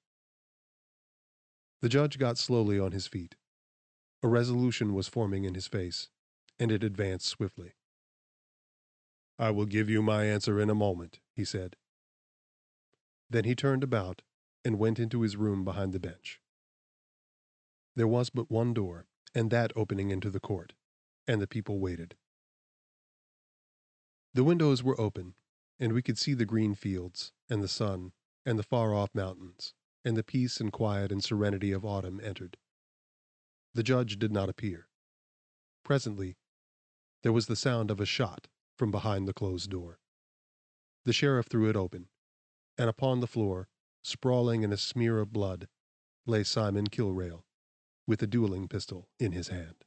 The 1.82 1.90
judge 1.90 2.18
got 2.18 2.38
slowly 2.38 2.80
on 2.80 2.92
his 2.92 3.08
feet. 3.08 3.36
A 4.22 4.28
resolution 4.28 4.94
was 4.94 5.08
forming 5.08 5.44
in 5.46 5.54
his 5.54 5.68
face, 5.68 6.10
and 6.60 6.72
it 6.72 6.84
advanced 6.84 7.28
swiftly. 7.28 7.74
I 9.40 9.50
will 9.52 9.66
give 9.66 9.90
you 9.90 10.02
my 10.02 10.26
answer 10.26 10.60
in 10.60 10.70
a 10.70 10.76
moment, 10.76 11.20
he 11.34 11.44
said. 11.44 11.76
Then 13.30 13.46
he 13.46 13.56
turned 13.56 13.84
about 13.84 14.22
and 14.64 14.78
went 14.78 15.00
into 15.00 15.22
his 15.22 15.36
room 15.36 15.64
behind 15.64 15.92
the 15.92 16.00
bench. 16.00 16.40
There 17.96 18.08
was 18.08 18.30
but 18.30 18.52
one 18.52 18.74
door, 18.74 19.08
and 19.34 19.50
that 19.52 19.74
opening 19.76 20.12
into 20.12 20.30
the 20.30 20.40
court, 20.40 20.74
and 21.28 21.42
the 21.42 21.48
people 21.48 21.80
waited. 21.80 22.16
The 24.34 24.44
windows 24.44 24.84
were 24.84 25.00
open, 25.00 25.36
and 25.80 25.94
we 25.94 26.02
could 26.02 26.18
see 26.18 26.34
the 26.34 26.46
green 26.46 26.76
fields, 26.76 27.34
and 27.50 27.62
the 27.64 27.68
sun, 27.68 28.14
and 28.46 28.58
the 28.58 28.64
far 28.64 28.94
off 28.94 29.14
mountains, 29.14 29.74
and 30.06 30.16
the 30.16 30.24
peace 30.24 30.60
and 30.60 30.72
quiet 30.72 31.12
and 31.12 31.24
serenity 31.24 31.72
of 31.72 31.86
autumn 31.86 32.20
entered. 32.22 32.58
The 33.74 33.84
judge 33.84 34.20
did 34.20 34.32
not 34.32 34.50
appear. 34.50 34.88
Presently, 35.84 36.38
there 37.24 37.34
was 37.34 37.48
the 37.48 37.56
sound 37.56 37.90
of 37.90 38.00
a 38.00 38.06
shot 38.06 38.48
from 38.84 38.92
behind 38.92 39.30
the 39.30 39.34
closed 39.34 39.70
door. 39.70 39.98
The 41.06 41.14
sheriff 41.14 41.46
threw 41.46 41.70
it 41.70 41.76
open, 41.78 42.10
and 42.78 42.90
upon 42.90 43.22
the 43.22 43.28
floor, 43.28 43.70
sprawling 44.02 44.62
in 44.62 44.74
a 44.74 44.78
smear 44.78 45.20
of 45.20 45.32
blood, 45.32 45.70
lay 46.26 46.44
Simon 46.44 46.88
Kilrail, 46.88 47.46
with 48.06 48.22
a 48.22 48.28
dueling 48.28 48.68
pistol 48.68 49.08
in 49.22 49.32
his 49.32 49.48
hand. 49.48 49.86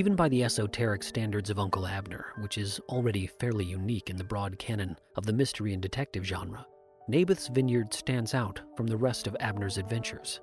Even 0.00 0.16
by 0.16 0.30
the 0.30 0.42
esoteric 0.42 1.02
standards 1.02 1.50
of 1.50 1.58
Uncle 1.58 1.86
Abner, 1.86 2.32
which 2.38 2.56
is 2.56 2.80
already 2.88 3.26
fairly 3.26 3.66
unique 3.66 4.08
in 4.08 4.16
the 4.16 4.24
broad 4.24 4.58
canon 4.58 4.96
of 5.16 5.26
the 5.26 5.32
mystery 5.34 5.74
and 5.74 5.82
detective 5.82 6.24
genre, 6.24 6.64
Naboth's 7.06 7.48
Vineyard 7.48 7.92
stands 7.92 8.32
out 8.32 8.62
from 8.78 8.86
the 8.86 8.96
rest 8.96 9.26
of 9.26 9.36
Abner's 9.40 9.76
adventures. 9.76 10.40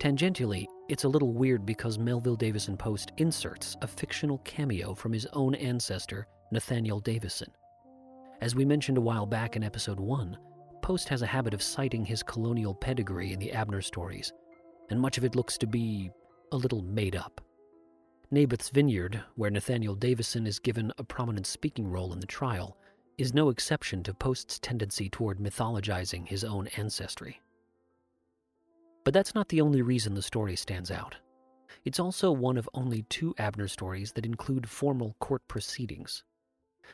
Tangentially, 0.00 0.64
it's 0.88 1.04
a 1.04 1.08
little 1.10 1.34
weird 1.34 1.66
because 1.66 1.98
Melville 1.98 2.38
Davisson 2.38 2.78
Post 2.78 3.12
inserts 3.18 3.76
a 3.82 3.86
fictional 3.86 4.38
cameo 4.46 4.94
from 4.94 5.12
his 5.12 5.26
own 5.34 5.54
ancestor, 5.56 6.26
Nathaniel 6.50 7.02
Davisson. 7.02 7.48
As 8.40 8.54
we 8.54 8.64
mentioned 8.64 8.96
a 8.96 9.02
while 9.02 9.26
back 9.26 9.56
in 9.56 9.62
episode 9.62 10.00
1, 10.00 10.38
Post 10.80 11.06
has 11.10 11.20
a 11.20 11.26
habit 11.26 11.52
of 11.52 11.62
citing 11.62 12.06
his 12.06 12.22
colonial 12.22 12.74
pedigree 12.74 13.34
in 13.34 13.40
the 13.40 13.52
Abner 13.52 13.82
stories, 13.82 14.32
and 14.88 14.98
much 14.98 15.18
of 15.18 15.24
it 15.26 15.36
looks 15.36 15.58
to 15.58 15.66
be 15.66 16.10
a 16.52 16.56
little 16.56 16.80
made 16.80 17.14
up. 17.14 17.42
Naboth's 18.32 18.70
Vineyard, 18.70 19.24
where 19.34 19.50
Nathaniel 19.50 19.96
Davisson 19.96 20.46
is 20.46 20.60
given 20.60 20.92
a 20.98 21.02
prominent 21.02 21.48
speaking 21.48 21.90
role 21.90 22.12
in 22.12 22.20
the 22.20 22.26
trial, 22.28 22.76
is 23.18 23.34
no 23.34 23.48
exception 23.48 24.04
to 24.04 24.14
Post's 24.14 24.60
tendency 24.60 25.08
toward 25.08 25.40
mythologizing 25.40 26.28
his 26.28 26.44
own 26.44 26.68
ancestry. 26.76 27.40
But 29.02 29.14
that's 29.14 29.34
not 29.34 29.48
the 29.48 29.60
only 29.60 29.82
reason 29.82 30.14
the 30.14 30.22
story 30.22 30.54
stands 30.54 30.92
out. 30.92 31.16
It's 31.84 31.98
also 31.98 32.30
one 32.30 32.56
of 32.56 32.70
only 32.72 33.02
two 33.08 33.34
Abner 33.36 33.66
stories 33.66 34.12
that 34.12 34.26
include 34.26 34.68
formal 34.68 35.16
court 35.18 35.42
proceedings. 35.48 36.22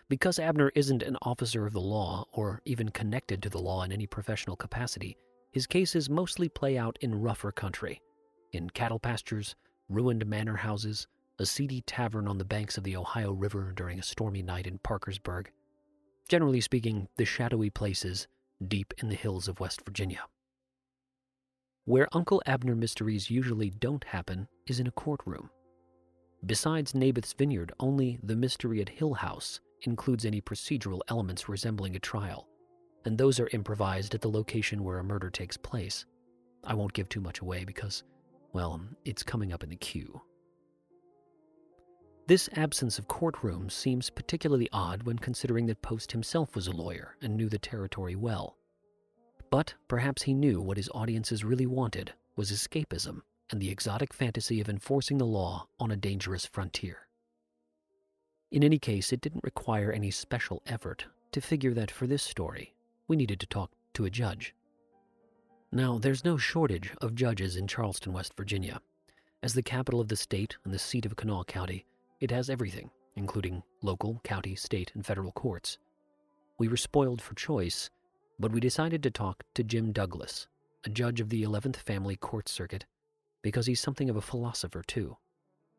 Because 0.08 0.38
Abner 0.38 0.72
isn't 0.74 1.02
an 1.02 1.18
officer 1.20 1.66
of 1.66 1.74
the 1.74 1.80
law 1.80 2.24
or 2.32 2.62
even 2.64 2.88
connected 2.88 3.42
to 3.42 3.50
the 3.50 3.60
law 3.60 3.82
in 3.82 3.92
any 3.92 4.06
professional 4.06 4.56
capacity, 4.56 5.18
his 5.52 5.66
cases 5.66 6.08
mostly 6.08 6.48
play 6.48 6.78
out 6.78 6.96
in 7.02 7.20
rougher 7.20 7.52
country, 7.52 8.00
in 8.52 8.70
cattle 8.70 8.98
pastures, 8.98 9.54
ruined 9.90 10.24
manor 10.24 10.56
houses, 10.56 11.06
a 11.38 11.46
seedy 11.46 11.82
tavern 11.82 12.26
on 12.26 12.38
the 12.38 12.44
banks 12.44 12.78
of 12.78 12.84
the 12.84 12.96
Ohio 12.96 13.32
River 13.32 13.72
during 13.76 13.98
a 13.98 14.02
stormy 14.02 14.42
night 14.42 14.66
in 14.66 14.78
Parkersburg. 14.78 15.50
Generally 16.28 16.62
speaking, 16.62 17.08
the 17.16 17.24
shadowy 17.24 17.70
places 17.70 18.26
deep 18.66 18.94
in 18.98 19.08
the 19.08 19.14
hills 19.14 19.48
of 19.48 19.60
West 19.60 19.82
Virginia. 19.84 20.24
Where 21.84 22.08
Uncle 22.12 22.42
Abner 22.46 22.74
mysteries 22.74 23.30
usually 23.30 23.70
don't 23.70 24.02
happen 24.04 24.48
is 24.66 24.80
in 24.80 24.86
a 24.86 24.92
courtroom. 24.92 25.50
Besides 26.44 26.94
Naboth's 26.94 27.32
Vineyard, 27.32 27.72
only 27.78 28.18
The 28.22 28.36
Mystery 28.36 28.80
at 28.80 28.88
Hill 28.88 29.14
House 29.14 29.60
includes 29.82 30.24
any 30.24 30.40
procedural 30.40 31.00
elements 31.08 31.48
resembling 31.48 31.96
a 31.96 32.00
trial, 32.00 32.48
and 33.04 33.16
those 33.16 33.38
are 33.38 33.48
improvised 33.52 34.14
at 34.14 34.20
the 34.20 34.30
location 34.30 34.82
where 34.82 34.98
a 34.98 35.04
murder 35.04 35.30
takes 35.30 35.56
place. 35.56 36.06
I 36.64 36.74
won't 36.74 36.92
give 36.92 37.08
too 37.08 37.20
much 37.20 37.40
away 37.40 37.64
because, 37.64 38.02
well, 38.52 38.80
it's 39.04 39.22
coming 39.22 39.52
up 39.52 39.62
in 39.62 39.70
the 39.70 39.76
queue. 39.76 40.20
This 42.28 42.48
absence 42.54 42.98
of 42.98 43.06
courtrooms 43.06 43.70
seems 43.70 44.10
particularly 44.10 44.68
odd 44.72 45.04
when 45.04 45.18
considering 45.18 45.66
that 45.66 45.80
Post 45.80 46.10
himself 46.10 46.56
was 46.56 46.66
a 46.66 46.72
lawyer 46.72 47.16
and 47.22 47.36
knew 47.36 47.48
the 47.48 47.58
territory 47.58 48.16
well. 48.16 48.56
But 49.48 49.74
perhaps 49.86 50.22
he 50.22 50.34
knew 50.34 50.60
what 50.60 50.76
his 50.76 50.90
audiences 50.92 51.44
really 51.44 51.66
wanted 51.66 52.14
was 52.34 52.50
escapism 52.50 53.20
and 53.50 53.60
the 53.60 53.70
exotic 53.70 54.12
fantasy 54.12 54.60
of 54.60 54.68
enforcing 54.68 55.18
the 55.18 55.24
law 55.24 55.68
on 55.78 55.92
a 55.92 55.96
dangerous 55.96 56.44
frontier. 56.44 57.06
In 58.50 58.64
any 58.64 58.80
case, 58.80 59.12
it 59.12 59.20
didn't 59.20 59.44
require 59.44 59.92
any 59.92 60.10
special 60.10 60.62
effort 60.66 61.06
to 61.30 61.40
figure 61.40 61.74
that 61.74 61.92
for 61.92 62.08
this 62.08 62.24
story, 62.24 62.74
we 63.06 63.14
needed 63.14 63.38
to 63.38 63.46
talk 63.46 63.70
to 63.94 64.04
a 64.04 64.10
judge. 64.10 64.52
Now, 65.70 65.98
there's 65.98 66.24
no 66.24 66.36
shortage 66.36 66.90
of 67.00 67.14
judges 67.14 67.54
in 67.54 67.68
Charleston, 67.68 68.12
West 68.12 68.34
Virginia. 68.36 68.80
As 69.44 69.54
the 69.54 69.62
capital 69.62 70.00
of 70.00 70.08
the 70.08 70.16
state 70.16 70.56
and 70.64 70.74
the 70.74 70.78
seat 70.78 71.06
of 71.06 71.14
Kanawha 71.14 71.44
County, 71.44 71.86
it 72.20 72.30
has 72.30 72.48
everything, 72.48 72.90
including 73.16 73.62
local, 73.82 74.20
county, 74.24 74.54
state, 74.54 74.92
and 74.94 75.04
federal 75.04 75.32
courts. 75.32 75.78
We 76.58 76.68
were 76.68 76.76
spoiled 76.76 77.20
for 77.20 77.34
choice, 77.34 77.90
but 78.38 78.52
we 78.52 78.60
decided 78.60 79.02
to 79.02 79.10
talk 79.10 79.42
to 79.54 79.64
Jim 79.64 79.92
Douglas, 79.92 80.46
a 80.84 80.90
judge 80.90 81.20
of 81.20 81.28
the 81.28 81.42
11th 81.42 81.76
Family 81.76 82.16
Court 82.16 82.48
Circuit, 82.48 82.86
because 83.42 83.66
he's 83.66 83.80
something 83.80 84.08
of 84.08 84.16
a 84.16 84.22
philosopher, 84.22 84.82
too. 84.86 85.16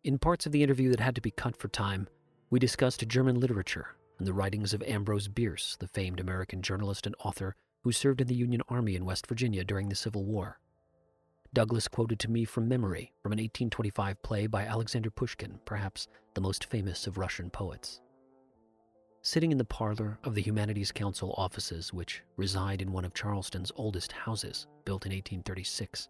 In 0.04 0.20
parts 0.20 0.46
of 0.46 0.52
the 0.52 0.64
interview 0.64 0.90
that 0.92 1.00
had 1.00 1.16
to 1.16 1.22
be 1.22 1.32
cut 1.32 1.58
for 1.58 1.68
time, 1.68 2.08
we 2.50 2.60
discussed 2.60 3.08
German 3.08 3.40
literature 3.40 3.96
and 4.20 4.28
the 4.28 4.34
writings 4.34 4.74
of 4.74 4.84
Ambrose 4.84 5.28
Bierce, 5.28 5.76
the 5.80 5.88
famed 5.88 6.20
American 6.20 6.62
journalist 6.62 7.06
and 7.06 7.16
author 7.20 7.56
who 7.84 7.92
served 7.92 8.22
in 8.22 8.28
the 8.28 8.36
Union 8.36 8.62
Army 8.70 8.96
in 8.96 9.06
West 9.06 9.28
Virginia 9.28 9.64
during 9.64 9.90
the 9.90 9.96
Civil 9.96 10.26
War. 10.26 10.60
Douglas 11.58 11.88
quoted 11.88 12.20
to 12.20 12.30
me 12.30 12.46
from 12.46 12.68
memory 12.68 13.12
from 13.24 13.32
an 13.32 13.40
1825 13.40 14.22
play 14.22 14.46
by 14.46 14.62
Alexander 14.68 15.10
Pushkin, 15.10 15.60
perhaps 15.66 16.08
the 16.36 16.40
most 16.40 16.66
famous 16.66 17.08
of 17.08 17.18
Russian 17.18 17.50
poets. 17.50 18.00
Sitting 19.24 19.52
in 19.52 19.58
the 19.58 19.66
parlor 19.66 20.20
of 20.24 20.36
the 20.36 20.42
Humanities 20.44 20.92
Council 20.92 21.34
offices, 21.36 21.92
which 21.92 22.22
reside 22.36 22.80
in 22.80 22.92
one 22.92 23.06
of 23.06 23.16
Charleston's 23.16 23.72
oldest 23.76 24.12
houses, 24.12 24.68
built 24.86 25.08
in 25.08 25.12
1836, 25.12 26.10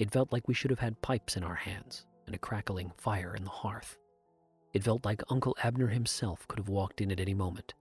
it 0.00 0.10
felt 0.10 0.32
like 0.32 0.48
we 0.48 0.54
should 0.54 0.72
have 0.72 0.80
had 0.80 1.00
pipes 1.00 1.36
in 1.36 1.44
our 1.44 1.54
hands 1.54 2.04
and 2.26 2.34
a 2.34 2.38
crackling 2.38 2.90
fire 2.96 3.36
in 3.36 3.44
the 3.44 3.50
hearth. 3.50 3.96
It 4.72 4.82
felt 4.82 5.04
like 5.04 5.22
Uncle 5.30 5.56
Abner 5.62 5.86
himself 5.86 6.48
could 6.48 6.58
have 6.58 6.68
walked 6.68 7.00
in 7.00 7.12
at 7.12 7.20
any 7.20 7.34
moment. 7.34 7.74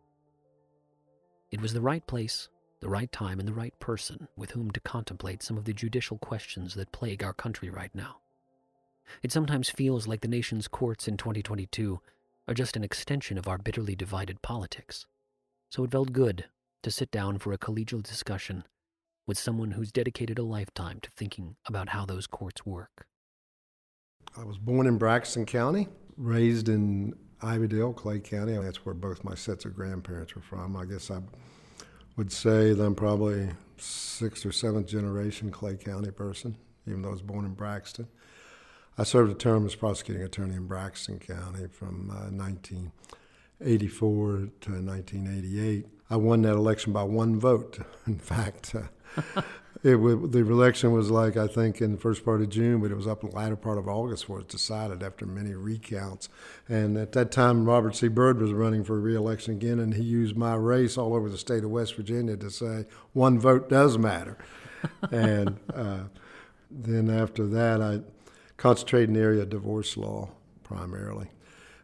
It 1.49 1.61
was 1.61 1.73
the 1.73 1.81
right 1.81 2.05
place 2.05 2.47
the 2.85 2.91
right 2.91 3.11
time 3.11 3.39
and 3.39 3.47
the 3.47 3.53
right 3.53 3.73
person 3.79 4.27
with 4.37 4.51
whom 4.51 4.69
to 4.69 4.79
contemplate 4.79 5.41
some 5.41 5.57
of 5.57 5.65
the 5.65 5.73
judicial 5.73 6.19
questions 6.19 6.75
that 6.75 6.91
plague 6.91 7.23
our 7.23 7.33
country 7.33 7.67
right 7.67 7.89
now. 7.95 8.17
It 9.23 9.31
sometimes 9.31 9.71
feels 9.71 10.05
like 10.05 10.21
the 10.21 10.27
nation's 10.27 10.67
courts 10.67 11.07
in 11.07 11.17
2022 11.17 11.99
are 12.47 12.53
just 12.53 12.75
an 12.75 12.83
extension 12.83 13.39
of 13.39 13.47
our 13.47 13.57
bitterly 13.57 13.95
divided 13.95 14.43
politics. 14.43 15.07
So 15.71 15.83
it 15.83 15.89
felt 15.89 16.13
good 16.13 16.45
to 16.83 16.91
sit 16.91 17.09
down 17.09 17.39
for 17.39 17.51
a 17.51 17.57
collegial 17.57 18.03
discussion 18.03 18.65
with 19.25 19.39
someone 19.39 19.71
who's 19.71 19.91
dedicated 19.91 20.37
a 20.37 20.43
lifetime 20.43 20.99
to 21.01 21.09
thinking 21.09 21.55
about 21.65 21.89
how 21.89 22.05
those 22.05 22.27
courts 22.27 22.67
work. 22.67 23.07
I 24.37 24.43
was 24.43 24.59
born 24.59 24.85
in 24.85 24.99
Braxton 24.99 25.47
County, 25.47 25.87
raised 26.17 26.69
in 26.69 27.15
Ivydale, 27.41 27.95
Clay 27.95 28.19
County. 28.19 28.55
That's 28.59 28.85
where 28.85 28.93
both 28.93 29.23
my 29.23 29.33
sets 29.33 29.65
of 29.65 29.75
grandparents 29.75 30.35
were 30.35 30.43
from. 30.43 30.77
I 30.77 30.85
guess 30.85 31.09
I 31.09 31.17
would 32.15 32.31
say 32.31 32.73
that 32.73 32.83
I'm 32.83 32.95
probably 32.95 33.49
sixth 33.77 34.45
or 34.45 34.51
seventh 34.51 34.87
generation 34.87 35.51
Clay 35.51 35.75
County 35.75 36.11
person, 36.11 36.55
even 36.87 37.01
though 37.01 37.09
I 37.09 37.13
was 37.13 37.21
born 37.21 37.45
in 37.45 37.53
Braxton. 37.53 38.07
I 38.97 39.03
served 39.03 39.29
a 39.31 39.35
term 39.35 39.65
as 39.65 39.75
prosecuting 39.75 40.23
attorney 40.23 40.55
in 40.55 40.67
Braxton 40.67 41.19
County 41.19 41.67
from 41.67 42.09
uh, 42.09 42.31
1984 42.31 44.27
to 44.29 44.71
1988. 44.71 45.85
I 46.09 46.15
won 46.15 46.43
that 46.43 46.53
election 46.53 46.93
by 46.93 47.03
one 47.03 47.37
vote. 47.37 47.79
In 48.07 48.19
fact, 48.19 48.73
uh, 48.73 48.83
it 49.85 49.97
the 50.31 50.39
election 50.39 50.91
was 50.91 51.11
like 51.11 51.37
I 51.37 51.47
think 51.47 51.79
in 51.79 51.91
the 51.91 51.97
first 51.97 52.25
part 52.25 52.41
of 52.41 52.49
June, 52.49 52.81
but 52.81 52.89
it 52.89 52.95
was 52.95 53.05
up 53.05 53.23
in 53.23 53.29
the 53.29 53.35
latter 53.35 53.55
part 53.55 53.77
of 53.77 53.87
August 53.87 54.27
where 54.27 54.39
it 54.39 54.45
was 54.45 54.51
decided 54.51 55.03
after 55.03 55.27
many 55.27 55.53
recounts. 55.53 56.27
And 56.67 56.97
at 56.97 57.11
that 57.11 57.31
time, 57.31 57.65
Robert 57.65 57.95
C. 57.95 58.07
Byrd 58.07 58.41
was 58.41 58.51
running 58.51 58.83
for 58.83 58.99
re-election 58.99 59.53
again, 59.53 59.79
and 59.79 59.93
he 59.93 60.03
used 60.03 60.35
my 60.35 60.55
race 60.55 60.97
all 60.97 61.13
over 61.13 61.29
the 61.29 61.37
state 61.37 61.63
of 61.63 61.69
West 61.69 61.95
Virginia 61.95 62.35
to 62.37 62.49
say 62.49 62.85
one 63.13 63.39
vote 63.39 63.69
does 63.69 63.97
matter. 63.97 64.37
and 65.11 65.59
uh, 65.73 66.05
then 66.71 67.09
after 67.09 67.45
that, 67.47 67.81
I 67.81 67.99
concentrated 68.57 69.09
in 69.09 69.15
the 69.15 69.21
area 69.21 69.43
of 69.43 69.49
divorce 69.49 69.97
law 69.97 70.29
primarily 70.63 71.29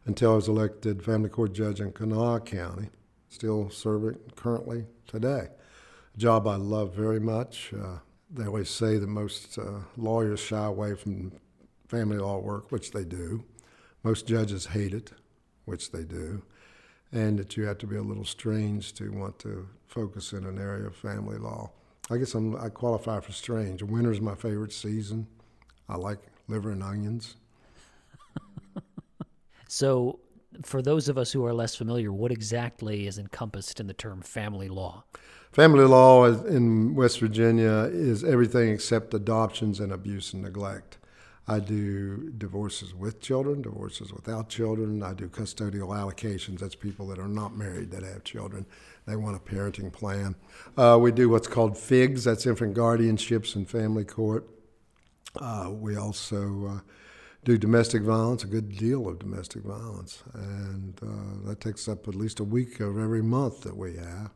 until 0.05 0.32
I 0.32 0.36
was 0.36 0.47
elected 0.47 1.03
family 1.03 1.29
court 1.29 1.53
judge 1.53 1.79
in 1.79 1.91
Kanawha 1.91 2.39
County. 2.39 2.89
Still 3.29 3.69
serving 3.69 4.17
currently 4.36 4.86
today 5.07 5.49
job 6.18 6.47
I 6.47 6.55
love 6.55 6.93
very 6.93 7.20
much. 7.20 7.74
Uh, 7.74 7.97
they 8.30 8.45
always 8.45 8.70
say 8.70 8.97
that 8.97 9.07
most 9.07 9.57
uh, 9.57 9.80
lawyers 9.97 10.39
shy 10.39 10.66
away 10.66 10.95
from 10.95 11.34
family 11.88 12.18
law 12.18 12.39
work, 12.39 12.72
which 12.72 12.91
they 12.91 13.03
do. 13.03 13.43
Most 14.03 14.26
judges 14.26 14.68
hate 14.68 14.93
it, 14.93 15.12
which 15.66 15.91
they 15.91 16.03
do. 16.03 16.41
And 17.12 17.38
that 17.38 17.57
you 17.57 17.66
have 17.66 17.78
to 17.80 17.88
be 17.88 17.97
a 17.97 18.01
little 18.01 18.24
strange 18.24 18.93
to 18.93 19.12
want 19.12 19.38
to 19.39 19.68
focus 19.86 20.32
in 20.32 20.45
an 20.45 20.57
area 20.57 20.88
of 20.88 20.95
family 20.95 21.38
law. 21.38 21.72
I 22.09 22.18
guess 22.18 22.34
I'm, 22.34 22.55
I 22.55 22.70
qualify 22.70 23.20
for 23.20 23.34
strange. 23.34 23.84
Winter's 23.84 24.22
my 24.22 24.36
favorite 24.36 24.74
season. 24.74 25.28
I 25.89 25.97
like 25.97 26.20
liver 26.47 26.72
and 26.72 26.82
onions. 26.82 27.36
so, 29.68 30.20
for 30.64 30.82
those 30.82 31.09
of 31.09 31.18
us 31.18 31.32
who 31.32 31.45
are 31.45 31.53
less 31.53 31.76
familiar, 31.76 32.12
what 32.12 32.32
exactly 32.32 33.07
is 33.07 33.18
encompassed 33.18 33.80
in 33.80 33.88
the 33.88 33.93
term 33.93 34.22
family 34.22 34.70
law? 34.70 35.03
Family 35.51 35.83
law 35.83 36.27
in 36.27 36.95
West 36.95 37.19
Virginia 37.19 37.89
is 37.91 38.23
everything 38.23 38.69
except 38.69 39.13
adoptions 39.13 39.81
and 39.81 39.91
abuse 39.91 40.31
and 40.31 40.43
neglect. 40.43 40.97
I 41.45 41.59
do 41.59 42.31
divorces 42.37 42.95
with 42.95 43.19
children, 43.19 43.61
divorces 43.61 44.13
without 44.13 44.47
children. 44.47 45.03
I 45.03 45.13
do 45.13 45.27
custodial 45.27 45.89
allocations. 45.89 46.59
That's 46.59 46.75
people 46.75 47.05
that 47.07 47.19
are 47.19 47.27
not 47.27 47.57
married 47.57 47.91
that 47.91 48.03
have 48.03 48.23
children. 48.23 48.65
They 49.05 49.17
want 49.17 49.35
a 49.35 49.39
parenting 49.39 49.91
plan. 49.91 50.35
Uh, 50.77 50.97
we 51.01 51.11
do 51.11 51.27
what's 51.27 51.49
called 51.49 51.73
FIGs, 51.73 52.23
that's 52.23 52.45
infant 52.45 52.73
guardianships 52.73 53.53
and 53.53 53.69
family 53.69 54.05
court. 54.05 54.47
Uh, 55.35 55.69
we 55.73 55.97
also 55.97 56.67
uh, 56.77 56.79
do 57.43 57.57
domestic 57.57 58.03
violence, 58.03 58.45
a 58.45 58.47
good 58.47 58.77
deal 58.77 59.05
of 59.09 59.19
domestic 59.19 59.63
violence. 59.63 60.23
And 60.33 60.97
uh, 61.03 61.49
that 61.49 61.59
takes 61.59 61.89
up 61.89 62.07
at 62.07 62.15
least 62.15 62.39
a 62.39 62.45
week 62.45 62.79
of 62.79 62.97
every 62.97 63.21
month 63.21 63.63
that 63.63 63.75
we 63.75 63.97
have. 63.97 64.31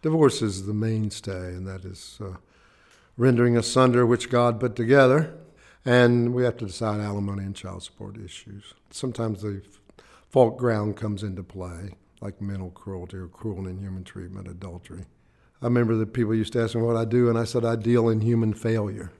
Divorce 0.00 0.42
is 0.42 0.64
the 0.64 0.74
mainstay, 0.74 1.54
and 1.54 1.66
that 1.66 1.84
is 1.84 2.20
uh, 2.22 2.36
rendering 3.16 3.56
asunder 3.56 4.06
which 4.06 4.30
God 4.30 4.60
put 4.60 4.76
together. 4.76 5.34
And 5.84 6.34
we 6.34 6.44
have 6.44 6.56
to 6.58 6.66
decide 6.66 7.00
alimony 7.00 7.44
and 7.44 7.56
child 7.56 7.82
support 7.82 8.16
issues. 8.16 8.74
Sometimes 8.90 9.42
the 9.42 9.62
fault 10.28 10.56
ground 10.56 10.96
comes 10.96 11.24
into 11.24 11.42
play, 11.42 11.94
like 12.20 12.40
mental 12.40 12.70
cruelty 12.70 13.16
or 13.16 13.26
cruel 13.26 13.58
and 13.58 13.66
inhuman 13.68 14.04
treatment, 14.04 14.46
adultery. 14.46 15.06
I 15.60 15.64
remember 15.64 15.96
that 15.96 16.12
people 16.12 16.34
used 16.34 16.52
to 16.52 16.62
ask 16.62 16.76
me 16.76 16.82
what 16.82 16.96
I 16.96 17.04
do, 17.04 17.28
and 17.28 17.36
I 17.36 17.44
said 17.44 17.64
I 17.64 17.74
deal 17.74 18.08
in 18.08 18.20
human 18.20 18.54
failure. 18.54 19.10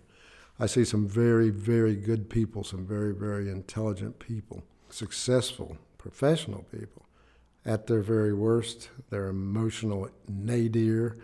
I 0.61 0.67
see 0.67 0.85
some 0.85 1.09
very, 1.09 1.51
very 1.51 1.97
good 1.97 2.31
people, 2.31 2.63
some 2.63 2.87
very, 2.87 3.13
very 3.13 3.51
intelligent 3.51 4.21
people, 4.21 4.63
successful, 4.91 5.77
professional 5.99 6.65
people 6.71 7.08
at 7.69 7.87
their 7.87 8.01
very 8.01 8.33
worst, 8.33 8.89
their 9.11 9.29
emotional 9.29 10.09
nadir, 10.27 11.19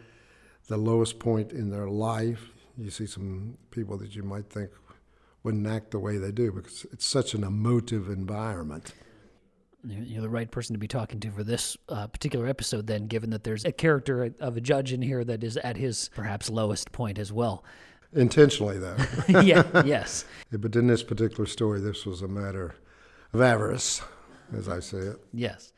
the 0.69 0.77
lowest 0.77 1.19
point 1.19 1.53
in 1.53 1.71
their 1.71 1.89
life. 1.89 2.51
You 2.77 2.91
see 2.91 3.07
some 3.07 3.57
people 3.71 3.97
that 3.99 4.15
you 4.15 4.23
might 4.23 4.51
think 4.51 4.71
wouldn't 5.43 5.67
act 5.67 5.91
the 5.91 5.99
way 5.99 6.19
they 6.19 6.33
do 6.33 6.53
because 6.53 6.85
it's 6.93 7.07
such 7.07 7.33
an 7.33 7.45
emotive 7.45 8.11
environment. 8.11 8.93
You're 9.87 10.23
the 10.23 10.29
right 10.29 10.51
person 10.51 10.75
to 10.75 10.79
be 10.79 10.89
talking 10.89 11.19
to 11.21 11.31
for 11.31 11.45
this 11.45 11.77
uh, 11.89 12.07
particular 12.09 12.47
episode, 12.47 12.87
then, 12.87 13.07
given 13.07 13.31
that 13.31 13.45
there's 13.45 13.65
a 13.65 13.73
character 13.73 14.35
of 14.41 14.57
a 14.57 14.61
judge 14.61 14.93
in 14.93 15.01
here 15.01 15.25
that 15.25 15.43
is 15.43 15.57
at 15.59 15.77
his 15.77 16.11
perhaps 16.15 16.49
lowest 16.51 16.93
point 16.93 17.19
as 17.19 17.33
well. 17.33 17.65
Intentionally, 18.13 18.79
though. 18.79 18.97
yeah, 19.41 19.83
yes. 19.85 20.25
But 20.53 20.77
in 20.77 20.87
this 20.87 21.03
particular 21.03 21.47
story, 21.47 21.81
this 21.81 22.07
was 22.07 22.23
a 22.23 22.29
matter 22.29 22.77
of 23.33 23.41
avarice, 23.41 24.01
as 24.57 24.69
I 24.69 24.81
say 24.81 24.99
it. 24.99 25.17
Yes. 25.35 25.74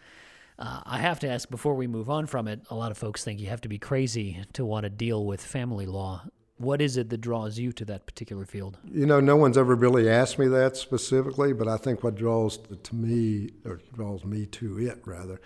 Uh, 0.58 0.80
I 0.86 0.98
have 0.98 1.20
to 1.20 1.28
ask 1.28 1.50
before 1.50 1.74
we 1.74 1.86
move 1.86 2.08
on 2.08 2.26
from 2.26 2.48
it. 2.48 2.60
A 2.70 2.74
lot 2.74 2.90
of 2.90 2.98
folks 2.98 3.22
think 3.22 3.40
you 3.40 3.48
have 3.48 3.60
to 3.62 3.68
be 3.68 3.78
crazy 3.78 4.42
to 4.54 4.64
want 4.64 4.84
to 4.84 4.90
deal 4.90 5.24
with 5.24 5.42
family 5.42 5.86
law. 5.86 6.24
What 6.58 6.80
is 6.80 6.96
it 6.96 7.10
that 7.10 7.20
draws 7.20 7.58
you 7.58 7.72
to 7.72 7.84
that 7.84 8.06
particular 8.06 8.46
field? 8.46 8.78
You 8.90 9.04
know, 9.04 9.20
no 9.20 9.36
one's 9.36 9.58
ever 9.58 9.74
really 9.74 10.08
asked 10.08 10.38
me 10.38 10.48
that 10.48 10.78
specifically, 10.78 11.52
but 11.52 11.68
I 11.68 11.76
think 11.76 12.02
what 12.02 12.14
draws 12.14 12.58
to 12.58 12.94
me, 12.94 13.50
or 13.66 13.80
draws 13.94 14.24
me 14.24 14.46
to 14.46 14.78
it 14.78 15.02
rather, 15.04 15.38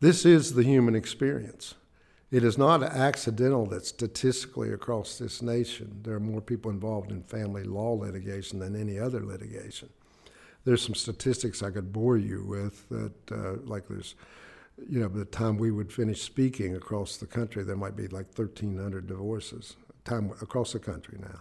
this 0.00 0.26
is 0.26 0.54
the 0.54 0.64
human 0.64 0.96
experience. 0.96 1.74
It 2.32 2.42
is 2.42 2.58
not 2.58 2.82
accidental 2.82 3.66
that 3.66 3.86
statistically 3.86 4.72
across 4.72 5.18
this 5.18 5.42
nation 5.42 6.00
there 6.02 6.14
are 6.14 6.20
more 6.20 6.40
people 6.40 6.70
involved 6.70 7.12
in 7.12 7.22
family 7.22 7.62
law 7.62 7.92
litigation 7.92 8.58
than 8.58 8.74
any 8.74 8.98
other 8.98 9.20
litigation. 9.24 9.90
There's 10.64 10.82
some 10.82 10.94
statistics 10.94 11.62
I 11.62 11.70
could 11.70 11.92
bore 11.92 12.18
you 12.18 12.44
with 12.44 12.88
that, 12.88 13.32
uh, 13.32 13.56
like 13.64 13.88
there's 13.88 14.14
you 14.88 15.00
know, 15.00 15.08
by 15.08 15.18
the 15.18 15.24
time 15.24 15.58
we 15.58 15.70
would 15.70 15.92
finish 15.92 16.22
speaking 16.22 16.74
across 16.74 17.16
the 17.16 17.26
country, 17.26 17.62
there 17.64 17.76
might 17.76 17.96
be 17.96 18.08
like 18.08 18.26
1,300 18.36 19.06
divorces 19.06 19.76
time 20.04 20.32
across 20.40 20.72
the 20.72 20.78
country 20.78 21.18
now. 21.20 21.40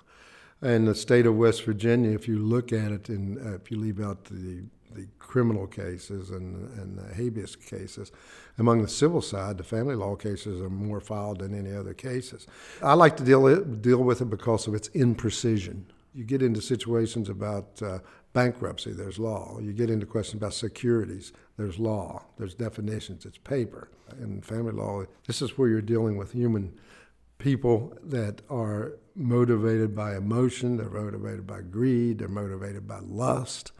And 0.61 0.87
the 0.87 0.95
state 0.95 1.25
of 1.25 1.37
West 1.37 1.63
Virginia, 1.63 2.11
if 2.11 2.27
you 2.27 2.37
look 2.37 2.73
at 2.73 2.91
it, 2.91 3.09
in, 3.09 3.39
uh, 3.45 3.55
if 3.55 3.71
you 3.71 3.77
leave 3.77 4.01
out 4.01 4.25
the 4.25 4.63
the 4.95 5.07
criminal 5.19 5.67
cases 5.67 6.31
and, 6.31 6.69
and 6.79 6.97
the 6.97 7.13
habeas 7.13 7.55
cases. 7.55 8.11
Among 8.57 8.81
the 8.81 8.87
civil 8.87 9.21
side, 9.21 9.57
the 9.57 9.63
family 9.63 9.95
law 9.95 10.15
cases 10.15 10.61
are 10.61 10.69
more 10.69 10.99
filed 10.99 11.39
than 11.39 11.57
any 11.57 11.75
other 11.75 11.93
cases. 11.93 12.47
I 12.81 12.93
like 12.93 13.15
to 13.17 13.23
deal, 13.23 13.63
deal 13.63 14.03
with 14.03 14.21
it 14.21 14.29
because 14.29 14.67
of 14.67 14.73
its 14.73 14.89
imprecision. 14.89 15.83
You 16.13 16.23
get 16.23 16.41
into 16.41 16.61
situations 16.61 17.29
about 17.29 17.81
uh, 17.81 17.99
bankruptcy, 18.33 18.91
there's 18.91 19.19
law. 19.19 19.59
You 19.59 19.73
get 19.73 19.89
into 19.89 20.05
questions 20.05 20.41
about 20.41 20.53
securities, 20.53 21.33
there's 21.57 21.79
law. 21.79 22.23
There's 22.37 22.53
definitions, 22.53 23.25
it's 23.25 23.37
paper. 23.37 23.89
In 24.21 24.41
family 24.41 24.71
law, 24.71 25.03
this 25.27 25.41
is 25.41 25.57
where 25.57 25.69
you're 25.69 25.81
dealing 25.81 26.17
with 26.17 26.31
human 26.31 26.73
people 27.37 27.97
that 28.03 28.41
are 28.49 28.93
motivated 29.15 29.95
by 29.95 30.15
emotion, 30.15 30.77
they're 30.77 30.89
motivated 30.89 31.47
by 31.47 31.61
greed, 31.61 32.19
they're 32.19 32.27
motivated 32.27 32.87
by 32.87 32.99
lust. 32.99 33.71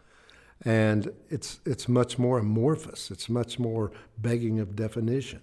And 0.62 1.12
it's, 1.30 1.60
it's 1.64 1.88
much 1.88 2.18
more 2.18 2.38
amorphous, 2.38 3.10
it's 3.10 3.28
much 3.28 3.58
more 3.58 3.92
begging 4.18 4.60
of 4.60 4.76
definition. 4.76 5.40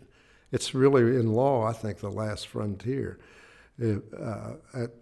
It's 0.52 0.74
really, 0.74 1.02
in 1.02 1.34
law, 1.34 1.66
I 1.66 1.74
think, 1.74 2.00
the 2.00 2.10
last 2.10 2.48
frontier 2.48 3.20
uh, 3.80 4.54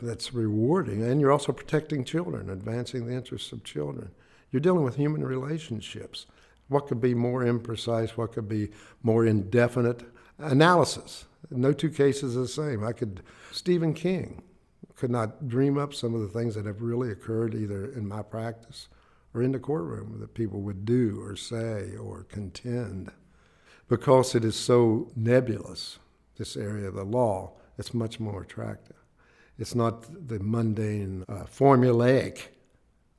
that's 0.01 0.34
rewarding. 0.34 1.03
And 1.03 1.21
you're 1.21 1.32
also 1.32 1.51
protecting 1.51 2.03
children, 2.03 2.49
advancing 2.49 3.07
the 3.07 3.13
interests 3.13 3.51
of 3.51 3.63
children. 3.63 4.11
You're 4.51 4.59
dealing 4.59 4.84
with 4.84 4.95
human 4.95 5.23
relationships. 5.23 6.26
What 6.67 6.88
could 6.88 6.99
be 6.99 7.13
more 7.13 7.43
imprecise? 7.43 8.11
What 8.11 8.34
could 8.34 8.49
be 8.49 8.69
more 9.03 9.26
indefinite? 9.26 10.03
Analysis. 10.39 11.26
No 11.51 11.73
two 11.73 11.89
cases 11.89 12.36
are 12.36 12.41
the 12.41 12.47
same. 12.47 12.84
I 12.84 12.91
could, 12.91 13.21
Stephen 13.51 13.93
King 13.93 14.43
could 14.95 15.11
not 15.11 15.47
dream 15.47 15.78
up 15.78 15.93
some 15.93 16.15
of 16.15 16.21
the 16.21 16.28
things 16.28 16.55
that 16.55 16.65
have 16.65 16.82
really 16.82 17.11
occurred 17.11 17.53
either 17.53 17.86
in 17.91 18.07
my 18.07 18.21
practice 18.21 18.88
or 19.34 19.43
in 19.43 19.51
the 19.51 19.59
courtroom 19.59 20.19
that 20.19 20.34
people 20.34 20.61
would 20.61 20.86
do 20.86 21.21
or 21.21 21.36
say 21.36 21.95
or 21.97 22.23
contend 22.23 23.11
because 23.88 24.34
it 24.34 24.43
is 24.43 24.55
so 24.55 25.11
nebulous, 25.15 25.99
this 26.38 26.57
area 26.57 26.88
of 26.88 26.95
the 26.95 27.03
law 27.03 27.53
it's 27.78 27.93
much 27.93 28.19
more 28.19 28.41
attractive. 28.41 28.97
It's 29.57 29.76
not 29.76 30.28
the 30.28 30.39
mundane, 30.39 31.23
uh, 31.30 31.45
formulaic 31.45 32.47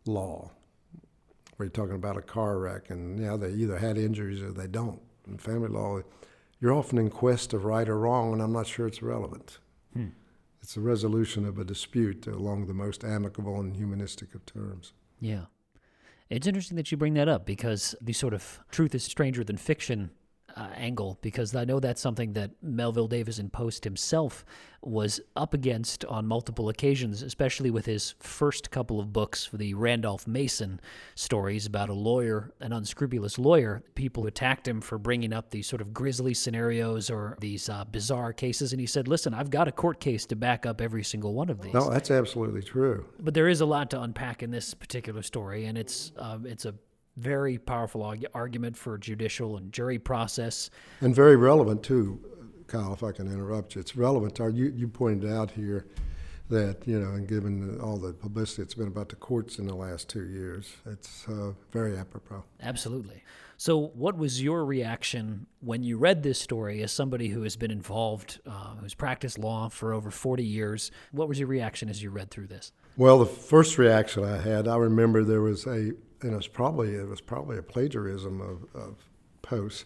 law 0.06 0.50
where 1.56 1.66
you're 1.66 1.70
talking 1.70 1.94
about 1.94 2.16
a 2.16 2.22
car 2.22 2.58
wreck 2.58 2.90
and 2.90 3.18
yeah, 3.18 3.36
they 3.36 3.50
either 3.50 3.78
had 3.78 3.96
injuries 3.96 4.42
or 4.42 4.52
they 4.52 4.66
don't. 4.66 5.00
In 5.26 5.38
family 5.38 5.68
law, 5.68 6.00
you're 6.60 6.72
often 6.72 6.98
in 6.98 7.10
quest 7.10 7.52
of 7.52 7.64
right 7.64 7.88
or 7.88 7.98
wrong, 7.98 8.32
and 8.32 8.42
I'm 8.42 8.52
not 8.52 8.66
sure 8.66 8.86
it's 8.86 9.02
relevant. 9.02 9.58
Hmm. 9.92 10.08
It's 10.62 10.76
a 10.76 10.80
resolution 10.80 11.46
of 11.46 11.58
a 11.58 11.64
dispute 11.64 12.26
along 12.26 12.66
the 12.66 12.74
most 12.74 13.04
amicable 13.04 13.60
and 13.60 13.76
humanistic 13.76 14.34
of 14.34 14.44
terms. 14.46 14.92
Yeah. 15.20 15.46
It's 16.28 16.46
interesting 16.46 16.76
that 16.76 16.90
you 16.90 16.96
bring 16.96 17.14
that 17.14 17.28
up 17.28 17.46
because 17.46 17.94
the 18.00 18.12
sort 18.12 18.34
of 18.34 18.60
truth 18.70 18.94
is 18.94 19.04
stranger 19.04 19.44
than 19.44 19.56
fiction 19.56 20.10
uh, 20.56 20.68
angle 20.74 21.18
because 21.20 21.54
I 21.54 21.64
know 21.64 21.80
that's 21.80 22.00
something 22.00 22.32
that 22.32 22.50
Melville 22.62 23.08
Davidson 23.08 23.50
Post 23.50 23.84
himself 23.84 24.44
was 24.82 25.20
up 25.34 25.52
against 25.52 26.04
on 26.06 26.26
multiple 26.26 26.68
occasions, 26.68 27.22
especially 27.22 27.70
with 27.70 27.84
his 27.84 28.14
first 28.20 28.70
couple 28.70 29.00
of 29.00 29.12
books 29.12 29.44
for 29.44 29.56
the 29.56 29.74
Randolph 29.74 30.26
Mason 30.26 30.80
stories 31.14 31.66
about 31.66 31.88
a 31.88 31.94
lawyer, 31.94 32.52
an 32.60 32.72
unscrupulous 32.72 33.38
lawyer, 33.38 33.82
people 33.94 34.26
attacked 34.26 34.66
him 34.66 34.80
for 34.80 34.96
bringing 34.96 35.32
up 35.32 35.50
these 35.50 35.66
sort 35.66 35.82
of 35.82 35.92
grisly 35.92 36.32
scenarios 36.32 37.10
or 37.10 37.36
these 37.40 37.68
uh, 37.68 37.84
bizarre 37.84 38.32
cases. 38.32 38.72
And 38.72 38.80
he 38.80 38.86
said, 38.86 39.08
Listen, 39.08 39.34
I've 39.34 39.50
got 39.50 39.68
a 39.68 39.72
court 39.72 40.00
case 40.00 40.24
to 40.26 40.36
back 40.36 40.64
up 40.64 40.80
every 40.80 41.02
single 41.02 41.34
one 41.34 41.50
of 41.50 41.60
these. 41.60 41.74
No, 41.74 41.90
that's 41.90 42.10
absolutely 42.10 42.62
true. 42.62 43.04
But 43.20 43.34
there 43.34 43.48
is 43.48 43.60
a 43.60 43.66
lot 43.66 43.90
to 43.90 44.00
unpack 44.00 44.42
in 44.42 44.50
this 44.50 44.72
particular 44.72 45.22
story, 45.22 45.66
and 45.66 45.76
it's, 45.76 46.12
uh, 46.16 46.38
it's 46.44 46.64
a 46.64 46.74
very 47.16 47.58
powerful 47.58 48.14
argument 48.34 48.76
for 48.76 48.98
judicial 48.98 49.56
and 49.56 49.72
jury 49.72 49.98
process. 49.98 50.70
And 51.00 51.14
very 51.14 51.36
relevant, 51.36 51.82
too, 51.82 52.20
Kyle, 52.66 52.92
if 52.92 53.02
I 53.02 53.12
can 53.12 53.26
interrupt 53.32 53.74
you. 53.74 53.80
It's 53.80 53.96
relevant. 53.96 54.38
You, 54.38 54.72
you 54.74 54.88
pointed 54.88 55.30
out 55.30 55.50
here 55.50 55.86
that, 56.48 56.86
you 56.86 57.00
know, 57.00 57.12
and 57.12 57.26
given 57.26 57.80
all 57.80 57.96
the 57.96 58.12
publicity 58.12 58.62
it's 58.62 58.74
been 58.74 58.86
about 58.86 59.08
the 59.08 59.16
courts 59.16 59.58
in 59.58 59.66
the 59.66 59.74
last 59.74 60.08
two 60.08 60.26
years, 60.26 60.72
it's 60.84 61.26
uh, 61.28 61.52
very 61.72 61.96
apropos. 61.96 62.44
Absolutely. 62.62 63.24
So, 63.58 63.88
what 63.94 64.18
was 64.18 64.42
your 64.42 64.66
reaction 64.66 65.46
when 65.60 65.82
you 65.82 65.96
read 65.96 66.22
this 66.22 66.38
story 66.38 66.82
as 66.82 66.92
somebody 66.92 67.28
who 67.28 67.42
has 67.42 67.56
been 67.56 67.70
involved, 67.70 68.38
uh, 68.46 68.74
who's 68.76 68.92
practiced 68.92 69.38
law 69.38 69.70
for 69.70 69.94
over 69.94 70.10
40 70.10 70.44
years? 70.44 70.90
What 71.10 71.26
was 71.26 71.38
your 71.38 71.48
reaction 71.48 71.88
as 71.88 72.02
you 72.02 72.10
read 72.10 72.30
through 72.30 72.48
this? 72.48 72.72
Well, 72.98 73.18
the 73.18 73.26
first 73.26 73.78
reaction 73.78 74.24
I 74.24 74.38
had, 74.38 74.68
I 74.68 74.76
remember 74.76 75.24
there 75.24 75.40
was 75.40 75.66
a 75.66 75.92
and 76.22 76.32
it 76.32 76.36
was 76.36 76.48
probably 76.48 76.94
it 76.94 77.08
was 77.08 77.20
probably 77.20 77.58
a 77.58 77.62
plagiarism 77.62 78.40
of, 78.40 78.66
of 78.74 78.96
Post's 79.42 79.84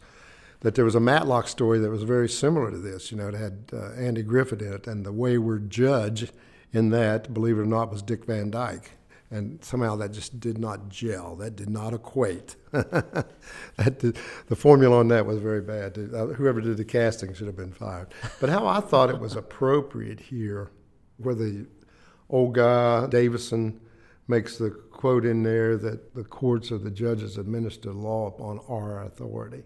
that 0.61 0.75
there 0.75 0.85
was 0.85 0.95
a 0.95 1.01
Matlock 1.01 1.49
story 1.49 1.79
that 1.79 1.91
was 1.91 2.03
very 2.03 2.29
similar 2.29 2.71
to 2.71 2.79
this. 2.79 3.11
You 3.11 3.19
know, 3.19 3.29
it 3.29 3.35
had 3.35 3.71
uh, 3.73 3.93
Andy 3.93 4.23
Griffith 4.23 4.63
in 4.63 4.73
it, 4.73 4.87
and 4.87 5.05
the 5.05 5.13
wayward 5.13 5.71
judge 5.71 6.31
in 6.73 6.91
that, 6.91 7.33
believe 7.33 7.59
it 7.59 7.63
or 7.63 7.67
not, 7.67 7.91
was 7.91 8.03
Dick 8.03 8.27
Van 8.27 8.51
Dyke. 8.51 8.93
And 9.33 9.65
somehow 9.65 9.95
that 9.97 10.11
just 10.13 10.41
did 10.41 10.59
not 10.59 10.89
gel. 10.89 11.37
That 11.37 11.55
did 11.55 11.71
not 11.71 11.95
equate. 11.95 12.57
did, 12.73 14.19
the 14.49 14.57
formula 14.57 14.99
on 14.99 15.09
that 15.09 15.25
was 15.25 15.39
very 15.39 15.61
bad. 15.61 15.97
Uh, 15.97 16.27
whoever 16.27 16.61
did 16.61 16.77
the 16.77 16.85
casting 16.85 17.33
should 17.33 17.47
have 17.47 17.57
been 17.57 17.73
fired. 17.73 18.09
But 18.41 18.51
how 18.51 18.67
I 18.67 18.81
thought 18.81 19.09
it 19.09 19.21
was 19.21 19.37
appropriate 19.37 20.19
here, 20.19 20.73
where 21.19 21.37
the 21.37 21.67
old 22.29 22.55
guy 22.55 23.07
Davisson 23.07 23.79
makes 24.27 24.59
the 24.59 24.71
quote 25.01 25.25
in 25.25 25.43
there 25.43 25.79
that 25.79 26.15
the 26.15 26.23
courts 26.23 26.71
or 26.71 26.77
the 26.77 26.91
judges 26.91 27.39
administer 27.39 27.91
law 27.91 28.27
upon 28.27 28.61
our 28.69 29.05
authority. 29.05 29.63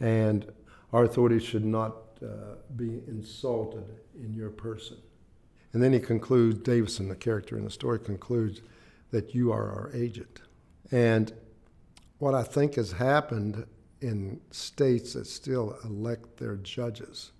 And 0.00 0.50
our 0.94 1.04
authority 1.04 1.38
should 1.44 1.66
not 1.66 1.94
uh, 2.22 2.54
be 2.74 3.02
insulted 3.06 3.84
in 4.14 4.32
your 4.32 4.48
person. 4.48 4.96
And 5.74 5.82
then 5.82 5.92
he 5.92 6.00
concludes, 6.00 6.60
Davisson, 6.60 7.10
the 7.10 7.16
character 7.16 7.58
in 7.58 7.64
the 7.64 7.70
story, 7.70 7.98
concludes 7.98 8.62
that 9.10 9.34
you 9.34 9.52
are 9.52 9.70
our 9.70 9.90
agent. 9.92 10.40
And 10.90 11.34
what 12.16 12.32
I 12.32 12.42
think 12.42 12.76
has 12.76 12.92
happened 12.92 13.66
in 14.00 14.40
states 14.52 15.12
that 15.12 15.26
still 15.26 15.76
elect 15.84 16.38
their 16.38 16.56
judges, 16.56 17.32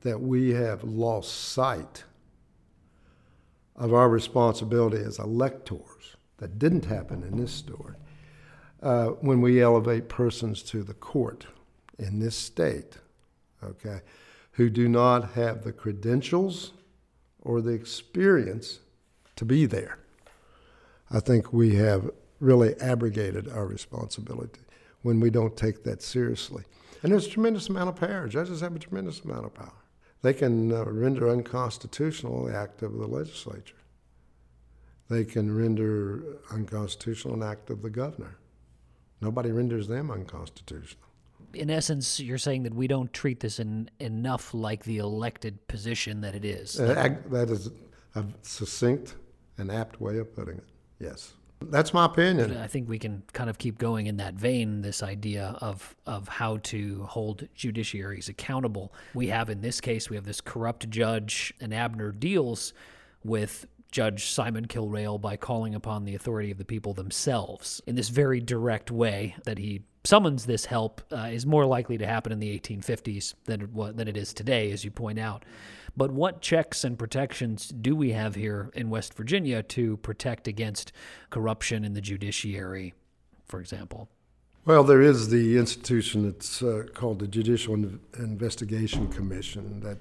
that 0.00 0.20
we 0.20 0.50
have 0.50 0.82
lost 0.82 1.32
sight 1.52 2.02
of 3.76 3.94
our 3.94 4.08
responsibility 4.08 4.96
as 4.96 5.20
electors. 5.20 6.13
That 6.44 6.58
didn't 6.58 6.84
happen 6.84 7.22
in 7.22 7.38
this 7.38 7.52
story. 7.52 7.94
Uh, 8.82 9.06
when 9.22 9.40
we 9.40 9.62
elevate 9.62 10.10
persons 10.10 10.62
to 10.64 10.82
the 10.82 10.92
court 10.92 11.46
in 11.98 12.18
this 12.18 12.36
state, 12.36 12.98
okay, 13.62 14.02
who 14.52 14.68
do 14.68 14.86
not 14.86 15.32
have 15.32 15.64
the 15.64 15.72
credentials 15.72 16.72
or 17.40 17.62
the 17.62 17.70
experience 17.72 18.80
to 19.36 19.46
be 19.46 19.64
there. 19.64 19.96
I 21.10 21.20
think 21.20 21.50
we 21.50 21.76
have 21.76 22.10
really 22.40 22.78
abrogated 22.78 23.48
our 23.48 23.66
responsibility 23.66 24.60
when 25.00 25.20
we 25.20 25.30
don't 25.30 25.56
take 25.56 25.82
that 25.84 26.02
seriously. 26.02 26.64
And 27.02 27.10
there's 27.10 27.26
a 27.26 27.30
tremendous 27.30 27.70
amount 27.70 27.88
of 27.88 27.96
power. 27.96 28.28
Judges 28.28 28.60
have 28.60 28.76
a 28.76 28.78
tremendous 28.78 29.22
amount 29.22 29.46
of 29.46 29.54
power 29.54 29.72
they 30.24 30.32
can 30.32 30.72
uh, 30.72 30.84
render 30.86 31.28
unconstitutional 31.28 32.46
the 32.46 32.56
act 32.56 32.82
of 32.82 32.94
the 32.94 33.06
legislature. 33.06 33.74
They 35.08 35.24
can 35.24 35.54
render 35.54 36.38
unconstitutional 36.50 37.34
an 37.34 37.42
act 37.42 37.70
of 37.70 37.82
the 37.82 37.90
governor. 37.90 38.38
Nobody 39.20 39.52
renders 39.52 39.86
them 39.88 40.10
unconstitutional. 40.10 41.04
In 41.52 41.70
essence, 41.70 42.18
you're 42.18 42.38
saying 42.38 42.64
that 42.64 42.74
we 42.74 42.86
don't 42.86 43.12
treat 43.12 43.40
this 43.40 43.60
in, 43.60 43.90
enough 44.00 44.54
like 44.54 44.84
the 44.84 44.98
elected 44.98 45.66
position 45.68 46.20
that 46.22 46.34
it 46.34 46.44
is. 46.44 46.80
Uh, 46.80 47.16
that 47.30 47.48
is 47.48 47.70
a 48.14 48.24
succinct 48.42 49.14
and 49.58 49.70
apt 49.70 50.00
way 50.00 50.18
of 50.18 50.34
putting 50.34 50.56
it. 50.56 50.64
Yes. 50.98 51.34
That's 51.70 51.94
my 51.94 52.04
opinion. 52.06 52.56
I 52.56 52.66
think 52.66 52.88
we 52.88 52.98
can 52.98 53.22
kind 53.32 53.48
of 53.48 53.58
keep 53.58 53.78
going 53.78 54.06
in 54.06 54.16
that 54.18 54.34
vein. 54.34 54.82
This 54.82 55.02
idea 55.02 55.56
of 55.60 55.94
of 56.06 56.28
how 56.28 56.58
to 56.58 57.04
hold 57.04 57.48
judiciaries 57.56 58.28
accountable. 58.28 58.92
We 59.14 59.28
have 59.28 59.48
in 59.48 59.60
this 59.60 59.80
case, 59.80 60.10
we 60.10 60.16
have 60.16 60.26
this 60.26 60.40
corrupt 60.40 60.90
judge, 60.90 61.54
and 61.60 61.72
Abner 61.72 62.12
deals 62.12 62.74
with 63.24 63.66
Judge 63.94 64.26
Simon 64.26 64.66
Kilrail 64.66 65.20
by 65.20 65.36
calling 65.36 65.72
upon 65.72 66.04
the 66.04 66.16
authority 66.16 66.50
of 66.50 66.58
the 66.58 66.64
people 66.64 66.94
themselves 66.94 67.80
in 67.86 67.94
this 67.94 68.08
very 68.08 68.40
direct 68.40 68.90
way 68.90 69.36
that 69.44 69.56
he 69.56 69.82
summons 70.02 70.46
this 70.46 70.64
help 70.64 71.00
uh, 71.12 71.28
is 71.30 71.46
more 71.46 71.64
likely 71.64 71.96
to 71.98 72.04
happen 72.04 72.32
in 72.32 72.40
the 72.40 72.58
1850s 72.58 73.34
than 73.44 73.70
than 73.94 74.08
it 74.08 74.16
is 74.16 74.34
today, 74.34 74.72
as 74.72 74.84
you 74.84 74.90
point 74.90 75.20
out. 75.20 75.44
But 75.96 76.10
what 76.10 76.42
checks 76.42 76.82
and 76.82 76.98
protections 76.98 77.68
do 77.68 77.94
we 77.94 78.10
have 78.10 78.34
here 78.34 78.72
in 78.74 78.90
West 78.90 79.14
Virginia 79.14 79.62
to 79.62 79.96
protect 79.98 80.48
against 80.48 80.90
corruption 81.30 81.84
in 81.84 81.94
the 81.94 82.00
judiciary, 82.00 82.94
for 83.46 83.60
example? 83.60 84.08
Well, 84.64 84.82
there 84.82 85.02
is 85.02 85.28
the 85.28 85.56
institution 85.56 86.24
that's 86.24 86.64
uh, 86.64 86.86
called 86.94 87.20
the 87.20 87.28
Judicial 87.28 87.74
Investigation 88.18 89.06
Commission 89.06 89.78
that 89.82 89.98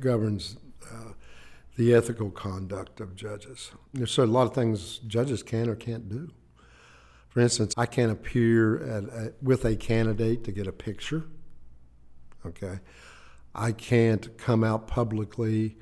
governs 0.00 0.56
the 1.76 1.94
ethical 1.94 2.30
conduct 2.30 3.00
of 3.00 3.16
judges. 3.16 3.70
There's 3.92 4.18
a 4.18 4.26
lot 4.26 4.46
of 4.46 4.54
things 4.54 4.98
judges 4.98 5.42
can 5.42 5.68
or 5.68 5.76
can't 5.76 6.08
do. 6.08 6.30
For 7.28 7.40
instance, 7.40 7.74
I 7.76 7.86
can't 7.86 8.10
appear 8.10 8.82
at, 8.82 9.42
with 9.42 9.64
a 9.64 9.76
candidate 9.76 10.44
to 10.44 10.52
get 10.52 10.66
a 10.66 10.72
picture. 10.72 11.24
Okay. 12.44 12.80
I 13.54 13.72
can't 13.72 14.36
come 14.36 14.64
out 14.64 14.88
publicly 14.88 15.76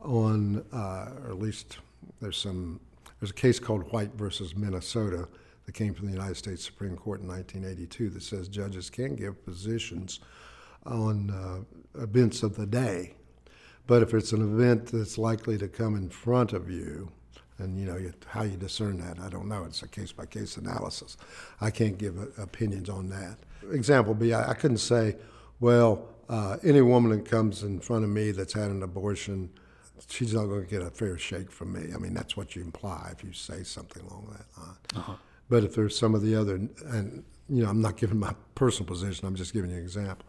on, 0.00 0.64
uh, 0.72 1.10
or 1.24 1.30
at 1.30 1.38
least 1.38 1.78
there's 2.20 2.36
some, 2.36 2.80
there's 3.20 3.30
a 3.30 3.34
case 3.34 3.58
called 3.58 3.92
White 3.92 4.14
versus 4.14 4.56
Minnesota 4.56 5.28
that 5.66 5.72
came 5.72 5.94
from 5.94 6.06
the 6.06 6.12
United 6.12 6.36
States 6.36 6.64
Supreme 6.64 6.96
Court 6.96 7.20
in 7.20 7.28
1982 7.28 8.10
that 8.10 8.22
says 8.22 8.48
judges 8.48 8.90
can 8.90 9.14
give 9.14 9.44
positions 9.44 10.20
on 10.86 11.30
uh, 11.30 12.02
events 12.02 12.42
of 12.42 12.56
the 12.56 12.66
day. 12.66 13.14
But 13.86 14.02
if 14.02 14.14
it's 14.14 14.32
an 14.32 14.42
event 14.42 14.86
that's 14.86 15.18
likely 15.18 15.58
to 15.58 15.68
come 15.68 15.94
in 15.96 16.08
front 16.08 16.52
of 16.52 16.70
you, 16.70 17.10
and 17.58 17.78
you 17.78 17.86
know 17.86 18.00
how 18.26 18.42
you 18.42 18.56
discern 18.56 18.98
that, 18.98 19.20
I 19.20 19.28
don't 19.28 19.48
know. 19.48 19.64
It's 19.64 19.82
a 19.82 19.88
case 19.88 20.10
by 20.10 20.26
case 20.26 20.56
analysis. 20.56 21.16
I 21.60 21.70
can't 21.70 21.98
give 21.98 22.18
uh, 22.18 22.42
opinions 22.42 22.88
on 22.88 23.08
that. 23.10 23.36
Example 23.70 24.14
B, 24.14 24.32
I, 24.32 24.50
I 24.50 24.54
couldn't 24.54 24.78
say, 24.78 25.16
well, 25.60 26.08
uh, 26.28 26.56
any 26.64 26.80
woman 26.80 27.10
that 27.12 27.28
comes 27.28 27.62
in 27.62 27.80
front 27.80 28.04
of 28.04 28.10
me 28.10 28.30
that's 28.30 28.54
had 28.54 28.70
an 28.70 28.82
abortion, 28.82 29.50
she's 30.08 30.34
not 30.34 30.46
going 30.46 30.64
to 30.64 30.70
get 30.70 30.82
a 30.82 30.90
fair 30.90 31.18
shake 31.18 31.50
from 31.50 31.72
me. 31.72 31.92
I 31.94 31.98
mean, 31.98 32.14
that's 32.14 32.36
what 32.36 32.56
you 32.56 32.62
imply 32.62 33.10
if 33.12 33.22
you 33.22 33.32
say 33.32 33.62
something 33.62 34.02
along 34.06 34.26
that 34.32 34.62
line. 34.62 34.76
Uh-huh. 34.96 35.14
But 35.48 35.64
if 35.64 35.74
there's 35.74 35.96
some 35.96 36.14
of 36.14 36.22
the 36.22 36.34
other, 36.34 36.54
and 36.54 37.24
you 37.48 37.62
know, 37.62 37.68
I'm 37.68 37.82
not 37.82 37.96
giving 37.96 38.18
my 38.18 38.34
personal 38.54 38.86
position, 38.86 39.28
I'm 39.28 39.36
just 39.36 39.52
giving 39.52 39.70
you 39.70 39.76
an 39.76 39.82
example. 39.82 40.26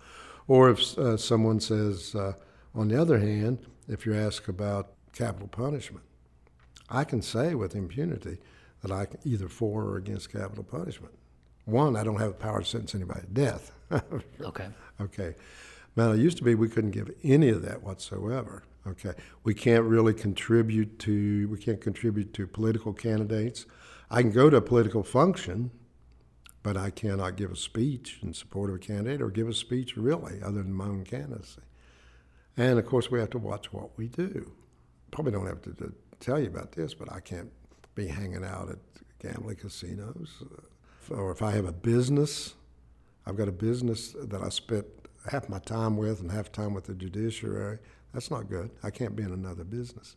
Or 0.47 0.69
if 0.69 0.97
uh, 0.97 1.17
someone 1.17 1.59
says, 1.59 2.13
uh, 2.13 2.33
on 2.76 2.89
the 2.89 2.99
other 2.99 3.19
hand, 3.19 3.59
if 3.88 4.05
you 4.05 4.13
ask 4.13 4.47
about 4.47 4.93
capital 5.13 5.47
punishment, 5.47 6.05
I 6.89 7.03
can 7.03 7.21
say 7.21 7.55
with 7.55 7.76
impunity 7.76 8.38
that 8.82 8.91
I 8.91 9.05
can 9.05 9.19
either 9.23 9.47
for 9.47 9.84
or 9.84 9.97
against 9.97 10.32
capital 10.32 10.63
punishment. 10.63 11.13
One, 11.65 11.95
I 11.95 12.03
don't 12.03 12.19
have 12.19 12.30
the 12.30 12.36
power 12.36 12.61
to 12.61 12.65
sentence 12.65 12.93
anybody 12.93 13.21
to 13.21 13.28
death. 13.28 13.71
okay. 14.41 14.67
Okay. 15.01 15.36
Now, 15.95 16.11
it 16.11 16.19
used 16.19 16.38
to 16.38 16.43
be 16.43 16.53
we 16.53 16.69
couldn't 16.69 16.91
give 16.91 17.09
any 17.23 17.49
of 17.49 17.61
that 17.63 17.82
whatsoever. 17.82 18.63
Okay, 18.88 19.13
we 19.43 19.55
can't 19.55 19.84
really 19.84 20.13
contribute 20.13 20.99
to 20.99 21.47
we 21.47 21.57
can't 21.57 21.82
contribute 21.82 22.34
to 22.36 22.45
political 22.45 22.93
candidates. 22.93 23.65
I 24.11 24.21
can 24.21 24.32
go 24.32 24.47
to 24.51 24.57
a 24.57 24.61
political 24.61 25.01
function, 25.01 25.71
but 26.61 26.78
I 26.78 26.91
cannot 26.91 27.36
give 27.36 27.51
a 27.51 27.55
speech 27.55 28.19
in 28.21 28.36
support 28.36 28.69
of 28.69 28.76
a 28.76 28.80
candidate 28.80 29.23
or 29.23 29.32
give 29.32 29.47
a 29.47 29.53
speech 29.53 29.97
really 29.97 30.39
other 30.43 30.61
than 30.61 30.73
my 30.73 30.86
own 30.86 31.03
candidacy. 31.03 31.61
And 32.57 32.79
of 32.79 32.85
course, 32.85 33.11
we 33.11 33.19
have 33.19 33.29
to 33.31 33.37
watch 33.37 33.73
what 33.73 33.97
we 33.97 34.07
do. 34.07 34.51
probably 35.11 35.31
don't 35.33 35.47
have 35.47 35.61
to, 35.63 35.73
to, 35.73 35.93
tell 36.21 36.39
you 36.39 36.47
about 36.47 36.71
this, 36.71 36.93
but 36.93 37.11
I 37.11 37.19
can't 37.19 37.51
be 37.93 38.07
hanging 38.07 38.45
out 38.45 38.69
at 38.69 38.79
gambling 39.19 39.57
casinos. 39.57 40.41
Uh, 40.41 41.13
or 41.13 41.31
if 41.31 41.41
I 41.41 41.51
have 41.51 41.65
a 41.65 41.73
business, 41.73 42.55
I've 43.25 43.35
got 43.35 43.47
a 43.47 43.51
business 43.51 44.15
that 44.19 44.41
I 44.41 44.49
spent 44.49 44.85
half 45.29 45.49
my 45.49 45.59
time 45.59 45.97
with 45.97 46.21
and 46.21 46.31
half 46.31 46.51
time 46.51 46.73
with 46.73 46.85
the 46.85 46.93
judiciary. 46.93 47.79
That's 48.13 48.31
not 48.31 48.49
good. 48.49 48.71
I 48.81 48.91
can't 48.91 49.15
be 49.15 49.23
in 49.23 49.33
another 49.33 49.63
business. 49.65 50.15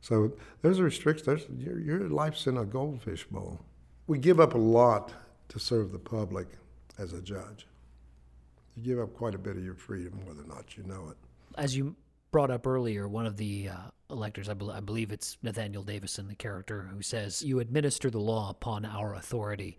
So 0.00 0.32
there's 0.62 0.78
a 0.78 0.84
restriction. 0.84 1.26
There's, 1.26 1.46
your, 1.58 1.78
your 1.78 2.08
life's 2.08 2.46
in 2.46 2.56
a 2.56 2.64
goldfish 2.64 3.24
bowl. 3.24 3.60
We 4.06 4.18
give 4.18 4.40
up 4.40 4.54
a 4.54 4.58
lot 4.58 5.12
to 5.48 5.58
serve 5.58 5.92
the 5.92 5.98
public 5.98 6.46
as 6.98 7.12
a 7.12 7.20
judge. 7.20 7.66
You 8.76 8.82
give 8.82 9.00
up 9.00 9.14
quite 9.14 9.34
a 9.34 9.38
bit 9.38 9.56
of 9.56 9.64
your 9.64 9.74
freedom, 9.74 10.20
whether 10.24 10.42
or 10.42 10.46
not 10.46 10.76
you 10.76 10.84
know 10.84 11.08
it. 11.10 11.16
As 11.56 11.76
you 11.76 11.96
brought 12.30 12.50
up 12.50 12.66
earlier, 12.66 13.08
one 13.08 13.26
of 13.26 13.36
the 13.36 13.68
uh, 13.68 13.76
electors, 14.10 14.48
I, 14.48 14.54
be- 14.54 14.70
I 14.70 14.80
believe 14.80 15.12
it's 15.12 15.36
Nathaniel 15.42 15.84
Davisson, 15.84 16.28
the 16.28 16.34
character, 16.34 16.88
who 16.92 17.02
says, 17.02 17.42
You 17.42 17.60
administer 17.60 18.10
the 18.10 18.20
law 18.20 18.50
upon 18.50 18.84
our 18.84 19.14
authority. 19.14 19.78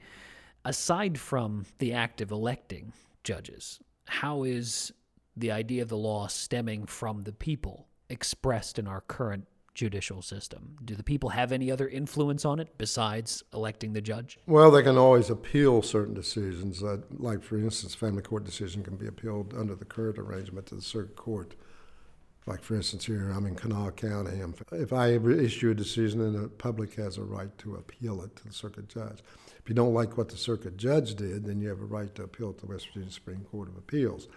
Aside 0.64 1.20
from 1.20 1.66
the 1.80 1.94
act 1.94 2.22
of 2.22 2.32
electing 2.32 2.94
judges, 3.24 3.80
how 4.06 4.44
is 4.44 4.92
the 5.36 5.52
idea 5.52 5.82
of 5.82 5.90
the 5.90 5.98
law 5.98 6.28
stemming 6.28 6.86
from 6.86 7.22
the 7.22 7.32
people 7.32 7.88
expressed 8.10 8.78
in 8.78 8.88
our 8.88 9.02
current 9.02 9.48
judicial 9.74 10.22
system? 10.22 10.78
Do 10.84 10.96
the 10.96 11.04
people 11.04 11.30
have 11.30 11.52
any 11.52 11.72
other 11.72 11.88
influence 11.88 12.46
on 12.46 12.60
it 12.60 12.78
besides 12.78 13.44
electing 13.54 13.94
the 13.94 14.02
judge? 14.02 14.38
Well, 14.46 14.72
they 14.72 14.84
can 14.84 14.98
always 14.98 15.30
appeal 15.30 15.82
certain 15.82 16.14
decisions. 16.14 16.84
Uh, 16.84 16.98
like, 17.18 17.42
for 17.42 17.58
instance, 17.58 17.96
family 17.96 18.22
court 18.22 18.44
decision 18.44 18.84
can 18.84 18.98
be 18.98 19.08
appealed 19.08 19.54
under 19.58 19.76
the 19.76 19.86
current 19.86 20.18
arrangement 20.18 20.68
to 20.68 20.76
the 20.76 20.82
circuit 20.82 21.16
court. 21.16 21.56
Like, 22.48 22.64
for 22.64 22.76
instance, 22.76 23.06
here 23.06 23.30
I'm 23.30 23.46
in 23.46 23.56
Kanawha 23.56 23.92
County. 23.92 24.42
If 24.72 24.94
I 24.94 25.10
issue 25.10 25.72
a 25.72 25.76
decision, 25.76 26.20
then 26.20 26.42
the 26.42 26.50
public 26.50 26.96
has 26.96 27.18
a 27.18 27.24
right 27.24 27.56
to 27.60 27.76
appeal 27.76 28.24
it 28.24 28.36
to 28.38 28.48
the 28.48 28.54
circuit 28.54 28.90
judge. 28.90 29.20
If 29.60 29.70
you 29.70 29.76
don't 29.76 29.94
like 29.94 30.18
what 30.18 30.30
the 30.30 30.38
circuit 30.38 30.76
judge 30.76 31.14
did, 31.16 31.46
then 31.46 31.62
you 31.62 31.70
have 31.70 31.82
a 31.82 31.86
right 31.86 32.14
to 32.16 32.24
appeal 32.24 32.54
to 32.54 32.62
the 32.62 32.72
West 32.72 32.88
Virginia 32.88 33.12
Supreme 33.12 33.46
Court 33.52 33.70
of 33.70 33.78
Appeals. 33.78 34.28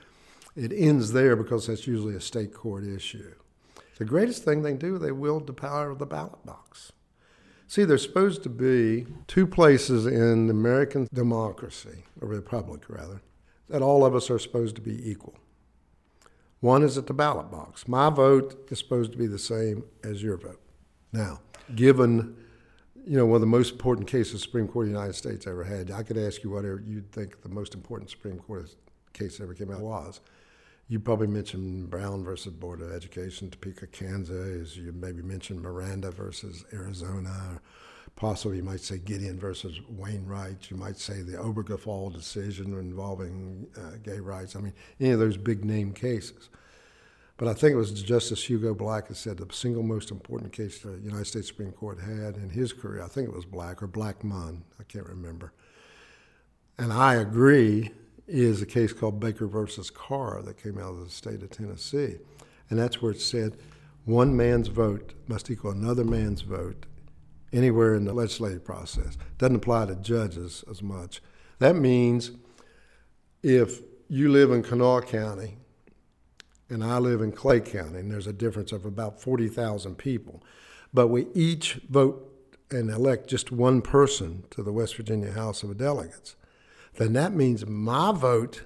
It 0.54 0.70
ends 0.72 1.12
there 1.12 1.34
because 1.34 1.66
that's 1.66 1.86
usually 1.86 2.14
a 2.14 2.20
state 2.20 2.52
court 2.52 2.84
issue. 2.84 3.34
The 3.96 4.04
greatest 4.04 4.44
thing 4.44 4.62
they 4.62 4.74
do, 4.74 4.98
they 4.98 5.12
wield 5.12 5.46
the 5.46 5.52
power 5.52 5.90
of 5.90 5.98
the 5.98 6.06
ballot 6.06 6.44
box. 6.44 6.92
See, 7.66 7.84
there's 7.84 8.02
supposed 8.02 8.42
to 8.42 8.48
be 8.48 9.06
two 9.26 9.46
places 9.46 10.06
in 10.06 10.50
American 10.50 11.08
democracy, 11.12 12.04
or 12.20 12.28
republic 12.28 12.82
rather, 12.88 13.22
that 13.68 13.82
all 13.82 14.04
of 14.04 14.14
us 14.14 14.30
are 14.30 14.38
supposed 14.38 14.76
to 14.76 14.82
be 14.82 15.10
equal. 15.10 15.34
One 16.60 16.82
is 16.82 16.98
at 16.98 17.06
the 17.06 17.14
ballot 17.14 17.50
box. 17.50 17.86
My 17.88 18.10
vote 18.10 18.68
is 18.70 18.78
supposed 18.78 19.12
to 19.12 19.18
be 19.18 19.26
the 19.26 19.38
same 19.38 19.84
as 20.02 20.22
your 20.22 20.36
vote. 20.36 20.60
Now, 21.12 21.40
given 21.74 22.36
you 23.06 23.18
know, 23.18 23.26
one 23.26 23.36
of 23.36 23.40
the 23.42 23.46
most 23.46 23.72
important 23.72 24.08
cases 24.08 24.32
the 24.32 24.38
Supreme 24.38 24.66
Court 24.66 24.86
of 24.86 24.92
the 24.92 24.98
United 24.98 25.14
States 25.14 25.46
ever 25.46 25.64
had, 25.64 25.90
I 25.90 26.02
could 26.02 26.16
ask 26.16 26.42
you 26.42 26.50
whatever 26.50 26.82
you'd 26.84 27.12
think 27.12 27.42
the 27.42 27.48
most 27.48 27.74
important 27.74 28.10
Supreme 28.10 28.38
Court 28.38 28.74
case 29.12 29.40
ever 29.40 29.54
came 29.54 29.70
out 29.70 29.80
was. 29.80 30.20
You 30.86 31.00
probably 31.00 31.28
mentioned 31.28 31.88
Brown 31.88 32.24
versus 32.24 32.52
Board 32.52 32.82
of 32.82 32.92
Education, 32.92 33.50
Topeka, 33.50 33.86
Kansas. 33.86 34.76
You 34.76 34.92
maybe 34.92 35.22
mentioned 35.22 35.62
Miranda 35.62 36.10
versus 36.10 36.64
Arizona. 36.72 37.60
Possibly, 38.16 38.58
you 38.58 38.62
might 38.62 38.80
say 38.80 38.98
Gideon 38.98 39.40
versus 39.40 39.80
Wainwright. 39.88 40.70
You 40.70 40.76
might 40.76 40.98
say 40.98 41.22
the 41.22 41.38
Obergefell 41.38 42.12
decision 42.12 42.74
involving 42.74 43.66
uh, 43.76 43.96
gay 44.02 44.20
rights. 44.20 44.54
I 44.54 44.60
mean, 44.60 44.74
any 45.00 45.10
of 45.10 45.18
those 45.18 45.36
big 45.36 45.64
name 45.64 45.92
cases. 45.92 46.50
But 47.36 47.48
I 47.48 47.54
think 47.54 47.72
it 47.72 47.76
was 47.76 48.02
Justice 48.02 48.44
Hugo 48.48 48.74
Black 48.74 49.08
that 49.08 49.16
said 49.16 49.38
the 49.38 49.52
single 49.52 49.82
most 49.82 50.12
important 50.12 50.52
case 50.52 50.78
the 50.78 51.00
United 51.02 51.26
States 51.26 51.48
Supreme 51.48 51.72
Court 51.72 51.98
had 51.98 52.36
in 52.36 52.50
his 52.50 52.72
career, 52.72 53.02
I 53.02 53.08
think 53.08 53.28
it 53.28 53.34
was 53.34 53.44
Black 53.44 53.82
or 53.82 53.88
Blackmun, 53.88 54.60
I 54.78 54.84
can't 54.84 55.08
remember. 55.08 55.52
And 56.78 56.92
I 56.92 57.14
agree, 57.14 57.90
is 58.26 58.62
a 58.62 58.66
case 58.66 58.92
called 58.92 59.20
Baker 59.20 59.46
versus 59.46 59.90
Carr 59.90 60.42
that 60.42 60.62
came 60.62 60.78
out 60.78 60.92
of 60.92 61.04
the 61.04 61.10
state 61.10 61.42
of 61.42 61.50
Tennessee. 61.50 62.16
And 62.70 62.78
that's 62.78 63.02
where 63.02 63.12
it 63.12 63.20
said 63.20 63.56
one 64.04 64.36
man's 64.36 64.68
vote 64.68 65.14
must 65.28 65.50
equal 65.50 65.70
another 65.70 66.04
man's 66.04 66.42
vote 66.42 66.86
anywhere 67.52 67.94
in 67.94 68.04
the 68.04 68.12
legislative 68.12 68.64
process. 68.64 69.16
Doesn't 69.38 69.56
apply 69.56 69.86
to 69.86 69.96
judges 69.96 70.64
as 70.70 70.82
much. 70.82 71.22
That 71.58 71.76
means 71.76 72.32
if 73.42 73.80
you 74.08 74.30
live 74.30 74.50
in 74.50 74.62
Kanawha 74.62 75.02
County 75.02 75.56
and 76.68 76.82
I 76.82 76.98
live 76.98 77.20
in 77.20 77.32
Clay 77.32 77.60
County, 77.60 77.98
and 78.00 78.10
there's 78.10 78.26
a 78.26 78.32
difference 78.32 78.72
of 78.72 78.84
about 78.84 79.20
40,000 79.20 79.96
people, 79.96 80.42
but 80.92 81.08
we 81.08 81.26
each 81.34 81.74
vote 81.88 82.30
and 82.70 82.90
elect 82.90 83.28
just 83.28 83.52
one 83.52 83.82
person 83.82 84.44
to 84.50 84.62
the 84.62 84.72
West 84.72 84.96
Virginia 84.96 85.32
House 85.32 85.62
of 85.62 85.76
Delegates 85.76 86.36
then 86.96 87.12
that 87.14 87.32
means 87.32 87.66
my 87.66 88.12
vote 88.12 88.62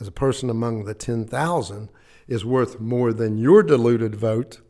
as 0.00 0.06
a 0.06 0.12
person 0.12 0.50
among 0.50 0.84
the 0.84 0.94
10,000 0.94 1.88
is 2.26 2.44
worth 2.44 2.78
more 2.78 3.12
than 3.12 3.38
your 3.38 3.62
diluted 3.62 4.14
vote 4.14 4.60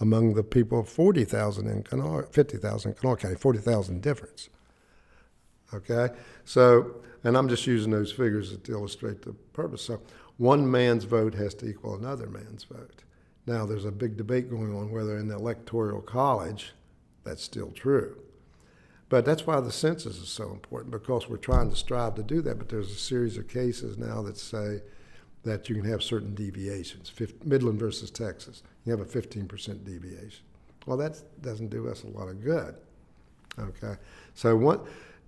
among 0.00 0.34
the 0.34 0.42
people 0.42 0.82
40,000 0.82 1.66
in 1.66 1.82
Kanawha, 1.84 2.24
50,000 2.24 2.90
in 2.90 2.96
Kanawha 2.96 3.16
County, 3.16 3.36
40,000 3.36 4.02
difference. 4.02 4.48
Okay? 5.72 6.08
So, 6.44 6.96
and 7.22 7.36
I'm 7.36 7.48
just 7.48 7.66
using 7.66 7.92
those 7.92 8.12
figures 8.12 8.56
to 8.56 8.72
illustrate 8.72 9.22
the 9.22 9.32
purpose. 9.32 9.82
So, 9.82 10.00
one 10.36 10.68
man's 10.68 11.04
vote 11.04 11.34
has 11.34 11.54
to 11.54 11.68
equal 11.68 11.94
another 11.94 12.26
man's 12.26 12.64
vote. 12.64 13.04
Now, 13.46 13.64
there's 13.66 13.84
a 13.84 13.92
big 13.92 14.16
debate 14.16 14.50
going 14.50 14.74
on 14.74 14.90
whether 14.90 15.16
in 15.16 15.28
the 15.28 15.36
Electoral 15.36 16.00
College 16.00 16.72
that's 17.22 17.42
still 17.42 17.70
true. 17.70 18.23
But 19.14 19.24
that's 19.24 19.46
why 19.46 19.60
the 19.60 19.70
census 19.70 20.18
is 20.18 20.28
so 20.28 20.50
important 20.50 20.90
because 20.90 21.28
we're 21.28 21.36
trying 21.36 21.70
to 21.70 21.76
strive 21.76 22.16
to 22.16 22.24
do 22.24 22.42
that. 22.42 22.58
But 22.58 22.68
there's 22.68 22.90
a 22.90 22.96
series 22.96 23.38
of 23.38 23.46
cases 23.46 23.96
now 23.96 24.22
that 24.22 24.36
say 24.36 24.82
that 25.44 25.68
you 25.68 25.76
can 25.76 25.84
have 25.84 26.02
certain 26.02 26.34
deviations. 26.34 27.12
Midland 27.44 27.78
versus 27.78 28.10
Texas, 28.10 28.64
you 28.84 28.90
have 28.90 29.00
a 29.00 29.04
15% 29.04 29.84
deviation. 29.84 30.44
Well, 30.84 30.96
that 30.96 31.22
doesn't 31.42 31.68
do 31.68 31.88
us 31.88 32.02
a 32.02 32.08
lot 32.08 32.26
of 32.26 32.42
good. 32.42 32.74
Okay, 33.56 33.94
so 34.34 34.56
what, 34.56 34.84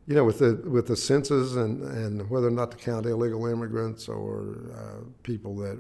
you 0.09 0.17
know, 0.17 0.25
with 0.25 0.41
the 0.41 0.57
with 0.69 0.89
the 0.89 0.97
census 0.97 1.55
and 1.55 1.81
and 1.85 2.29
whether 2.29 2.49
or 2.49 2.51
not 2.51 2.73
to 2.73 2.77
count 2.77 3.07
illegal 3.07 3.47
immigrants 3.47 4.09
or 4.09 4.57
uh, 4.75 5.05
people 5.23 5.55
that 5.59 5.79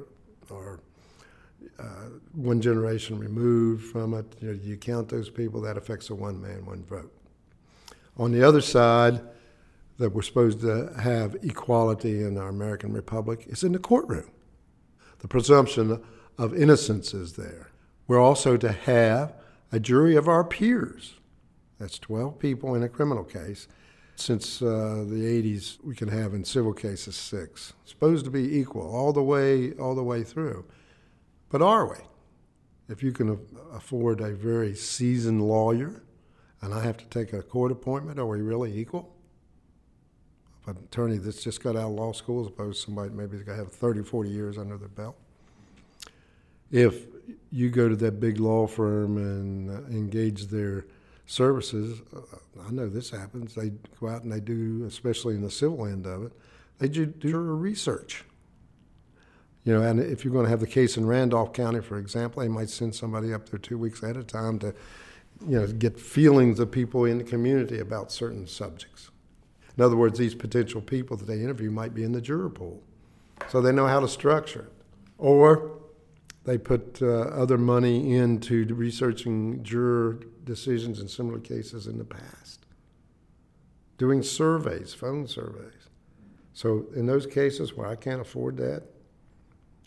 are 0.52 0.78
uh, 1.80 2.11
one 2.34 2.61
generation 2.61 3.18
removed 3.18 3.84
from 3.90 4.14
it, 4.14 4.26
you 4.40 4.52
know, 4.52 4.61
you 4.62 4.76
count 4.76 5.09
those 5.09 5.28
people, 5.28 5.61
that 5.61 5.76
affects 5.76 6.09
a 6.11 6.14
one 6.14 6.40
man, 6.40 6.64
one 6.64 6.84
vote. 6.84 7.12
On 8.17 8.33
the 8.33 8.43
other 8.43 8.61
side, 8.61 9.21
that 9.99 10.11
we're 10.11 10.23
supposed 10.23 10.61
to 10.61 10.93
have 11.01 11.37
equality 11.43 12.23
in 12.23 12.37
our 12.37 12.49
American 12.49 12.93
Republic 12.93 13.45
is 13.47 13.64
in 13.64 13.73
the 13.73 13.79
courtroom. 13.79 14.31
The 15.19 15.29
presumption 15.29 16.03
of 16.39 16.55
innocence 16.55 17.14
is 17.14 17.35
there. 17.35 17.71
We're 18.07 18.21
also 18.21 18.57
to 18.59 18.73
have 18.73 19.35
a 19.73 19.81
jury 19.81 20.17
of 20.17 20.29
our 20.29 20.45
peers. 20.45 21.14
That's 21.79 21.99
12 21.99 22.39
people 22.39 22.75
in 22.75 22.83
a 22.83 22.89
criminal 22.89 23.25
case. 23.25 23.69
Since 24.17 24.62
uh, 24.62 25.05
the 25.07 25.23
80s, 25.43 25.79
we 25.83 25.95
can 25.95 26.09
have 26.09 26.33
in 26.33 26.45
civil 26.45 26.73
cases 26.73 27.17
six. 27.17 27.75
Supposed 27.85 28.25
to 28.25 28.31
be 28.31 28.59
equal 28.59 28.89
all 28.91 29.12
the 29.12 29.23
way, 29.23 29.73
all 29.73 29.95
the 29.95 30.03
way 30.03 30.23
through. 30.23 30.64
But 31.51 31.61
are 31.61 31.87
we? 31.87 31.97
If 32.89 33.03
you 33.03 33.12
can 33.12 33.39
afford 33.75 34.21
a 34.21 34.31
very 34.31 34.75
seasoned 34.75 35.43
lawyer 35.43 36.03
and 36.62 36.72
I 36.72 36.82
have 36.82 36.96
to 36.96 37.04
take 37.07 37.32
a 37.32 37.42
court 37.42 37.72
appointment, 37.72 38.18
are 38.18 38.26
we 38.26 38.40
really 38.40 38.78
equal? 38.78 39.14
If 40.62 40.68
an 40.68 40.82
attorney 40.84 41.18
that's 41.18 41.42
just 41.42 41.62
got 41.62 41.76
out 41.76 41.84
of 41.84 41.92
law 41.92 42.12
school 42.12 42.40
as 42.40 42.48
opposed 42.48 42.80
to 42.80 42.86
somebody 42.86 43.11
maybe 43.11 43.36
that's 43.36 43.44
got 43.44 43.52
to 43.52 43.59
have 43.59 43.72
30, 43.72 44.02
40 44.02 44.30
years 44.30 44.59
under 44.59 44.76
their 44.76 44.88
belt. 44.88 45.16
If 46.70 47.07
you 47.52 47.70
go 47.70 47.88
to 47.88 47.96
that 47.96 48.18
big 48.18 48.40
law 48.40 48.66
firm 48.66 49.16
and 49.16 49.70
uh, 49.70 49.88
engage 49.88 50.46
their 50.46 50.86
services, 51.26 52.00
uh, 52.14 52.20
I 52.66 52.70
know 52.70 52.88
this 52.88 53.11
happens. 53.11 53.54
They 53.54 53.72
go 54.00 54.09
out 54.09 54.22
and 54.22 54.32
they 54.32 54.40
do, 54.40 54.84
especially 54.86 55.34
in 55.34 55.42
the 55.42 55.50
civil 55.50 55.86
end 55.86 56.07
of 56.07 56.24
it, 56.24 56.32
they 56.78 56.88
do, 56.88 57.07
do 57.07 57.36
research. 57.36 58.24
You 59.64 59.74
know, 59.74 59.82
and 59.82 59.98
if 59.98 60.24
you're 60.24 60.32
going 60.32 60.44
to 60.44 60.50
have 60.50 60.61
the 60.61 60.66
case 60.66 60.96
in 60.96 61.07
Randolph 61.07 61.52
County, 61.52 61.80
for 61.80 61.98
example, 61.98 62.40
they 62.40 62.48
might 62.48 62.70
send 62.70 62.94
somebody 62.94 63.34
up 63.34 63.48
there 63.48 63.59
two 63.59 63.76
weeks 63.76 64.02
at 64.04 64.16
a 64.16 64.22
time 64.22 64.61
to 64.61 64.72
you 65.41 65.61
know, 65.61 65.66
get 65.66 65.99
feelings 65.99 66.59
of 66.59 66.70
people 66.70 67.05
in 67.05 67.18
the 67.18 67.24
community 67.24 67.78
about 67.78 68.12
certain 68.12 68.47
subjects. 68.47 69.11
In 69.76 69.84
other 69.84 69.97
words, 69.97 70.18
these 70.18 70.34
potential 70.34 70.80
people 70.80 71.16
that 71.18 71.26
they 71.26 71.41
interview 71.41 71.70
might 71.70 71.95
be 71.95 72.03
in 72.03 72.12
the 72.12 72.20
juror 72.20 72.49
pool, 72.49 72.82
so 73.49 73.61
they 73.61 73.72
know 73.72 73.87
how 73.87 74.01
to 74.01 74.09
structure 74.09 74.61
it. 74.61 74.72
Or 75.18 75.78
they 76.45 76.57
put 76.57 77.01
uh, 77.03 77.07
other 77.07 77.59
money 77.59 78.14
into 78.14 78.64
researching 78.74 79.62
juror 79.62 80.20
decisions 80.45 81.01
in 81.01 81.09
similar 81.09 81.41
cases 81.41 81.87
in 81.87 81.99
the 81.99 82.05
past, 82.05 82.66
doing 83.99 84.22
surveys, 84.22 84.95
phone 84.95 85.26
surveys. 85.26 85.72
So 86.55 86.87
in 86.95 87.07
those 87.07 87.26
cases 87.26 87.74
where 87.74 87.87
I 87.87 87.97
can't 87.97 88.20
afford 88.20 88.57
that, 88.59 88.84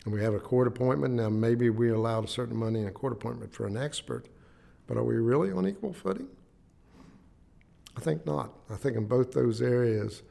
and 0.04 0.14
we 0.14 0.22
have 0.22 0.34
a 0.34 0.38
court 0.38 0.68
appointment, 0.68 1.14
now 1.14 1.28
maybe 1.28 1.68
we 1.68 1.90
allowed 1.90 2.24
a 2.24 2.28
certain 2.28 2.56
money 2.56 2.80
in 2.80 2.86
a 2.86 2.92
court 2.92 3.12
appointment 3.12 3.52
for 3.52 3.66
an 3.66 3.76
expert 3.76 4.28
But 4.90 4.98
are 4.98 5.04
we 5.04 5.14
really 5.18 5.52
on 5.52 5.68
equal 5.68 5.92
footing? 5.92 6.26
I 7.96 8.00
think 8.00 8.26
not. 8.26 8.50
I 8.68 8.74
think 8.74 8.96
in 8.96 9.06
both 9.06 9.30
those 9.30 9.62
areas, 9.62 10.24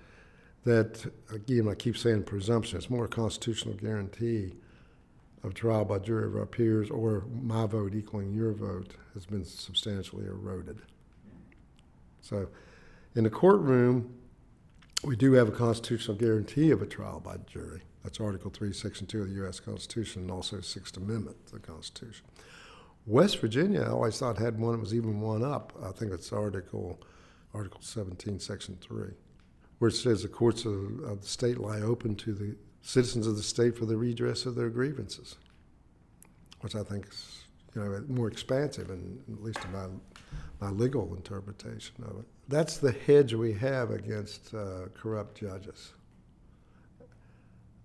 that 0.65 1.09
again, 1.33 1.69
I 1.69 1.75
keep 1.75 1.95
saying 1.95 2.23
presumption, 2.23 2.77
it's 2.77 2.89
more 2.89 3.05
a 3.05 3.07
constitutional 3.07 3.75
guarantee 3.75 4.51
of 5.43 5.53
trial 5.53 5.85
by 5.85 5.99
jury 5.99 6.25
of 6.25 6.35
our 6.35 6.45
peers 6.45 6.89
or 6.89 7.23
my 7.41 7.67
vote 7.67 7.95
equaling 7.95 8.33
your 8.33 8.51
vote 8.51 8.95
has 9.13 9.25
been 9.25 9.45
substantially 9.45 10.25
eroded. 10.25 10.81
So, 12.19 12.49
in 13.15 13.23
the 13.23 13.29
courtroom, 13.29 14.13
we 15.05 15.15
do 15.15 15.31
have 15.33 15.47
a 15.47 15.53
constitutional 15.53 16.17
guarantee 16.17 16.71
of 16.71 16.81
a 16.81 16.85
trial 16.85 17.21
by 17.21 17.37
jury. 17.47 17.83
That's 18.03 18.19
Article 18.19 18.51
3, 18.51 18.73
Section 18.73 19.07
2 19.07 19.21
of 19.21 19.29
the 19.29 19.35
U.S. 19.35 19.61
Constitution, 19.61 20.23
and 20.23 20.31
also 20.31 20.59
Sixth 20.59 20.97
Amendment 20.97 21.47
to 21.47 21.53
the 21.53 21.59
Constitution. 21.59 22.25
West 23.05 23.39
Virginia, 23.39 23.81
I 23.81 23.89
always 23.89 24.19
thought 24.19 24.37
had 24.37 24.59
one 24.59 24.73
that 24.73 24.79
was 24.79 24.93
even 24.93 25.19
one 25.19 25.43
up. 25.43 25.73
I 25.83 25.91
think 25.91 26.11
it's 26.11 26.31
Article 26.31 26.99
Article 27.53 27.81
17, 27.81 28.39
Section 28.39 28.77
3, 28.79 29.09
where 29.79 29.89
it 29.89 29.93
says 29.93 30.21
the 30.21 30.27
courts 30.27 30.65
of, 30.65 30.99
of 31.03 31.21
the 31.21 31.27
state 31.27 31.57
lie 31.57 31.81
open 31.81 32.15
to 32.17 32.33
the 32.33 32.55
citizens 32.81 33.25
of 33.25 33.35
the 33.35 33.43
state 33.43 33.75
for 33.75 33.85
the 33.85 33.97
redress 33.97 34.45
of 34.45 34.55
their 34.55 34.69
grievances, 34.69 35.37
which 36.61 36.75
I 36.75 36.83
think 36.83 37.07
is 37.07 37.43
you 37.75 37.83
know 37.83 38.03
more 38.07 38.27
expansive, 38.27 38.89
and 38.89 39.19
at 39.31 39.43
least 39.43 39.63
in 39.65 39.71
my 39.71 39.87
my 40.59 40.69
legal 40.69 41.15
interpretation 41.15 41.95
of 42.03 42.19
it. 42.19 42.25
That's 42.47 42.77
the 42.77 42.91
hedge 42.91 43.33
we 43.33 43.53
have 43.53 43.91
against 43.91 44.53
uh, 44.53 44.87
corrupt 44.93 45.39
judges. 45.39 45.93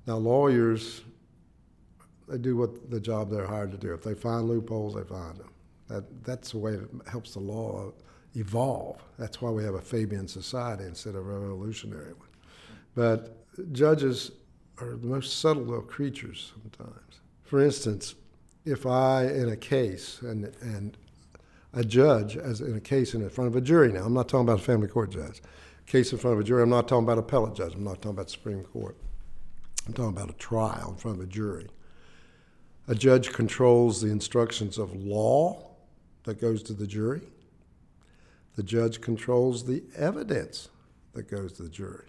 Now, 0.07 0.17
lawyers, 0.17 1.03
they 2.29 2.39
do 2.39 2.57
what 2.57 2.91
the 2.91 3.01
job 3.01 3.31
they're 3.31 3.47
hired 3.47 3.73
to 3.73 3.79
do. 3.79 3.93
If 3.93 4.03
they 4.03 4.15
find 4.15 4.49
loopholes, 4.49 4.95
they 4.95 5.05
find 5.05 5.39
them. 5.39 5.51
That, 5.89 6.25
that's 6.25 6.53
the 6.53 6.59
way 6.59 6.73
it 6.75 6.89
helps 7.11 7.35
the 7.35 7.41
law 7.41 7.93
evolve. 8.35 9.03
That's 9.19 9.41
why 9.41 9.51
we 9.51 9.65
have 9.65 9.75
a 9.75 9.81
Fabian 9.81 10.27
society 10.27 10.85
instead 10.85 11.15
of 11.15 11.27
a 11.27 11.39
revolutionary 11.39 12.15
one. 12.15 12.29
But 12.95 13.37
judges 13.73 14.33
are 14.81 14.97
the 14.97 15.07
most 15.07 15.39
subtle 15.39 15.77
of 15.77 15.87
creatures 15.87 16.53
sometimes. 16.63 17.21
For 17.45 17.61
instance, 17.61 18.15
if 18.65 18.87
I, 18.87 19.27
in 19.27 19.51
a 19.51 19.57
case, 19.57 20.21
and, 20.23 20.45
and 20.63 20.97
a 21.75 21.85
judge, 21.85 22.37
as 22.37 22.61
in 22.61 22.77
a 22.77 22.81
case 22.81 23.15
in 23.15 23.29
front 23.29 23.49
of 23.49 23.57
a 23.57 23.61
jury 23.61 23.93
now, 23.93 24.05
I'm 24.05 24.15
not 24.15 24.29
talking 24.29 24.47
about 24.47 24.61
a 24.61 24.63
family 24.63 24.89
court 24.89 25.11
judge, 25.11 25.43
case 25.87 26.13
in 26.13 26.19
front 26.19 26.35
of 26.35 26.41
a 26.41 26.45
jury, 26.45 26.63
I'm 26.63 26.71
not 26.71 26.89
talking 26.89 27.05
about 27.05 27.19
appellate 27.19 27.55
judge, 27.55 27.75
I'm 27.75 27.85
not 27.85 27.97
talking 27.97 28.13
about 28.13 28.31
Supreme 28.31 28.65
Court. 28.65 28.97
I'm 29.87 29.93
talking 29.93 30.17
about 30.17 30.31
a 30.31 30.35
trial 30.35 30.91
in 30.93 30.97
front 30.97 31.19
of 31.19 31.25
a 31.25 31.27
jury. 31.27 31.69
A 32.87 32.95
judge 32.95 33.33
controls 33.33 34.03
the 34.03 34.11
instructions 34.11 34.77
of 34.77 34.95
law 34.95 35.71
that 36.25 36.41
goes 36.41 36.63
to 36.65 36.75
the 36.75 36.87
jury. 36.87 37.23
The 38.57 38.63
judge 38.63 39.01
controls 39.01 39.65
the 39.65 39.83
evidence 39.97 40.69
that 41.15 41.31
goes 41.31 41.55
to 41.55 41.63
the 41.63 41.71
jury. 41.71 42.07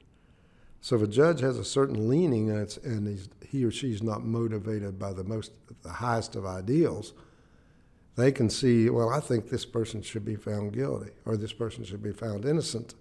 So 0.81 0.97
if 0.97 1.01
a 1.01 1.07
judge 1.07 1.39
has 1.39 1.57
a 1.57 1.65
certain 1.65 2.09
leaning 2.09 2.51
and, 2.51 3.29
he 3.47 3.63
or 3.63 3.71
she's 3.71 4.03
not 4.03 4.23
motivated 4.23 4.99
by 4.99 5.13
the 5.13 5.23
most, 5.23 5.51
the 5.81 5.89
highest 5.89 6.35
of 6.35 6.45
ideals, 6.45 7.13
they 8.15 8.31
can 8.31 8.49
see, 8.49 8.89
well, 8.89 9.09
I 9.09 9.19
think 9.19 9.49
this 9.49 9.65
person 9.65 10.01
should 10.01 10.23
be 10.23 10.35
found 10.35 10.73
guilty 10.73 11.11
or 11.25 11.37
this 11.37 11.53
person 11.53 11.83
should 11.83 12.03
be 12.03 12.11
found 12.11 12.45
innocent, 12.45 12.95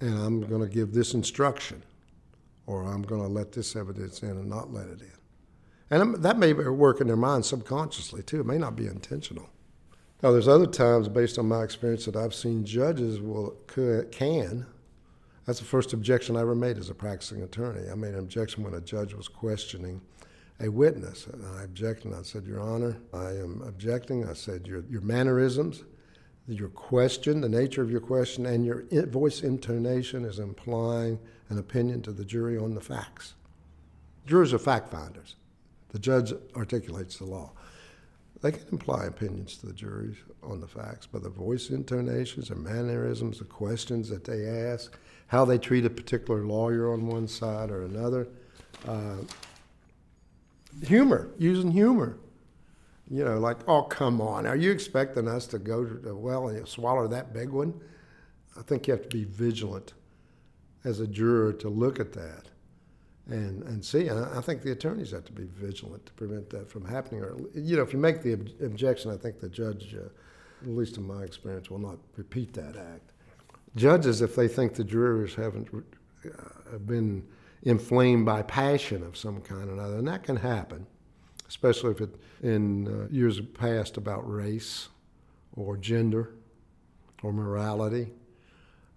and 0.00 0.18
I'm 0.18 0.40
going 0.42 0.60
to 0.60 0.68
give 0.68 0.92
this 0.92 1.14
instruction, 1.14 1.82
or 2.66 2.84
I'm 2.84 3.02
going 3.02 3.22
to 3.22 3.28
let 3.28 3.52
this 3.52 3.74
evidence 3.74 4.22
in 4.22 4.30
and 4.30 4.48
not 4.48 4.72
let 4.72 4.88
it 4.88 5.00
in. 5.00 5.13
And 5.90 6.16
that 6.16 6.38
may 6.38 6.52
work 6.52 7.00
in 7.00 7.06
their 7.06 7.16
mind 7.16 7.44
subconsciously 7.44 8.22
too. 8.22 8.40
It 8.40 8.46
may 8.46 8.58
not 8.58 8.74
be 8.74 8.86
intentional. 8.86 9.50
Now, 10.22 10.30
there's 10.30 10.48
other 10.48 10.66
times, 10.66 11.08
based 11.08 11.38
on 11.38 11.46
my 11.46 11.62
experience, 11.62 12.06
that 12.06 12.16
I've 12.16 12.34
seen 12.34 12.64
judges 12.64 13.20
will 13.20 13.50
can. 13.66 14.66
That's 15.44 15.58
the 15.58 15.66
first 15.66 15.92
objection 15.92 16.36
I 16.36 16.40
ever 16.40 16.54
made 16.54 16.78
as 16.78 16.88
a 16.88 16.94
practicing 16.94 17.42
attorney. 17.42 17.90
I 17.90 17.94
made 17.94 18.14
an 18.14 18.20
objection 18.20 18.64
when 18.64 18.72
a 18.72 18.80
judge 18.80 19.12
was 19.12 19.28
questioning 19.28 20.00
a 20.60 20.70
witness, 20.70 21.26
and 21.26 21.44
I 21.44 21.64
objected. 21.64 22.12
And 22.12 22.14
I 22.14 22.22
said, 22.22 22.46
"Your 22.46 22.60
Honor, 22.60 22.96
I 23.12 23.32
am 23.32 23.60
objecting." 23.62 24.26
I 24.26 24.32
said, 24.32 24.66
"Your 24.66 24.84
your 24.88 25.02
mannerisms, 25.02 25.84
your 26.46 26.70
question, 26.70 27.42
the 27.42 27.48
nature 27.48 27.82
of 27.82 27.90
your 27.90 28.00
question, 28.00 28.46
and 28.46 28.64
your 28.64 28.84
voice 29.06 29.42
intonation 29.42 30.24
is 30.24 30.38
implying 30.38 31.18
an 31.50 31.58
opinion 31.58 32.00
to 32.02 32.12
the 32.12 32.24
jury 32.24 32.56
on 32.56 32.74
the 32.74 32.80
facts. 32.80 33.34
Jurors 34.26 34.54
are 34.54 34.58
fact 34.58 34.90
finders. 34.90 35.36
The 35.94 36.00
judge 36.00 36.34
articulates 36.56 37.18
the 37.18 37.24
law." 37.26 37.52
They 38.42 38.50
can 38.50 38.66
imply 38.72 39.04
opinions 39.06 39.56
to 39.58 39.66
the 39.66 39.72
juries 39.72 40.16
on 40.42 40.60
the 40.60 40.66
facts, 40.66 41.06
but 41.10 41.22
the 41.22 41.30
voice 41.30 41.70
intonations 41.70 42.50
and 42.50 42.62
mannerisms, 42.62 43.38
the 43.38 43.44
questions 43.44 44.08
that 44.08 44.24
they 44.24 44.46
ask, 44.46 44.98
how 45.28 45.44
they 45.44 45.56
treat 45.56 45.86
a 45.86 45.90
particular 45.90 46.44
lawyer 46.44 46.92
on 46.92 47.06
one 47.06 47.28
side 47.28 47.70
or 47.70 47.84
another, 47.84 48.26
uh, 48.88 49.18
humor, 50.82 51.30
using 51.38 51.70
humor. 51.70 52.18
You 53.08 53.24
know, 53.24 53.38
like, 53.38 53.66
oh, 53.68 53.84
come 53.84 54.20
on, 54.20 54.46
are 54.46 54.56
you 54.56 54.72
expecting 54.72 55.28
us 55.28 55.46
to 55.46 55.58
go 55.60 55.84
to 55.84 55.94
the 55.94 56.14
well 56.14 56.48
and 56.48 56.66
swallow 56.66 57.06
that 57.06 57.32
big 57.32 57.50
one? 57.50 57.80
I 58.58 58.62
think 58.62 58.88
you 58.88 58.94
have 58.94 59.08
to 59.08 59.16
be 59.16 59.24
vigilant 59.24 59.94
as 60.82 60.98
a 60.98 61.06
juror 61.06 61.52
to 61.52 61.68
look 61.68 62.00
at 62.00 62.12
that 62.14 62.50
and, 63.28 63.62
and 63.62 63.84
see. 63.84 64.08
And 64.08 64.24
I 64.24 64.40
think 64.40 64.62
the 64.62 64.72
attorneys 64.72 65.12
have 65.12 65.24
to 65.24 65.32
be 65.32 65.44
vigilant 65.44 66.04
to 66.06 66.12
prevent 66.12 66.50
that 66.50 66.70
from 66.70 66.84
happening. 66.84 67.22
Or, 67.22 67.36
you 67.54 67.76
know, 67.76 67.82
if 67.82 67.92
you 67.92 67.98
make 67.98 68.22
the 68.22 68.34
ob- 68.34 68.48
objection, 68.62 69.10
I 69.10 69.16
think 69.16 69.40
the 69.40 69.48
judge, 69.48 69.94
uh, 69.94 70.08
at 70.62 70.68
least 70.68 70.96
in 70.96 71.06
my 71.06 71.22
experience, 71.22 71.70
will 71.70 71.78
not 71.78 71.98
repeat 72.16 72.52
that 72.54 72.76
act. 72.76 73.12
Judges, 73.76 74.22
if 74.22 74.36
they 74.36 74.48
think 74.48 74.74
the 74.74 74.84
jurors 74.84 75.34
haven't 75.34 75.68
uh, 76.24 76.78
been 76.78 77.26
inflamed 77.62 78.26
by 78.26 78.42
passion 78.42 79.02
of 79.02 79.16
some 79.16 79.40
kind 79.40 79.68
or 79.68 79.72
another, 79.72 79.96
and 79.96 80.08
that 80.08 80.22
can 80.22 80.36
happen, 80.36 80.86
especially 81.48 81.90
if 81.90 82.00
it 82.00 82.14
in 82.42 82.86
uh, 82.86 83.08
years 83.10 83.40
past 83.40 83.96
about 83.96 84.30
race 84.30 84.88
or 85.56 85.76
gender 85.76 86.34
or 87.22 87.32
morality. 87.32 88.12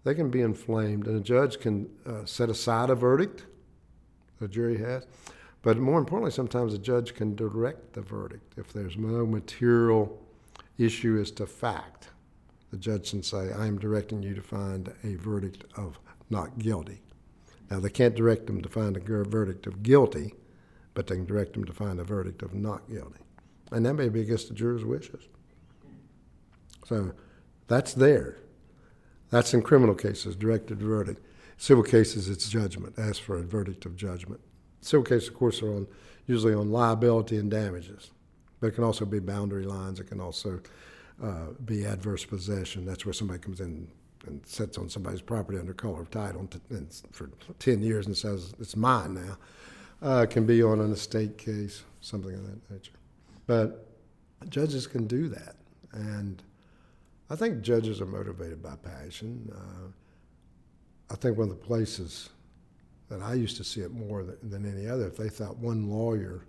They 0.04 0.14
can 0.14 0.30
be 0.30 0.42
inflamed, 0.42 1.08
and 1.08 1.18
a 1.18 1.22
judge 1.22 1.60
can 1.60 1.90
uh, 2.06 2.26
set 2.26 2.50
aside 2.50 2.90
a 2.90 2.96
verdict 2.96 3.46
the 4.40 4.48
jury 4.48 4.78
has. 4.78 5.06
But 5.62 5.78
more 5.78 6.00
importantly, 6.00 6.32
sometimes 6.32 6.74
a 6.74 6.78
judge 6.78 7.14
can 7.14 7.36
direct 7.36 7.94
the 7.94 8.02
verdict 8.02 8.54
if 8.58 8.72
there's 8.72 8.98
no 8.98 9.26
material 9.26 10.22
issue 10.78 11.20
as 11.20 11.32
to 11.32 11.46
fact. 11.46 12.10
The 12.72 12.78
judge 12.78 13.12
can 13.12 13.24
say, 13.24 13.52
I 13.52 13.66
am 13.66 13.80
directing 13.80 14.22
you 14.24 14.36
to 14.36 14.42
find 14.42 14.94
a 15.04 15.16
verdict 15.16 15.64
of 15.76 16.00
not 16.30 16.60
guilty. 16.60 17.02
Now, 17.70 17.80
they 17.80 17.90
can't 17.90 18.16
direct 18.16 18.48
them 18.48 18.62
to 18.62 18.70
find 18.70 18.96
a 18.96 19.00
verdict 19.00 19.68
of 19.68 19.84
guilty, 19.84 20.36
but 20.94 21.08
they 21.08 21.16
can 21.16 21.26
direct 21.26 21.54
them 21.54 21.66
to 21.66 21.74
find 21.74 22.00
a 22.00 22.04
verdict 22.04 22.42
of 22.42 22.54
not 22.54 22.88
guilty. 22.90 23.20
And 23.72 23.86
that 23.86 23.96
may 23.96 24.10
be 24.10 24.22
against 24.22 24.48
the 24.48 24.54
juror's 24.54 24.86
wishes. 24.86 25.28
So 26.86 27.12
that's 27.68 27.94
there. 27.94 28.38
That's 29.30 29.54
in 29.54 29.62
criminal 29.62 29.96
cases, 29.96 30.36
directed 30.38 30.82
verdict. 30.82 31.22
Civil 31.58 31.84
cases, 31.84 32.30
it's 32.30 32.48
judgment. 32.50 32.94
Ask 32.98 33.22
for 33.22 33.38
a 33.38 33.44
verdict 33.44 33.86
of 33.86 33.96
judgment. 33.96 34.40
Civil 34.82 35.04
cases, 35.04 35.30
of 35.30 35.34
course, 35.34 35.62
are 35.62 35.74
on 35.74 35.88
usually 36.28 36.54
on 36.54 36.72
liability 36.72 37.38
and 37.38 37.50
damages, 37.50 38.12
but 38.60 38.68
it 38.68 38.76
can 38.76 38.84
also 38.84 39.06
be 39.06 39.20
boundary 39.20 39.66
lines. 39.66 40.00
It 40.00 40.08
can 40.08 40.20
also 40.20 40.62
uh, 41.24 41.48
be 41.66 41.86
adverse 41.86 42.26
possession. 42.26 42.86
That's 42.86 43.06
where 43.06 43.14
somebody 43.14 43.40
comes 43.40 43.60
in 43.60 43.88
and 44.28 44.46
sits 44.46 44.78
on 44.78 44.90
somebody's 44.90 45.22
property 45.22 45.58
under 45.58 45.74
color 45.74 46.02
of 46.02 46.12
title 46.12 46.48
and 46.70 47.02
for 47.12 47.30
10 47.60 47.82
years 47.82 48.08
and 48.08 48.16
says, 48.16 48.54
it's 48.60 48.76
mine 48.76 49.14
now. 49.14 49.38
Uh, 50.02 50.22
it 50.24 50.30
can 50.30 50.46
be 50.46 50.62
on 50.62 50.80
an 50.80 50.92
estate 50.92 51.38
case, 51.38 51.84
something 52.02 52.34
of 52.34 52.46
that 52.46 52.70
nature. 52.70 52.92
But 53.48 53.88
judges 54.50 54.86
can 54.86 55.08
do 55.08 55.30
that. 55.30 55.56
And 55.94 56.44
I 57.30 57.36
think 57.36 57.62
judges 57.62 58.02
are 58.02 58.06
motivated 58.06 58.62
by 58.62 58.76
passion. 58.76 59.52
Uh, 59.52 59.92
I 61.10 61.16
think 61.16 61.38
one 61.38 61.50
of 61.50 61.60
the 61.60 61.66
places 61.66 62.30
that 63.10 63.22
I 63.22 63.34
used 63.34 63.58
to 63.58 63.64
see 63.64 63.82
it 63.82 63.92
more 63.92 64.24
than, 64.24 64.38
than 64.50 64.66
any 64.66 64.88
other, 64.88 65.08
if 65.08 65.18
they 65.18 65.30
thought 65.30 65.58
one 65.58 65.90
lawyer 65.90 66.46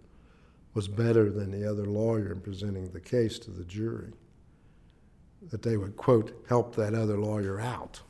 was 0.75 0.89
better 0.89 1.31
than 1.31 1.51
the 1.51 1.69
other 1.69 1.87
lawyer 1.87 2.33
in 2.33 2.41
presenting 2.41 2.91
the 2.91 3.01
case 3.01 3.39
to 3.41 3.51
the 3.51 3.65
jury, 3.65 4.13
that 5.51 5.63
they 5.63 5.77
would, 5.77 5.97
quote, 5.97 6.45
help 6.49 6.75
that 6.75 6.95
other 6.95 7.17
lawyer 7.17 7.61
out. 7.61 8.01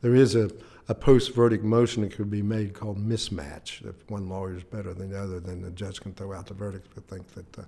There 0.00 0.14
is 0.14 0.34
a, 0.34 0.50
a 0.88 0.94
post 0.94 1.34
verdict 1.34 1.64
motion 1.64 2.02
that 2.02 2.12
could 2.12 2.30
be 2.30 2.42
made 2.42 2.74
called 2.74 2.98
mismatch. 2.98 3.86
If 3.86 4.10
one 4.10 4.28
lawyer 4.28 4.56
is 4.56 4.64
better 4.64 4.94
than 4.94 5.10
the 5.10 5.20
other, 5.20 5.40
then 5.40 5.62
the 5.62 5.70
judge 5.70 6.00
can 6.00 6.14
throw 6.14 6.32
out 6.32 6.46
the 6.46 6.54
verdict 6.54 6.88
but 6.94 7.06
think 7.08 7.28
that 7.34 7.52
the 7.52 7.66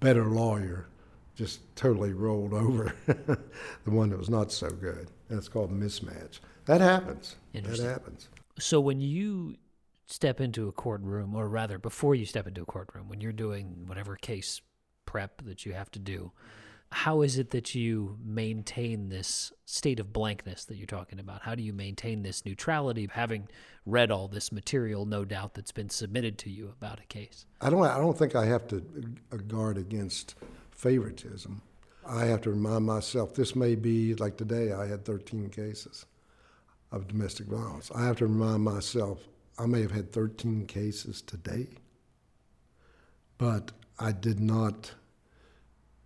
better 0.00 0.24
lawyer 0.24 0.86
just 1.34 1.60
totally 1.76 2.12
rolled 2.12 2.52
over 2.52 2.94
the 3.06 3.90
one 3.90 4.10
that 4.10 4.18
was 4.18 4.30
not 4.30 4.52
so 4.52 4.70
good. 4.70 5.08
And 5.32 5.38
it's 5.38 5.48
called 5.48 5.72
mismatch. 5.72 6.40
That 6.66 6.82
happens. 6.82 7.36
That 7.54 7.78
happens. 7.78 8.28
So 8.58 8.80
when 8.80 9.00
you 9.00 9.56
step 10.06 10.42
into 10.42 10.68
a 10.68 10.72
courtroom, 10.72 11.34
or 11.34 11.48
rather, 11.48 11.78
before 11.78 12.14
you 12.14 12.26
step 12.26 12.46
into 12.46 12.60
a 12.60 12.66
courtroom, 12.66 13.08
when 13.08 13.22
you're 13.22 13.32
doing 13.32 13.84
whatever 13.86 14.16
case 14.16 14.60
prep 15.06 15.40
that 15.46 15.64
you 15.64 15.72
have 15.72 15.90
to 15.92 15.98
do, 15.98 16.32
how 16.90 17.22
is 17.22 17.38
it 17.38 17.48
that 17.52 17.74
you 17.74 18.18
maintain 18.22 19.08
this 19.08 19.54
state 19.64 19.98
of 19.98 20.12
blankness 20.12 20.66
that 20.66 20.76
you're 20.76 20.86
talking 20.86 21.18
about? 21.18 21.40
How 21.40 21.54
do 21.54 21.62
you 21.62 21.72
maintain 21.72 22.22
this 22.22 22.44
neutrality, 22.44 23.04
of 23.04 23.12
having 23.12 23.48
read 23.86 24.10
all 24.10 24.28
this 24.28 24.52
material, 24.52 25.06
no 25.06 25.24
doubt, 25.24 25.54
that's 25.54 25.72
been 25.72 25.88
submitted 25.88 26.36
to 26.40 26.50
you 26.50 26.68
about 26.68 27.00
a 27.00 27.06
case? 27.06 27.46
I 27.62 27.70
don't. 27.70 27.82
I 27.82 27.96
don't 27.96 28.18
think 28.18 28.36
I 28.36 28.44
have 28.44 28.68
to 28.68 28.80
guard 29.48 29.78
against 29.78 30.34
favoritism. 30.72 31.62
I 32.06 32.24
have 32.26 32.40
to 32.42 32.50
remind 32.50 32.84
myself 32.84 33.34
this 33.34 33.54
may 33.54 33.74
be 33.74 34.14
like 34.14 34.36
today. 34.36 34.72
I 34.72 34.86
had 34.86 35.04
13 35.04 35.50
cases 35.50 36.06
of 36.90 37.08
domestic 37.08 37.46
violence. 37.46 37.90
I 37.94 38.04
have 38.04 38.16
to 38.18 38.26
remind 38.26 38.62
myself 38.62 39.28
I 39.58 39.66
may 39.66 39.82
have 39.82 39.92
had 39.92 40.12
13 40.12 40.66
cases 40.66 41.22
today, 41.22 41.68
but 43.38 43.72
I 43.98 44.12
did 44.12 44.40
not 44.40 44.92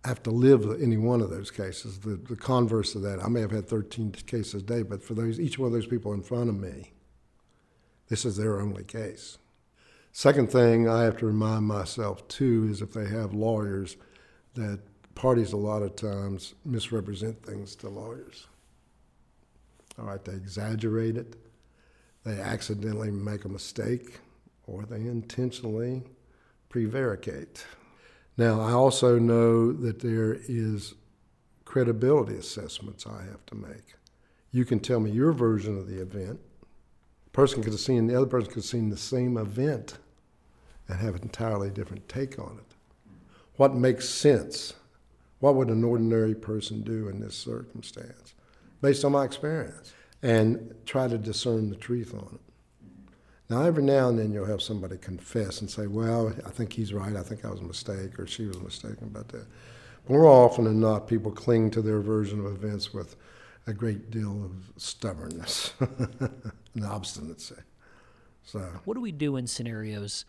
have 0.05 0.21
to 0.23 0.31
live 0.31 0.81
any 0.81 0.97
one 0.97 1.21
of 1.21 1.29
those 1.29 1.51
cases. 1.51 1.99
The, 1.99 2.15
the 2.15 2.35
converse 2.35 2.95
of 2.95 3.01
that, 3.01 3.23
I 3.23 3.27
may 3.27 3.41
have 3.41 3.51
had 3.51 3.67
13 3.67 4.11
cases 4.11 4.61
a 4.61 4.61
day, 4.61 4.83
but 4.83 5.03
for 5.03 5.13
those 5.13 5.39
each 5.39 5.57
one 5.57 5.67
of 5.67 5.73
those 5.73 5.87
people 5.87 6.13
in 6.13 6.23
front 6.23 6.49
of 6.49 6.55
me, 6.55 6.93
this 8.07 8.23
is 8.23 8.37
their 8.37 8.61
only 8.61 8.83
case. 8.83 9.37
Second 10.11 10.51
thing 10.51 10.87
I 10.87 11.03
have 11.03 11.17
to 11.17 11.25
remind 11.25 11.65
myself 11.65 12.27
too 12.27 12.67
is 12.71 12.81
if 12.81 12.93
they 12.93 13.07
have 13.07 13.33
lawyers, 13.33 13.97
that 14.55 14.79
parties 15.17 15.51
a 15.51 15.57
lot 15.57 15.81
of 15.81 15.95
times 15.95 16.53
misrepresent 16.63 17.43
things 17.43 17.75
to 17.75 17.89
lawyers. 17.89 18.45
All 19.97 20.05
right, 20.05 20.23
they 20.23 20.33
exaggerate 20.33 21.17
it, 21.17 21.35
they 22.23 22.39
accidentally 22.39 23.09
make 23.09 23.43
a 23.43 23.49
mistake, 23.49 24.19
or 24.67 24.83
they 24.83 24.97
intentionally 24.97 26.03
prevaricate. 26.69 27.65
Now, 28.37 28.61
I 28.61 28.73
also 28.73 29.17
know 29.17 29.71
that 29.71 30.01
there 30.01 30.37
is 30.47 30.93
credibility 31.65 32.35
assessments 32.35 33.07
I 33.07 33.23
have 33.23 33.43
to 33.47 33.55
make. 33.55 33.95
You 34.51 34.65
can 34.65 34.79
tell 34.79 34.99
me 34.99 35.09
your 35.09 35.31
version 35.31 35.79
of 35.79 35.87
the 35.87 35.99
event. 35.99 36.39
Person 37.33 37.63
could 37.63 37.73
have 37.73 37.79
seen, 37.79 38.05
the 38.05 38.15
other 38.15 38.27
person 38.27 38.49
could 38.49 38.57
have 38.57 38.65
seen 38.65 38.91
the 38.91 38.97
same 38.97 39.35
event 39.35 39.97
and 40.87 40.99
have 40.99 41.15
an 41.15 41.23
entirely 41.23 41.71
different 41.71 42.07
take 42.07 42.37
on 42.37 42.59
it. 42.59 42.75
What 43.55 43.73
makes 43.73 44.07
sense? 44.07 44.75
What 45.39 45.55
would 45.55 45.69
an 45.69 45.83
ordinary 45.83 46.35
person 46.35 46.81
do 46.81 47.09
in 47.09 47.19
this 47.19 47.35
circumstance? 47.35 48.33
Based 48.81 49.05
on 49.05 49.11
my 49.11 49.23
experience. 49.25 49.93
And 50.23 50.73
try 50.85 51.07
to 51.07 51.17
discern 51.17 51.69
the 51.69 51.75
truth 51.75 52.13
on 52.13 52.29
it. 52.33 52.41
Now, 53.49 53.61
every 53.61 53.83
now 53.83 54.09
and 54.09 54.19
then 54.19 54.33
you'll 54.33 54.45
have 54.45 54.61
somebody 54.61 54.97
confess 54.97 55.61
and 55.61 55.69
say, 55.69 55.87
Well, 55.87 56.33
I 56.45 56.49
think 56.49 56.73
he's 56.73 56.93
right. 56.93 57.15
I 57.15 57.21
think 57.21 57.45
I 57.45 57.49
was 57.49 57.61
a 57.61 57.63
mistake, 57.63 58.19
or 58.19 58.27
she 58.27 58.45
was 58.45 58.59
mistaken 58.59 59.05
about 59.05 59.29
that. 59.29 59.45
More 60.09 60.25
often 60.25 60.65
than 60.65 60.79
not, 60.79 61.07
people 61.07 61.31
cling 61.31 61.71
to 61.71 61.81
their 61.81 62.01
version 62.01 62.39
of 62.39 62.45
events 62.47 62.93
with 62.93 63.15
a 63.65 63.73
great 63.73 64.09
deal 64.09 64.43
of 64.43 64.71
stubbornness 64.81 65.73
and 65.79 66.85
obstinacy. 66.85 67.55
So, 68.43 68.59
what 68.85 68.93
do 68.93 69.01
we 69.01 69.11
do 69.11 69.35
in 69.35 69.47
scenarios? 69.47 70.25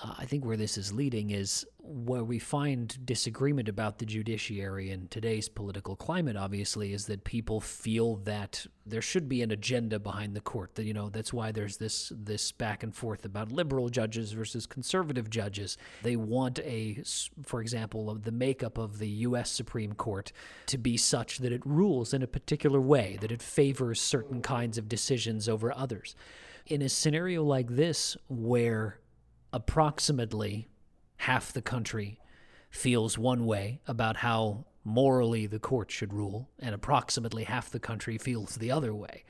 Uh, 0.00 0.14
I 0.18 0.24
think 0.24 0.44
where 0.44 0.56
this 0.56 0.78
is 0.78 0.92
leading 0.92 1.30
is 1.30 1.66
where 1.84 2.24
we 2.24 2.38
find 2.38 3.04
disagreement 3.04 3.68
about 3.68 3.98
the 3.98 4.06
judiciary 4.06 4.90
in 4.90 5.08
today's 5.08 5.48
political 5.48 5.96
climate, 5.96 6.36
obviously, 6.36 6.92
is 6.92 7.06
that 7.06 7.24
people 7.24 7.60
feel 7.60 8.16
that 8.16 8.66
there 8.86 9.02
should 9.02 9.28
be 9.28 9.42
an 9.42 9.50
agenda 9.50 9.98
behind 9.98 10.34
the 10.34 10.40
court. 10.40 10.76
That 10.76 10.84
you 10.84 10.94
know 10.94 11.10
that's 11.10 11.32
why 11.32 11.52
there's 11.52 11.76
this 11.76 12.12
this 12.14 12.52
back 12.52 12.82
and 12.82 12.94
forth 12.94 13.24
about 13.24 13.52
liberal 13.52 13.88
judges 13.88 14.32
versus 14.32 14.66
conservative 14.66 15.28
judges. 15.28 15.76
They 16.02 16.16
want 16.16 16.58
a, 16.60 17.02
for 17.44 17.60
example, 17.60 18.14
the 18.14 18.32
makeup 18.32 18.78
of 18.78 18.98
the 18.98 19.08
U.S. 19.08 19.50
Supreme 19.50 19.92
Court 19.92 20.32
to 20.66 20.78
be 20.78 20.96
such 20.96 21.38
that 21.38 21.52
it 21.52 21.66
rules 21.66 22.14
in 22.14 22.22
a 22.22 22.28
particular 22.28 22.80
way, 22.80 23.18
that 23.20 23.32
it 23.32 23.42
favors 23.42 24.00
certain 24.00 24.40
kinds 24.40 24.78
of 24.78 24.88
decisions 24.88 25.48
over 25.48 25.76
others. 25.76 26.14
In 26.66 26.80
a 26.80 26.88
scenario 26.88 27.42
like 27.42 27.68
this, 27.68 28.16
where 28.28 29.00
approximately 29.52 30.68
half 31.16 31.52
the 31.52 31.62
country 31.62 32.18
feels 32.70 33.18
one 33.18 33.44
way 33.46 33.80
about 33.86 34.16
how 34.18 34.64
morally 34.84 35.46
the 35.46 35.58
court 35.58 35.90
should 35.90 36.12
rule, 36.12 36.48
and 36.58 36.74
approximately 36.74 37.44
half 37.44 37.70
the 37.70 37.78
country 37.78 38.18
feels 38.18 38.56
the 38.56 38.70
other 38.70 38.94
way. 38.94 39.24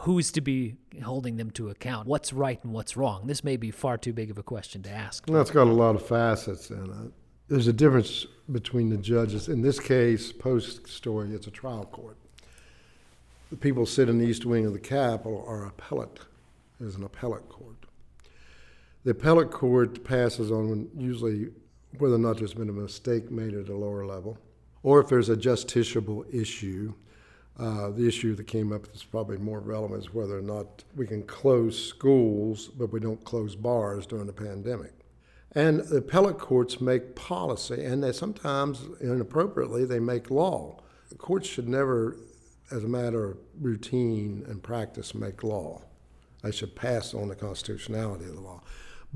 Who's 0.00 0.32
to 0.32 0.40
be 0.40 0.76
holding 1.02 1.36
them 1.36 1.50
to 1.52 1.70
account? 1.70 2.06
What's 2.06 2.32
right 2.32 2.62
and 2.64 2.72
what's 2.72 2.96
wrong? 2.96 3.26
This 3.26 3.44
may 3.44 3.56
be 3.56 3.70
far 3.70 3.96
too 3.96 4.12
big 4.12 4.30
of 4.30 4.38
a 4.38 4.42
question 4.42 4.82
to 4.82 4.90
ask. 4.90 5.24
Well, 5.28 5.40
it's 5.40 5.50
got 5.50 5.68
a 5.68 5.72
lot 5.72 5.94
of 5.94 6.06
facets 6.06 6.70
in 6.70 6.84
it. 6.84 6.90
Uh, 6.90 7.08
there's 7.48 7.68
a 7.68 7.72
difference 7.72 8.26
between 8.50 8.90
the 8.90 8.96
judges. 8.96 9.48
In 9.48 9.62
this 9.62 9.78
case, 9.78 10.32
post 10.32 10.88
story, 10.88 11.30
it's 11.32 11.46
a 11.46 11.50
trial 11.50 11.84
court. 11.84 12.16
The 13.50 13.56
people 13.56 13.86
sit 13.86 14.08
in 14.08 14.18
the 14.18 14.26
east 14.26 14.44
wing 14.44 14.66
of 14.66 14.72
the 14.72 14.80
Capitol 14.80 15.44
are 15.46 15.66
appellate. 15.66 16.18
There's 16.80 16.96
an 16.96 17.04
appellate 17.04 17.48
court. 17.48 17.75
The 19.06 19.12
appellate 19.12 19.52
court 19.52 20.02
passes 20.02 20.50
on 20.50 20.90
usually 20.98 21.50
whether 21.98 22.16
or 22.16 22.18
not 22.18 22.38
there's 22.38 22.54
been 22.54 22.68
a 22.68 22.72
mistake 22.72 23.30
made 23.30 23.54
at 23.54 23.68
a 23.68 23.76
lower 23.76 24.04
level, 24.04 24.36
or 24.82 24.98
if 24.98 25.06
there's 25.06 25.28
a 25.28 25.36
justiciable 25.36 26.24
issue. 26.34 26.92
Uh, 27.56 27.90
the 27.90 28.04
issue 28.08 28.34
that 28.34 28.48
came 28.48 28.72
up 28.72 28.84
that's 28.86 29.04
probably 29.04 29.38
more 29.38 29.60
relevant 29.60 30.02
is 30.02 30.12
whether 30.12 30.36
or 30.36 30.42
not 30.42 30.82
we 30.96 31.06
can 31.06 31.22
close 31.22 31.80
schools, 31.80 32.66
but 32.66 32.92
we 32.92 32.98
don't 32.98 33.22
close 33.22 33.54
bars 33.54 34.06
during 34.06 34.26
the 34.26 34.32
pandemic. 34.32 34.92
And 35.52 35.82
the 35.82 35.98
appellate 35.98 36.40
courts 36.40 36.80
make 36.80 37.14
policy, 37.14 37.84
and 37.84 38.02
they 38.02 38.10
sometimes, 38.10 38.86
inappropriately, 39.00 39.84
they 39.84 40.00
make 40.00 40.32
law. 40.32 40.82
The 41.10 41.14
courts 41.14 41.46
should 41.46 41.68
never, 41.68 42.16
as 42.72 42.82
a 42.82 42.88
matter 42.88 43.24
of 43.24 43.38
routine 43.60 44.44
and 44.48 44.60
practice, 44.60 45.14
make 45.14 45.44
law. 45.44 45.82
They 46.42 46.50
should 46.50 46.74
pass 46.74 47.14
on 47.14 47.28
the 47.28 47.36
constitutionality 47.36 48.24
of 48.24 48.34
the 48.34 48.40
law. 48.40 48.64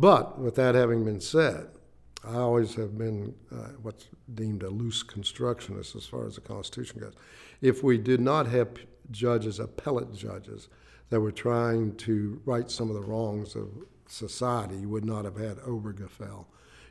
But 0.01 0.38
with 0.38 0.55
that 0.55 0.74
having 0.74 1.05
been 1.05 1.20
said, 1.20 1.68
I 2.26 2.36
always 2.36 2.74
have 2.76 2.96
been 2.96 3.34
uh, 3.53 3.72
what's 3.82 4.09
deemed 4.32 4.62
a 4.62 4.70
loose 4.70 5.03
constructionist 5.03 5.94
as 5.94 6.07
far 6.07 6.26
as 6.26 6.36
the 6.36 6.40
Constitution 6.40 7.01
goes. 7.01 7.12
If 7.61 7.82
we 7.82 7.98
did 7.98 8.18
not 8.18 8.46
have 8.46 8.68
judges, 9.11 9.59
appellate 9.61 10.14
judges, 10.14 10.70
that 11.11 11.20
were 11.20 11.32
trying 11.32 11.96
to 11.96 12.40
right 12.46 12.70
some 12.70 12.88
of 12.88 12.94
the 12.94 13.03
wrongs 13.03 13.55
of 13.55 13.68
society, 14.07 14.76
you 14.78 14.88
would 14.88 15.05
not 15.05 15.26
have 15.26 15.36
had 15.36 15.59
Obergefell. 15.59 16.46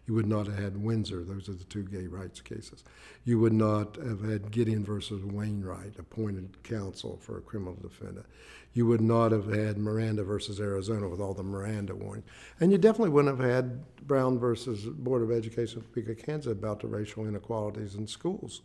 You 0.10 0.16
would 0.16 0.28
not 0.28 0.47
have 0.47 0.57
had 0.57 0.84
Windsor. 0.84 1.24
Those 1.24 1.47
are 1.47 1.53
the 1.53 1.64
two 1.64 1.84
gay 1.84 2.07
rights 2.07 2.41
cases. 2.41 2.84
You 3.24 3.39
would 3.39 3.53
not 3.53 3.95
have 3.95 4.22
had 4.22 4.51
Gideon 4.51 4.84
versus 4.84 5.24
Wainwright, 5.24 5.97
appointed 5.97 6.64
counsel 6.64 7.18
for 7.22 7.38
a 7.38 7.41
criminal 7.41 7.78
defendant 7.82 8.26
you 8.74 8.86
would 8.86 9.01
not 9.01 9.32
have 9.32 9.47
had 9.47 9.78
Miranda 9.78 10.24
versus 10.24 10.60
Arizona 10.60 11.07
with 11.10 11.20
all 11.20 11.34
the 11.34 11.43
Miranda 11.43 11.95
warnings. 11.95 12.26
And 12.60 12.72
you 12.72 12.78
definitely 12.78 13.10
wouldn't 13.10 13.39
have 13.39 13.49
had 13.49 13.84
Brown 14.07 14.38
versus 14.38 14.86
Board 14.86 15.24
of 15.24 15.32
Education 15.32 15.80
of 15.80 15.86
Topeka, 15.86 16.16
Kansas 16.16 16.51
about 16.51 16.80
the 16.80 16.88
racial 16.88 17.28
inequalities 17.28 17.95
in 17.95 18.07
schools. 18.07 18.62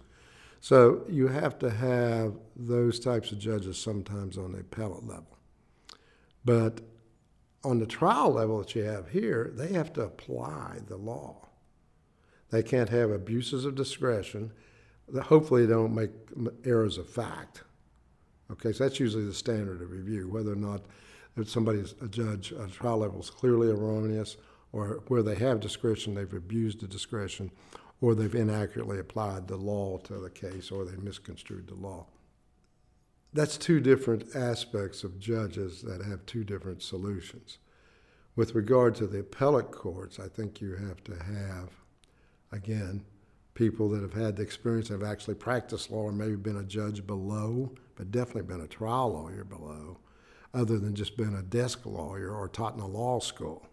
So 0.61 1.05
you 1.09 1.29
have 1.29 1.59
to 1.61 1.71
have 1.71 2.35
those 2.57 3.01
types 3.01 3.33
of 3.33 3.39
judges 3.39 3.79
sometimes 3.79 4.39
on 4.39 4.53
the 4.53 4.61
appellate 4.61 5.05
level. 5.05 5.39
But 6.45 6.81
on 7.65 7.79
the 7.79 7.87
trial 7.87 8.31
level 8.33 8.59
that 8.59 8.75
you 8.75 8.83
have 8.83 9.09
here, 9.09 9.51
they 9.55 9.73
have 9.73 9.93
to 9.95 10.03
apply 10.03 10.79
the 10.87 10.97
law. 10.97 11.49
They 12.51 12.63
can't 12.63 12.91
have 12.91 13.11
abuses 13.11 13.65
of 13.65 13.75
discretion. 13.75 14.53
Hopefully, 15.23 15.67
they 15.67 15.73
don't 15.73 15.95
make 15.95 16.11
errors 16.65 16.99
of 16.99 17.09
fact. 17.09 17.63
Okay, 18.51 18.73
so 18.73 18.85
that's 18.85 19.01
usually 19.01 19.25
the 19.25 19.35
standard 19.35 19.83
of 19.83 19.91
review, 19.91 20.29
whether 20.29 20.53
or 20.53 20.57
not 20.57 20.83
somebody's 21.47 21.95
a 22.01 22.09
judge, 22.09 22.53
a 22.53 22.69
trial 22.69 22.99
level 22.99 23.21
is 23.21 23.31
clearly 23.31 23.69
erroneous, 23.69 24.37
or 24.73 25.03
where 25.09 25.23
they 25.23 25.35
have 25.35 25.61
discretion, 25.61 26.15
they've 26.15 26.33
abused 26.33 26.81
the 26.81 26.87
discretion, 26.87 27.51
or 28.01 28.15
they've 28.15 28.35
inaccurately 28.35 28.99
applied 28.99 29.49
the 29.49 29.57
law 29.57 29.99
to 29.99 30.15
the 30.15 30.31
case, 30.31 30.71
or 30.71 30.85
they 30.85 30.97
misconstrued 30.97 31.67
the 31.67 31.75
law. 31.75 32.07
That's 33.35 33.57
two 33.57 33.81
different 33.81 34.37
aspects 34.37 35.03
of 35.03 35.19
judges 35.19 35.83
that 35.83 36.05
have 36.05 36.25
two 36.25 36.45
different 36.45 36.83
solutions. 36.83 37.59
With 38.37 38.55
regard 38.55 38.95
to 38.97 39.09
the 39.09 39.21
appellate 39.21 39.73
courts, 39.73 40.21
I 40.21 40.29
think 40.29 40.61
you 40.61 40.77
have 40.77 41.03
to 41.05 41.17
have, 41.17 41.71
again, 42.53 43.05
people 43.55 43.89
that 43.89 44.03
have 44.03 44.15
had 44.15 44.37
the 44.37 44.43
experience 44.43 44.89
have 44.89 45.03
actually 45.03 45.35
practiced 45.35 45.91
law 45.91 46.03
or 46.03 46.13
maybe 46.13 46.37
been 46.37 46.59
a 46.59 46.65
judge 46.65 47.07
below, 47.07 47.73
but 47.97 48.13
definitely 48.13 48.43
been 48.43 48.61
a 48.61 48.69
trial 48.69 49.13
lawyer 49.13 49.43
below, 49.43 49.99
other 50.53 50.79
than 50.79 50.95
just 50.95 51.17
being 51.17 51.35
a 51.35 51.43
desk 51.43 51.85
lawyer 51.85 52.31
or 52.31 52.49
taught 52.49 52.75
in 52.75 52.81
a 52.81 52.87
law 52.87 53.19
school, 53.19 53.67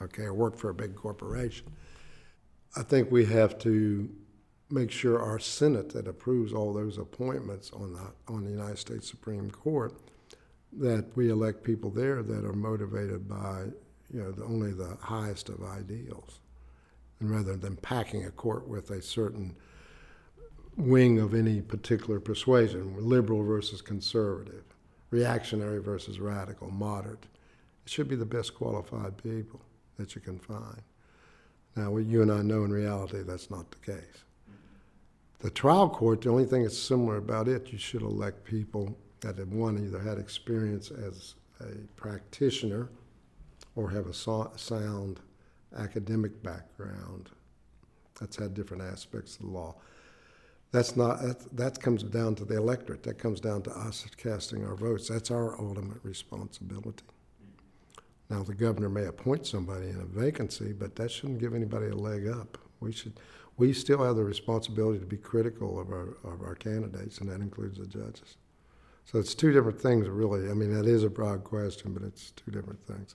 okay, 0.00 0.22
or 0.22 0.34
worked 0.34 0.60
for 0.60 0.70
a 0.70 0.74
big 0.74 0.94
corporation. 0.94 1.66
I 2.76 2.84
think 2.84 3.10
we 3.10 3.24
have 3.26 3.58
to 3.60 4.08
make 4.70 4.90
sure 4.90 5.20
our 5.20 5.38
Senate 5.38 5.90
that 5.90 6.06
approves 6.06 6.52
all 6.52 6.72
those 6.72 6.98
appointments 6.98 7.70
on 7.72 7.92
the, 7.92 8.32
on 8.32 8.44
the 8.44 8.50
United 8.50 8.78
States 8.78 9.08
Supreme 9.08 9.50
Court 9.50 9.94
that 10.72 11.16
we 11.16 11.30
elect 11.30 11.64
people 11.64 11.90
there 11.90 12.22
that 12.22 12.44
are 12.44 12.52
motivated 12.52 13.28
by 13.28 13.64
you 14.12 14.20
know 14.20 14.30
the, 14.30 14.44
only 14.44 14.72
the 14.72 14.96
highest 15.00 15.48
of 15.48 15.62
ideals 15.64 16.40
and 17.20 17.30
rather 17.30 17.56
than 17.56 17.76
packing 17.76 18.24
a 18.24 18.30
court 18.30 18.66
with 18.66 18.90
a 18.90 19.02
certain 19.02 19.54
wing 20.76 21.18
of 21.18 21.34
any 21.34 21.60
particular 21.60 22.20
persuasion 22.20 22.94
liberal 22.98 23.42
versus 23.42 23.82
conservative, 23.82 24.64
reactionary 25.10 25.80
versus 25.80 26.18
radical, 26.18 26.70
moderate. 26.70 27.26
It 27.84 27.90
should 27.90 28.08
be 28.08 28.16
the 28.16 28.24
best 28.24 28.54
qualified 28.54 29.22
people 29.22 29.60
that 29.96 30.14
you 30.14 30.20
can 30.20 30.38
find. 30.38 30.82
Now, 31.76 31.96
you 31.98 32.22
and 32.22 32.32
I 32.32 32.42
know 32.42 32.64
in 32.64 32.72
reality 32.72 33.22
that's 33.22 33.50
not 33.50 33.70
the 33.70 33.92
case. 33.92 34.24
The 35.40 35.50
trial 35.50 35.88
court, 35.88 36.20
the 36.20 36.30
only 36.30 36.44
thing 36.44 36.62
that's 36.62 36.78
similar 36.78 37.16
about 37.16 37.48
it, 37.48 37.72
you 37.72 37.78
should 37.78 38.02
elect 38.02 38.44
people 38.44 38.96
that 39.20 39.38
have 39.38 39.52
one 39.52 39.78
either 39.78 39.98
had 39.98 40.18
experience 40.18 40.90
as 40.90 41.34
a 41.60 41.76
practitioner 41.96 42.90
or 43.74 43.90
have 43.90 44.06
a 44.06 44.12
sound 44.12 45.20
academic 45.76 46.42
background 46.42 47.30
that's 48.18 48.36
had 48.36 48.52
different 48.52 48.82
aspects 48.82 49.36
of 49.36 49.46
the 49.46 49.48
law. 49.48 49.74
That's 50.72 50.94
not 50.94 51.22
that, 51.22 51.56
that 51.56 51.80
comes 51.80 52.02
down 52.02 52.34
to 52.36 52.44
the 52.44 52.56
electorate. 52.56 53.02
That 53.02 53.18
comes 53.18 53.40
down 53.40 53.62
to 53.62 53.70
us 53.70 54.06
casting 54.16 54.64
our 54.64 54.76
votes. 54.76 55.08
That's 55.08 55.30
our 55.30 55.58
ultimate 55.60 55.98
responsibility. 56.02 57.04
Now 58.28 58.42
the 58.42 58.54
governor 58.54 58.88
may 58.88 59.06
appoint 59.06 59.46
somebody 59.46 59.88
in 59.88 60.00
a 60.00 60.04
vacancy, 60.04 60.72
but 60.72 60.94
that 60.96 61.10
shouldn't 61.10 61.40
give 61.40 61.54
anybody 61.54 61.86
a 61.86 61.96
leg 61.96 62.28
up. 62.28 62.58
We 62.78 62.92
should 62.92 63.18
we 63.60 63.74
still 63.74 64.02
have 64.02 64.16
the 64.16 64.24
responsibility 64.24 64.98
to 64.98 65.06
be 65.06 65.18
critical 65.18 65.78
of 65.78 65.90
our 65.90 66.16
of 66.24 66.40
our 66.42 66.54
candidates, 66.54 67.18
and 67.18 67.30
that 67.30 67.40
includes 67.40 67.78
the 67.78 67.86
judges. 67.86 68.38
So 69.04 69.18
it's 69.18 69.34
two 69.34 69.52
different 69.52 69.80
things, 69.80 70.08
really. 70.08 70.50
I 70.50 70.54
mean, 70.54 70.72
that 70.74 70.86
is 70.86 71.04
a 71.04 71.10
broad 71.10 71.44
question, 71.44 71.92
but 71.92 72.02
it's 72.02 72.30
two 72.32 72.50
different 72.50 72.82
things. 72.82 73.14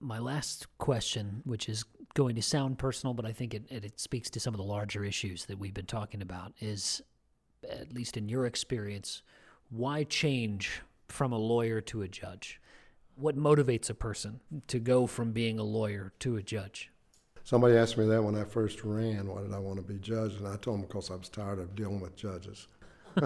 My 0.00 0.18
last 0.18 0.66
question, 0.78 1.42
which 1.44 1.68
is 1.68 1.84
going 2.14 2.36
to 2.36 2.42
sound 2.42 2.78
personal, 2.78 3.14
but 3.14 3.24
I 3.24 3.32
think 3.32 3.54
it, 3.54 3.64
it, 3.70 3.84
it 3.84 3.98
speaks 3.98 4.30
to 4.30 4.40
some 4.40 4.54
of 4.54 4.58
the 4.58 4.64
larger 4.64 5.04
issues 5.04 5.46
that 5.46 5.58
we've 5.58 5.74
been 5.74 5.86
talking 5.86 6.22
about, 6.22 6.52
is 6.60 7.02
at 7.68 7.92
least 7.92 8.16
in 8.16 8.28
your 8.28 8.46
experience, 8.46 9.22
why 9.70 10.04
change 10.04 10.82
from 11.08 11.32
a 11.32 11.38
lawyer 11.38 11.80
to 11.80 12.02
a 12.02 12.08
judge? 12.08 12.60
What 13.16 13.36
motivates 13.36 13.88
a 13.88 13.94
person 13.94 14.40
to 14.66 14.78
go 14.78 15.06
from 15.06 15.32
being 15.32 15.58
a 15.58 15.64
lawyer 15.64 16.12
to 16.20 16.36
a 16.36 16.42
judge? 16.42 16.90
Somebody 17.44 17.76
asked 17.76 17.98
me 17.98 18.06
that 18.06 18.24
when 18.24 18.34
I 18.36 18.44
first 18.44 18.82
ran. 18.84 19.28
Why 19.28 19.42
did 19.42 19.52
I 19.52 19.58
want 19.58 19.76
to 19.76 19.82
be 19.82 19.98
judge? 19.98 20.32
And 20.36 20.48
I 20.48 20.56
told 20.56 20.78
them 20.78 20.86
because 20.86 21.10
I 21.10 21.14
was 21.14 21.28
tired 21.28 21.58
of 21.58 21.76
dealing 21.76 22.00
with 22.00 22.16
judges. 22.16 22.66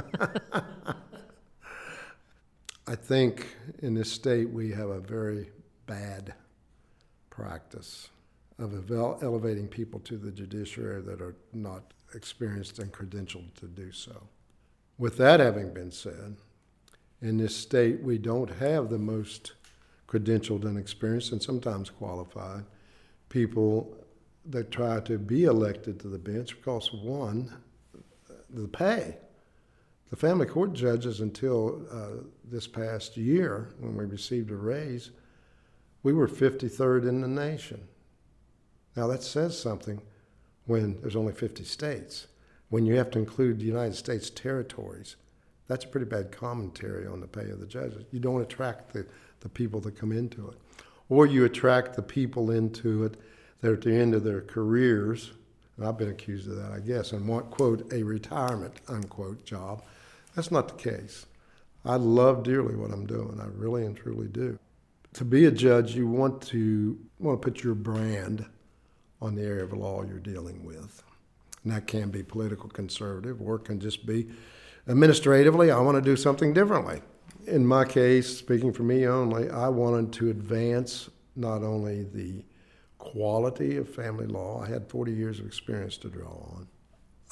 I 2.88 2.94
think 2.96 3.46
in 3.80 3.94
this 3.94 4.10
state 4.10 4.50
we 4.50 4.72
have 4.72 4.88
a 4.88 4.98
very 4.98 5.50
bad 5.86 6.34
practice 7.30 8.08
of 8.58 8.90
elevating 9.22 9.68
people 9.68 10.00
to 10.00 10.16
the 10.16 10.32
judiciary 10.32 11.00
that 11.02 11.22
are 11.22 11.36
not 11.52 11.92
experienced 12.12 12.80
and 12.80 12.92
credentialed 12.92 13.54
to 13.60 13.66
do 13.66 13.92
so. 13.92 14.24
With 14.98 15.16
that 15.18 15.38
having 15.38 15.72
been 15.72 15.92
said, 15.92 16.34
in 17.22 17.38
this 17.38 17.54
state 17.54 18.02
we 18.02 18.18
don't 18.18 18.50
have 18.50 18.90
the 18.90 18.98
most 18.98 19.52
credentialed 20.08 20.64
and 20.64 20.76
experienced 20.76 21.30
and 21.30 21.40
sometimes 21.40 21.88
qualified 21.88 22.64
people 23.28 23.94
that 24.46 24.70
try 24.70 25.00
to 25.00 25.18
be 25.18 25.44
elected 25.44 26.00
to 26.00 26.08
the 26.08 26.18
bench 26.18 26.56
because 26.56 26.92
one, 26.92 27.52
the 28.50 28.68
pay. 28.68 29.16
The 30.10 30.16
family 30.16 30.46
court 30.46 30.72
judges, 30.72 31.20
until 31.20 31.82
uh, 31.92 32.24
this 32.44 32.66
past 32.66 33.16
year, 33.16 33.74
when 33.78 33.94
we 33.96 34.06
received 34.06 34.50
a 34.50 34.56
raise, 34.56 35.10
we 36.02 36.14
were 36.14 36.28
53rd 36.28 37.06
in 37.06 37.20
the 37.20 37.28
nation. 37.28 37.86
Now, 38.96 39.06
that 39.08 39.22
says 39.22 39.60
something 39.60 40.00
when 40.66 41.00
there's 41.00 41.16
only 41.16 41.32
50 41.32 41.64
states. 41.64 42.26
When 42.70 42.86
you 42.86 42.96
have 42.96 43.10
to 43.12 43.18
include 43.18 43.58
the 43.58 43.66
United 43.66 43.94
States 43.94 44.30
territories, 44.30 45.16
that's 45.66 45.84
a 45.84 45.88
pretty 45.88 46.06
bad 46.06 46.32
commentary 46.32 47.06
on 47.06 47.20
the 47.20 47.26
pay 47.26 47.50
of 47.50 47.60
the 47.60 47.66
judges. 47.66 48.04
You 48.10 48.20
don't 48.20 48.40
attract 48.40 48.92
the, 48.92 49.06
the 49.40 49.48
people 49.48 49.80
that 49.80 49.98
come 49.98 50.12
into 50.12 50.48
it. 50.48 50.56
Or 51.10 51.26
you 51.26 51.44
attract 51.44 51.94
the 51.94 52.02
people 52.02 52.50
into 52.50 53.04
it 53.04 53.16
that 53.60 53.70
are 53.70 53.74
at 53.74 53.82
the 53.82 53.94
end 53.94 54.14
of 54.14 54.24
their 54.24 54.40
careers, 54.40 55.32
and 55.76 55.86
I've 55.86 55.98
been 55.98 56.10
accused 56.10 56.48
of 56.48 56.56
that, 56.56 56.72
I 56.72 56.80
guess, 56.80 57.12
and 57.12 57.26
want, 57.26 57.50
quote, 57.50 57.92
a 57.92 58.02
retirement, 58.02 58.74
unquote, 58.88 59.44
job 59.44 59.82
that's 60.38 60.52
not 60.52 60.68
the 60.68 60.90
case. 60.90 61.26
I 61.84 61.96
love 61.96 62.44
dearly 62.44 62.76
what 62.76 62.92
I'm 62.92 63.06
doing. 63.06 63.40
I 63.40 63.46
really 63.56 63.84
and 63.84 63.96
truly 63.96 64.28
do. 64.28 64.56
To 65.14 65.24
be 65.24 65.46
a 65.46 65.50
judge, 65.50 65.96
you 65.96 66.06
want 66.06 66.40
to 66.42 66.96
want 67.18 67.42
to 67.42 67.50
put 67.50 67.64
your 67.64 67.74
brand 67.74 68.46
on 69.20 69.34
the 69.34 69.42
area 69.42 69.64
of 69.64 69.72
law 69.72 70.04
you're 70.04 70.20
dealing 70.20 70.64
with. 70.64 71.02
And 71.64 71.72
that 71.72 71.88
can 71.88 72.10
be 72.10 72.22
political 72.22 72.68
conservative 72.68 73.42
or 73.42 73.56
it 73.56 73.64
can 73.64 73.80
just 73.80 74.06
be 74.06 74.28
administratively, 74.86 75.72
I 75.72 75.80
want 75.80 75.96
to 75.96 76.02
do 76.02 76.14
something 76.14 76.52
differently. 76.52 77.02
In 77.48 77.66
my 77.66 77.84
case, 77.84 78.38
speaking 78.38 78.72
for 78.72 78.84
me 78.84 79.08
only, 79.08 79.50
I 79.50 79.68
wanted 79.68 80.12
to 80.14 80.30
advance 80.30 81.10
not 81.34 81.64
only 81.64 82.04
the 82.04 82.44
quality 82.98 83.76
of 83.76 83.88
family 83.88 84.26
law, 84.26 84.62
I 84.62 84.68
had 84.68 84.88
40 84.88 85.12
years 85.12 85.40
of 85.40 85.46
experience 85.46 85.96
to 85.98 86.08
draw 86.08 86.30
on. 86.30 86.68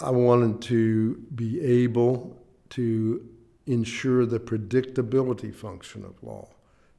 I 0.00 0.10
wanted 0.10 0.62
to 0.62 1.16
be 1.34 1.60
able 1.60 2.42
to 2.70 3.28
ensure 3.66 4.26
the 4.26 4.38
predictability 4.38 5.54
function 5.54 6.04
of 6.04 6.22
law. 6.22 6.48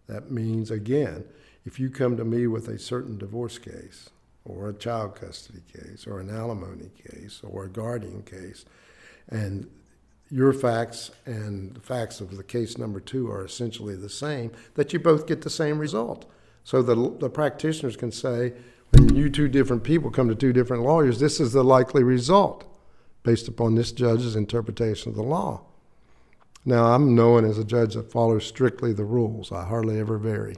That 0.07 0.31
means, 0.31 0.71
again, 0.71 1.25
if 1.65 1.79
you 1.79 1.89
come 1.89 2.17
to 2.17 2.25
me 2.25 2.47
with 2.47 2.67
a 2.67 2.79
certain 2.79 3.17
divorce 3.17 3.57
case, 3.57 4.09
or 4.45 4.69
a 4.69 4.73
child 4.73 5.15
custody 5.15 5.61
case, 5.73 6.07
or 6.07 6.19
an 6.19 6.29
alimony 6.29 6.89
case, 6.95 7.41
or 7.43 7.65
a 7.65 7.69
guardian 7.69 8.23
case, 8.23 8.65
and 9.29 9.69
your 10.29 10.53
facts 10.53 11.11
and 11.25 11.73
the 11.75 11.79
facts 11.81 12.21
of 12.21 12.35
the 12.35 12.43
case 12.43 12.77
number 12.77 12.99
two 12.99 13.29
are 13.29 13.45
essentially 13.45 13.95
the 13.95 14.09
same, 14.09 14.51
that 14.75 14.93
you 14.93 14.99
both 14.99 15.27
get 15.27 15.41
the 15.41 15.49
same 15.49 15.79
result. 15.79 16.29
So 16.67 16.81
the, 16.81 17.15
the 17.17 17.29
practitioners 17.29 17.95
can 17.95 18.11
say, 18.11 18.51
when 18.89 19.15
you 19.15 19.29
two 19.29 19.47
different 19.47 19.85
people 19.85 20.11
come 20.11 20.27
to 20.27 20.35
two 20.35 20.51
different 20.51 20.83
lawyers, 20.83 21.17
this 21.17 21.39
is 21.39 21.53
the 21.53 21.63
likely 21.63 22.03
result 22.03 22.65
based 23.23 23.47
upon 23.47 23.75
this 23.75 23.93
judge's 23.93 24.35
interpretation 24.35 25.11
of 25.11 25.15
the 25.15 25.23
law. 25.23 25.61
Now, 26.65 26.87
I'm 26.87 27.15
known 27.15 27.45
as 27.45 27.57
a 27.57 27.63
judge 27.63 27.93
that 27.93 28.11
follows 28.11 28.45
strictly 28.45 28.91
the 28.91 29.05
rules. 29.05 29.49
I 29.49 29.63
hardly 29.63 29.97
ever 29.97 30.17
vary. 30.17 30.57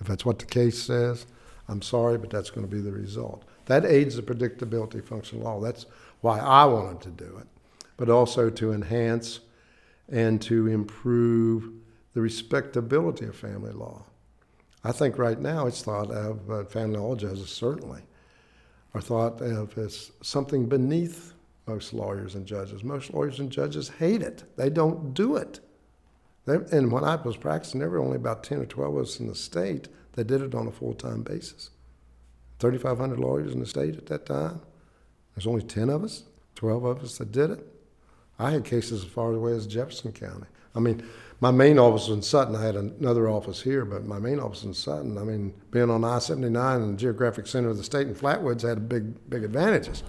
If 0.00 0.06
that's 0.06 0.24
what 0.24 0.38
the 0.38 0.46
case 0.46 0.82
says, 0.82 1.26
I'm 1.68 1.82
sorry, 1.82 2.16
but 2.16 2.30
that's 2.30 2.48
going 2.48 2.66
to 2.66 2.74
be 2.74 2.80
the 2.80 2.90
result. 2.90 3.44
That 3.66 3.84
aids 3.84 4.16
the 4.16 4.22
predictability 4.22 5.04
function 5.04 5.40
of 5.40 5.44
law. 5.44 5.60
That's 5.60 5.84
why 6.22 6.38
I 6.38 6.64
wanted 6.64 7.02
to 7.02 7.10
do 7.10 7.36
it, 7.36 7.46
but 7.98 8.08
also 8.08 8.48
to 8.48 8.72
enhance 8.72 9.40
and 10.08 10.40
to 10.40 10.68
improve 10.68 11.68
the 12.14 12.22
respectability 12.22 13.26
of 13.26 13.36
family 13.36 13.72
law. 13.72 14.06
I 14.84 14.92
think 14.92 15.18
right 15.18 15.38
now 15.38 15.66
it's 15.66 15.82
thought 15.82 16.10
of, 16.10 16.50
uh, 16.50 16.64
family 16.64 16.98
law 16.98 17.14
judges 17.14 17.50
certainly, 17.50 18.02
are 18.94 19.00
thought 19.00 19.40
of 19.40 19.76
as 19.78 20.10
something 20.22 20.66
beneath 20.66 21.32
most 21.66 21.92
lawyers 21.92 22.34
and 22.34 22.46
judges. 22.46 22.82
Most 22.82 23.14
lawyers 23.14 23.38
and 23.38 23.50
judges 23.50 23.88
hate 23.88 24.22
it. 24.22 24.44
They 24.56 24.68
don't 24.68 25.14
do 25.14 25.36
it. 25.36 25.60
They, 26.44 26.56
and 26.76 26.90
when 26.90 27.04
I 27.04 27.16
was 27.16 27.36
practicing, 27.36 27.80
there 27.80 27.88
were 27.88 28.00
only 28.00 28.16
about 28.16 28.42
10 28.42 28.58
or 28.58 28.66
12 28.66 28.96
of 28.96 29.02
us 29.02 29.20
in 29.20 29.28
the 29.28 29.34
state 29.34 29.88
that 30.12 30.26
did 30.26 30.42
it 30.42 30.54
on 30.54 30.66
a 30.66 30.72
full 30.72 30.94
time 30.94 31.22
basis. 31.22 31.70
3,500 32.58 33.18
lawyers 33.18 33.52
in 33.52 33.60
the 33.60 33.66
state 33.66 33.96
at 33.96 34.06
that 34.06 34.26
time. 34.26 34.60
There's 35.34 35.46
only 35.46 35.62
10 35.62 35.88
of 35.88 36.04
us, 36.04 36.24
12 36.56 36.84
of 36.84 37.02
us 37.02 37.18
that 37.18 37.32
did 37.32 37.50
it. 37.50 37.66
I 38.38 38.50
had 38.50 38.64
cases 38.64 39.04
as 39.04 39.10
far 39.10 39.32
away 39.32 39.52
as 39.52 39.66
Jefferson 39.66 40.12
County. 40.12 40.46
I 40.74 40.80
mean, 40.80 41.02
my 41.42 41.50
main 41.50 41.76
office 41.76 42.06
in 42.06 42.22
Sutton. 42.22 42.54
I 42.54 42.64
had 42.64 42.76
another 42.76 43.28
office 43.28 43.60
here, 43.60 43.84
but 43.84 44.06
my 44.06 44.20
main 44.20 44.38
office 44.38 44.62
in 44.62 44.72
Sutton. 44.72 45.18
I 45.18 45.24
mean, 45.24 45.52
being 45.72 45.90
on 45.90 46.04
I-79 46.04 46.76
and 46.76 46.94
the 46.94 46.96
geographic 46.96 47.48
center 47.48 47.68
of 47.68 47.76
the 47.76 47.82
state 47.82 48.06
in 48.06 48.14
Flatwoods 48.14 48.62
had 48.62 48.88
big, 48.88 49.28
big 49.28 49.42
advantages. 49.42 50.04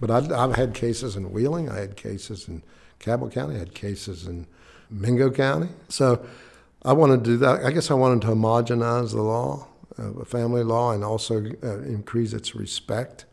But 0.00 0.10
I've, 0.10 0.30
I've 0.30 0.56
had 0.56 0.74
cases 0.74 1.16
in 1.16 1.32
Wheeling, 1.32 1.70
I 1.70 1.78
had 1.78 1.96
cases 1.96 2.46
in 2.46 2.62
Cabell 2.98 3.30
County, 3.30 3.56
I 3.56 3.60
had 3.60 3.74
cases 3.74 4.26
in 4.26 4.46
Mingo 4.90 5.30
County. 5.30 5.70
So 5.88 6.26
I 6.82 6.92
wanted 6.92 7.24
to 7.24 7.30
do 7.30 7.36
that. 7.38 7.64
I 7.64 7.70
guess 7.70 7.90
I 7.90 7.94
wanted 7.94 8.20
to 8.22 8.28
homogenize 8.28 9.12
the 9.12 9.22
law, 9.22 9.66
uh, 9.96 10.26
family 10.26 10.62
law, 10.62 10.92
and 10.92 11.02
also 11.02 11.42
uh, 11.62 11.78
increase 11.84 12.34
its 12.34 12.54
respect, 12.54 13.24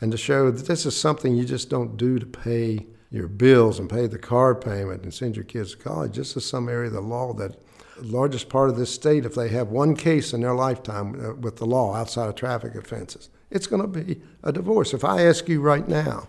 and 0.00 0.12
to 0.12 0.16
show 0.16 0.52
that 0.52 0.66
this 0.66 0.86
is 0.86 0.96
something 0.96 1.34
you 1.34 1.46
just 1.46 1.68
don't 1.68 1.96
do 1.96 2.20
to 2.20 2.26
pay 2.26 2.86
your 3.14 3.28
bills 3.28 3.78
and 3.78 3.88
pay 3.88 4.06
the 4.06 4.18
car 4.18 4.54
payment 4.54 5.04
and 5.04 5.14
send 5.14 5.36
your 5.36 5.44
kids 5.44 5.72
to 5.72 5.76
college. 5.78 6.16
This 6.16 6.36
is 6.36 6.44
some 6.44 6.68
area 6.68 6.88
of 6.88 6.94
the 6.94 7.00
law 7.00 7.32
that 7.34 7.56
the 7.96 8.06
largest 8.06 8.48
part 8.48 8.70
of 8.70 8.76
this 8.76 8.92
state, 8.92 9.24
if 9.24 9.36
they 9.36 9.48
have 9.50 9.68
one 9.68 9.94
case 9.94 10.32
in 10.32 10.40
their 10.40 10.54
lifetime 10.54 11.24
uh, 11.24 11.34
with 11.34 11.56
the 11.56 11.66
law 11.66 11.94
outside 11.94 12.28
of 12.28 12.34
traffic 12.34 12.74
offenses, 12.74 13.30
it's 13.52 13.68
going 13.68 13.82
to 13.82 13.88
be 13.88 14.20
a 14.42 14.50
divorce. 14.50 14.92
If 14.92 15.04
I 15.04 15.22
ask 15.22 15.48
you 15.48 15.60
right 15.60 15.86
now, 15.86 16.28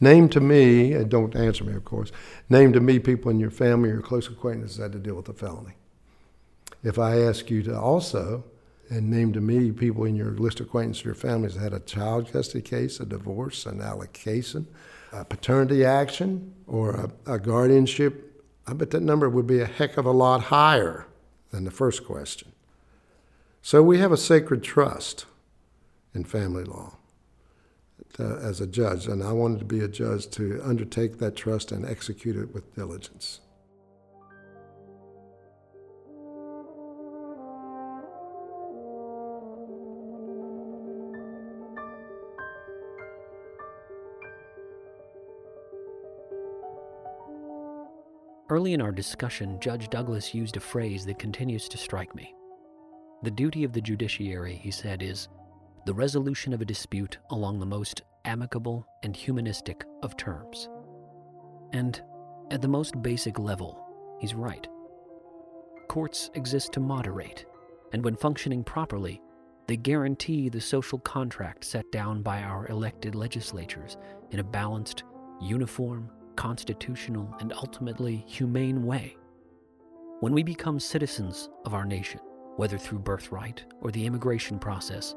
name 0.00 0.30
to 0.30 0.40
me, 0.40 0.94
and 0.94 1.10
don't 1.10 1.36
answer 1.36 1.62
me, 1.62 1.74
of 1.74 1.84
course, 1.84 2.10
name 2.48 2.72
to 2.72 2.80
me 2.80 2.98
people 2.98 3.30
in 3.30 3.38
your 3.38 3.50
family 3.50 3.90
or 3.90 4.00
close 4.00 4.26
acquaintances 4.26 4.78
that 4.78 4.84
had 4.84 4.92
to 4.92 4.98
deal 4.98 5.16
with 5.16 5.28
a 5.28 5.34
felony. 5.34 5.74
If 6.82 6.98
I 6.98 7.20
ask 7.20 7.50
you 7.50 7.62
to 7.64 7.78
also 7.78 8.44
and 8.88 9.10
name 9.10 9.32
to 9.34 9.40
me 9.40 9.72
people 9.72 10.04
in 10.04 10.14
your 10.14 10.30
list 10.32 10.60
of 10.60 10.66
acquaintances 10.66 11.04
or 11.04 11.08
your 11.08 11.14
families 11.14 11.54
that 11.54 11.60
had 11.60 11.72
a 11.74 11.80
child 11.80 12.32
custody 12.32 12.62
case, 12.62 12.98
a 13.00 13.04
divorce, 13.04 13.66
an 13.66 13.82
allocation, 13.82 14.66
a 15.14 15.24
paternity 15.24 15.84
action, 15.84 16.54
or 16.66 17.10
a, 17.26 17.34
a 17.34 17.38
guardianship, 17.38 18.42
I 18.66 18.72
bet 18.72 18.90
that 18.90 19.02
number 19.02 19.28
would 19.28 19.46
be 19.46 19.60
a 19.60 19.66
heck 19.66 19.96
of 19.96 20.06
a 20.06 20.10
lot 20.10 20.44
higher 20.44 21.06
than 21.50 21.64
the 21.64 21.70
first 21.70 22.04
question. 22.04 22.52
So 23.62 23.82
we 23.82 23.98
have 23.98 24.12
a 24.12 24.16
sacred 24.16 24.62
trust 24.62 25.26
in 26.14 26.24
family 26.24 26.64
law 26.64 26.96
uh, 28.18 28.36
as 28.36 28.60
a 28.60 28.66
judge, 28.66 29.06
and 29.06 29.22
I 29.22 29.32
wanted 29.32 29.60
to 29.60 29.64
be 29.64 29.80
a 29.80 29.88
judge 29.88 30.28
to 30.30 30.60
undertake 30.62 31.18
that 31.18 31.36
trust 31.36 31.72
and 31.72 31.86
execute 31.86 32.36
it 32.36 32.52
with 32.52 32.74
diligence. 32.74 33.40
Early 48.54 48.72
in 48.72 48.80
our 48.80 48.92
discussion, 48.92 49.58
Judge 49.58 49.90
Douglas 49.90 50.32
used 50.32 50.56
a 50.56 50.60
phrase 50.60 51.04
that 51.06 51.18
continues 51.18 51.68
to 51.68 51.76
strike 51.76 52.14
me. 52.14 52.32
The 53.24 53.30
duty 53.32 53.64
of 53.64 53.72
the 53.72 53.80
judiciary, 53.80 54.54
he 54.54 54.70
said, 54.70 55.02
is 55.02 55.26
the 55.86 55.92
resolution 55.92 56.52
of 56.52 56.60
a 56.60 56.64
dispute 56.64 57.18
along 57.30 57.58
the 57.58 57.66
most 57.66 58.02
amicable 58.24 58.86
and 59.02 59.16
humanistic 59.16 59.82
of 60.04 60.16
terms. 60.16 60.68
And 61.72 62.00
at 62.52 62.62
the 62.62 62.68
most 62.68 63.02
basic 63.02 63.40
level, 63.40 63.76
he's 64.20 64.34
right. 64.34 64.68
Courts 65.88 66.30
exist 66.34 66.70
to 66.74 66.80
moderate, 66.80 67.46
and 67.92 68.04
when 68.04 68.14
functioning 68.14 68.62
properly, 68.62 69.20
they 69.66 69.76
guarantee 69.76 70.48
the 70.48 70.60
social 70.60 71.00
contract 71.00 71.64
set 71.64 71.90
down 71.90 72.22
by 72.22 72.40
our 72.40 72.68
elected 72.68 73.16
legislatures 73.16 73.96
in 74.30 74.38
a 74.38 74.44
balanced, 74.44 75.02
uniform, 75.40 76.08
constitutional, 76.36 77.34
and 77.40 77.52
ultimately 77.52 78.24
humane 78.26 78.84
way. 78.84 79.16
When 80.20 80.32
we 80.32 80.42
become 80.42 80.80
citizens 80.80 81.50
of 81.64 81.74
our 81.74 81.84
nation, 81.84 82.20
whether 82.56 82.78
through 82.78 83.00
birthright 83.00 83.64
or 83.80 83.90
the 83.90 84.06
immigration 84.06 84.58
process, 84.58 85.14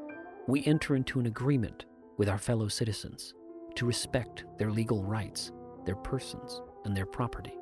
we 0.48 0.66
enter 0.66 0.96
into 0.96 1.20
an 1.20 1.28
agreement 1.28 1.86
with 2.18 2.30
our 2.30 2.38
fellow 2.38 2.68
citizens 2.68 3.34
to 3.76 3.86
respect 3.86 4.46
their 4.58 4.72
legal 4.72 5.04
rights, 5.04 5.52
their 5.86 5.96
persons, 5.96 6.62
and 6.86 6.96
their 6.96 7.06
property. 7.06 7.54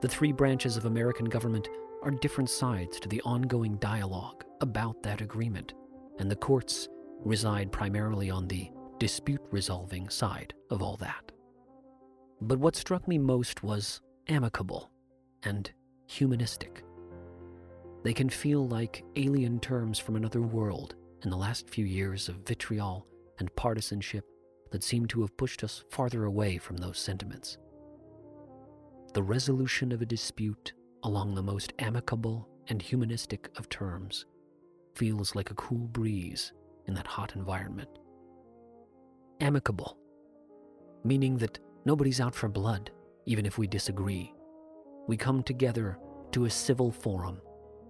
The 0.00 0.08
three 0.08 0.32
branches 0.32 0.76
of 0.76 0.84
American 0.84 1.26
government 1.26 1.68
are 2.02 2.10
different 2.10 2.50
sides 2.50 3.00
to 3.00 3.08
the 3.08 3.22
ongoing 3.22 3.76
dialogue 3.76 4.44
about 4.60 5.02
that 5.02 5.20
agreement, 5.20 5.74
and 6.18 6.30
the 6.30 6.36
courts 6.36 6.88
reside 7.24 7.72
primarily 7.72 8.30
on 8.30 8.46
the 8.46 8.70
dispute 8.98 9.42
resolving 9.50 10.08
side 10.08 10.54
of 10.70 10.82
all 10.82 10.96
that. 10.98 11.32
But 12.40 12.58
what 12.58 12.76
struck 12.76 13.08
me 13.08 13.18
most 13.18 13.62
was 13.62 14.00
amicable 14.28 14.90
and 15.42 15.70
humanistic. 16.06 16.84
They 18.04 18.12
can 18.12 18.28
feel 18.28 18.66
like 18.66 19.04
alien 19.16 19.58
terms 19.60 19.98
from 19.98 20.16
another 20.16 20.42
world 20.42 20.94
in 21.24 21.30
the 21.30 21.36
last 21.36 21.68
few 21.70 21.84
years 21.84 22.28
of 22.28 22.46
vitriol 22.46 23.06
and 23.38 23.54
partisanship 23.56 24.24
that 24.70 24.84
seem 24.84 25.06
to 25.06 25.20
have 25.22 25.36
pushed 25.36 25.64
us 25.64 25.84
farther 25.90 26.24
away 26.24 26.58
from 26.58 26.76
those 26.76 26.98
sentiments. 26.98 27.58
The 29.14 29.22
resolution 29.22 29.92
of 29.92 30.02
a 30.02 30.06
dispute 30.06 30.74
along 31.02 31.34
the 31.34 31.42
most 31.42 31.72
amicable 31.78 32.48
and 32.68 32.82
humanistic 32.82 33.48
of 33.56 33.68
terms 33.68 34.26
feels 34.94 35.34
like 35.34 35.50
a 35.50 35.54
cool 35.54 35.86
breeze 35.88 36.52
in 36.86 36.94
that 36.94 37.06
hot 37.06 37.34
environment. 37.34 37.90
Amicable, 39.40 39.98
meaning 41.04 41.36
that 41.38 41.58
Nobody's 41.86 42.20
out 42.20 42.34
for 42.34 42.48
blood, 42.48 42.90
even 43.26 43.46
if 43.46 43.58
we 43.58 43.68
disagree. 43.68 44.34
We 45.06 45.16
come 45.16 45.44
together 45.44 46.00
to 46.32 46.46
a 46.46 46.50
civil 46.50 46.90
forum 46.90 47.40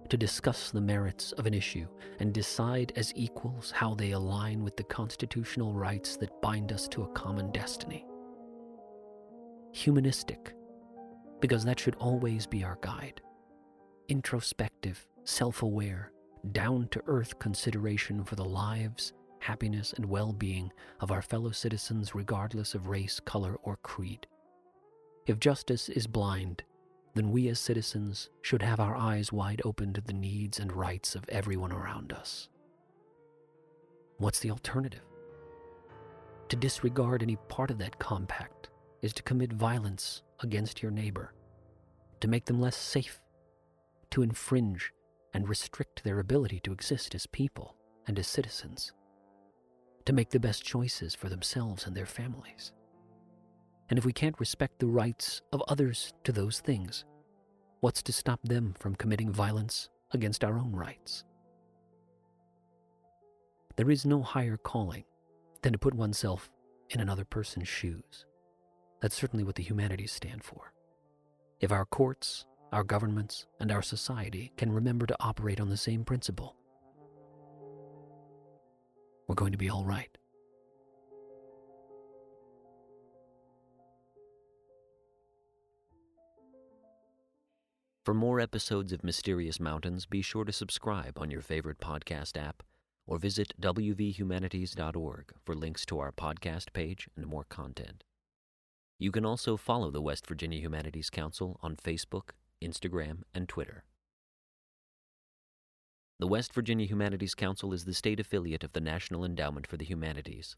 to 0.09 0.15
discuss 0.15 0.69
the 0.69 0.79
merits 0.79 1.31
of 1.31 1.47
an 1.47 1.55
issue 1.55 1.87
and 2.19 2.31
decide 2.31 2.93
as 2.95 3.11
equals 3.15 3.71
how 3.71 3.95
they 3.95 4.11
align 4.11 4.63
with 4.63 4.77
the 4.77 4.83
constitutional 4.83 5.73
rights 5.73 6.15
that 6.17 6.41
bind 6.43 6.71
us 6.71 6.87
to 6.89 7.05
a 7.05 7.11
common 7.13 7.51
destiny. 7.51 8.05
Humanistic, 9.73 10.53
because 11.41 11.65
that 11.65 11.79
should 11.79 11.95
always 11.95 12.45
be 12.45 12.63
our 12.63 12.77
guide. 12.81 13.19
Introspective, 14.09 15.07
self 15.23 15.63
aware, 15.63 16.11
down 16.51 16.87
to 16.89 17.01
earth 17.07 17.39
consideration 17.39 18.23
for 18.23 18.35
the 18.35 18.45
lives 18.45 19.13
happiness, 19.47 19.93
and 19.93 20.05
well 20.05 20.33
being 20.33 20.71
of 20.99 21.09
our 21.09 21.21
fellow 21.21 21.51
citizens, 21.51 22.13
regardless 22.13 22.75
of 22.75 22.87
race, 22.87 23.21
color, 23.21 23.55
or 23.63 23.77
creed. 23.77 24.27
If 25.25 25.39
justice 25.39 25.87
is 25.87 26.05
blind, 26.05 26.63
then 27.15 27.31
we 27.31 27.47
as 27.47 27.57
citizens 27.57 28.29
should 28.41 28.61
have 28.61 28.81
our 28.81 28.95
eyes 28.95 29.31
wide 29.31 29.61
open 29.63 29.93
to 29.93 30.01
the 30.01 30.13
needs 30.13 30.59
and 30.59 30.71
rights 30.73 31.15
of 31.15 31.27
everyone 31.29 31.71
around 31.71 32.11
us. 32.11 32.49
What's 34.17 34.39
the 34.39 34.51
alternative? 34.51 35.05
To 36.49 36.55
disregard 36.57 37.23
any 37.23 37.37
part 37.47 37.71
of 37.71 37.77
that 37.77 37.99
compact 37.99 38.69
is 39.01 39.13
to 39.13 39.23
commit 39.23 39.53
violence 39.53 40.23
against 40.41 40.81
your 40.83 40.91
neighbor, 40.91 41.33
to 42.19 42.27
make 42.27 42.45
them 42.45 42.59
less 42.59 42.75
safe, 42.75 43.21
to 44.11 44.23
infringe 44.23 44.91
and 45.33 45.47
restrict 45.47 46.03
their 46.03 46.19
ability 46.19 46.59
to 46.61 46.73
exist 46.73 47.15
as 47.15 47.27
people 47.27 47.75
and 48.07 48.19
as 48.19 48.27
citizens 48.27 48.91
to 50.07 50.13
make 50.13 50.29
the 50.29 50.39
best 50.39 50.63
choices 50.63 51.13
for 51.13 51.27
themselves 51.27 51.85
and 51.85 51.93
their 51.93 52.05
families. 52.05 52.71
And 53.89 53.99
if 53.99 54.05
we 54.05 54.13
can't 54.13 54.39
respect 54.39 54.79
the 54.79 54.87
rights 54.87 55.41
of 55.51 55.61
others 55.67 56.13
to 56.23 56.31
those 56.31 56.61
things, 56.61 57.03
what's 57.81 58.01
to 58.03 58.13
stop 58.13 58.39
them 58.41 58.73
from 58.79 58.95
committing 58.95 59.33
violence 59.33 59.89
against 60.11 60.45
our 60.45 60.57
own 60.57 60.71
rights? 60.71 61.25
There 63.75 63.91
is 63.91 64.05
no 64.05 64.21
higher 64.21 64.55
calling 64.55 65.03
than 65.61 65.73
to 65.73 65.79
put 65.79 65.93
oneself 65.93 66.49
in 66.89 67.01
another 67.01 67.25
person's 67.25 67.67
shoes. 67.67 68.25
That's 69.01 69.15
certainly 69.15 69.43
what 69.43 69.55
the 69.55 69.63
humanities 69.63 70.13
stand 70.13 70.41
for. 70.41 70.71
If 71.59 71.73
our 71.73 71.85
courts, 71.85 72.45
our 72.71 72.85
governments, 72.85 73.45
and 73.59 73.73
our 73.73 73.81
society 73.81 74.53
can 74.55 74.71
remember 74.71 75.05
to 75.05 75.17
operate 75.19 75.59
on 75.59 75.67
the 75.67 75.75
same 75.75 76.05
principle, 76.05 76.55
we're 79.27 79.35
going 79.35 79.51
to 79.51 79.57
be 79.57 79.69
all 79.69 79.85
right. 79.85 80.17
For 88.07 88.13
more 88.13 88.39
episodes 88.39 88.93
of 88.93 89.03
Mysterious 89.03 89.59
Mountains, 89.59 90.05
be 90.05 90.21
sure 90.21 90.45
to 90.45 90.53
subscribe 90.53 91.17
on 91.17 91.29
your 91.29 91.41
favorite 91.41 91.79
podcast 91.79 92.37
app 92.41 92.63
or 93.05 93.17
visit 93.17 93.53
wvhumanities.org 93.61 95.33
for 95.43 95.55
links 95.55 95.85
to 95.87 95.99
our 95.99 96.13
podcast 96.13 96.71
page 96.71 97.09
and 97.17 97.25
more 97.25 97.43
content. 97.49 98.05
You 98.97 99.11
can 99.11 99.25
also 99.25 99.57
follow 99.57 99.91
the 99.91 100.01
West 100.01 100.25
Virginia 100.25 100.59
Humanities 100.59 101.09
Council 101.09 101.59
on 101.61 101.75
Facebook, 101.75 102.29
Instagram, 102.63 103.23
and 103.33 103.49
Twitter. 103.49 103.83
The 106.19 106.27
West 106.27 106.51
Virginia 106.51 106.87
Humanities 106.87 107.35
Council 107.35 107.73
is 107.73 107.85
the 107.85 107.93
state 107.93 108.19
affiliate 108.19 108.63
of 108.63 108.73
the 108.73 108.81
National 108.81 109.23
Endowment 109.23 109.67
for 109.67 109.77
the 109.77 109.85
Humanities. 109.85 110.55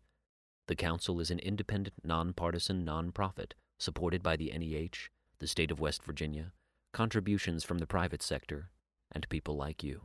The 0.67 0.75
Council 0.75 1.19
is 1.19 1.29
an 1.31 1.39
independent, 1.39 1.95
nonpartisan 2.01 2.85
nonprofit 2.85 3.51
supported 3.77 4.23
by 4.23 4.37
the 4.37 4.53
NEH, 4.57 5.09
the 5.39 5.47
state 5.47 5.69
of 5.69 5.81
West 5.81 6.01
Virginia, 6.03 6.53
contributions 6.93 7.65
from 7.65 7.79
the 7.79 7.87
private 7.87 8.23
sector, 8.23 8.69
and 9.11 9.27
people 9.27 9.57
like 9.57 9.83
you. 9.83 10.03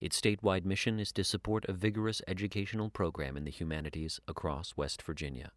Its 0.00 0.20
statewide 0.20 0.64
mission 0.64 1.00
is 1.00 1.10
to 1.10 1.24
support 1.24 1.64
a 1.68 1.72
vigorous 1.72 2.22
educational 2.28 2.88
program 2.88 3.36
in 3.36 3.42
the 3.42 3.50
humanities 3.50 4.20
across 4.28 4.76
West 4.76 5.02
Virginia. 5.02 5.50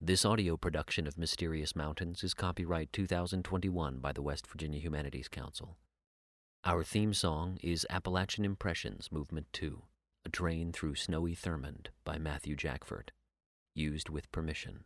This 0.00 0.24
audio 0.24 0.56
production 0.56 1.08
of 1.08 1.18
Mysterious 1.18 1.74
Mountains 1.74 2.22
is 2.22 2.34
copyright 2.34 2.92
2021 2.92 3.98
by 3.98 4.12
the 4.12 4.22
West 4.22 4.46
Virginia 4.46 4.78
Humanities 4.78 5.26
Council. 5.26 5.76
Our 6.66 6.82
theme 6.82 7.12
song 7.12 7.58
is 7.62 7.86
Appalachian 7.90 8.42
Impressions 8.42 9.12
Movement 9.12 9.48
2, 9.52 9.82
A 10.24 10.30
Train 10.30 10.72
Through 10.72 10.94
Snowy 10.94 11.36
Thurmond 11.36 11.88
by 12.04 12.16
Matthew 12.16 12.56
Jackford, 12.56 13.10
used 13.74 14.08
with 14.08 14.32
permission. 14.32 14.84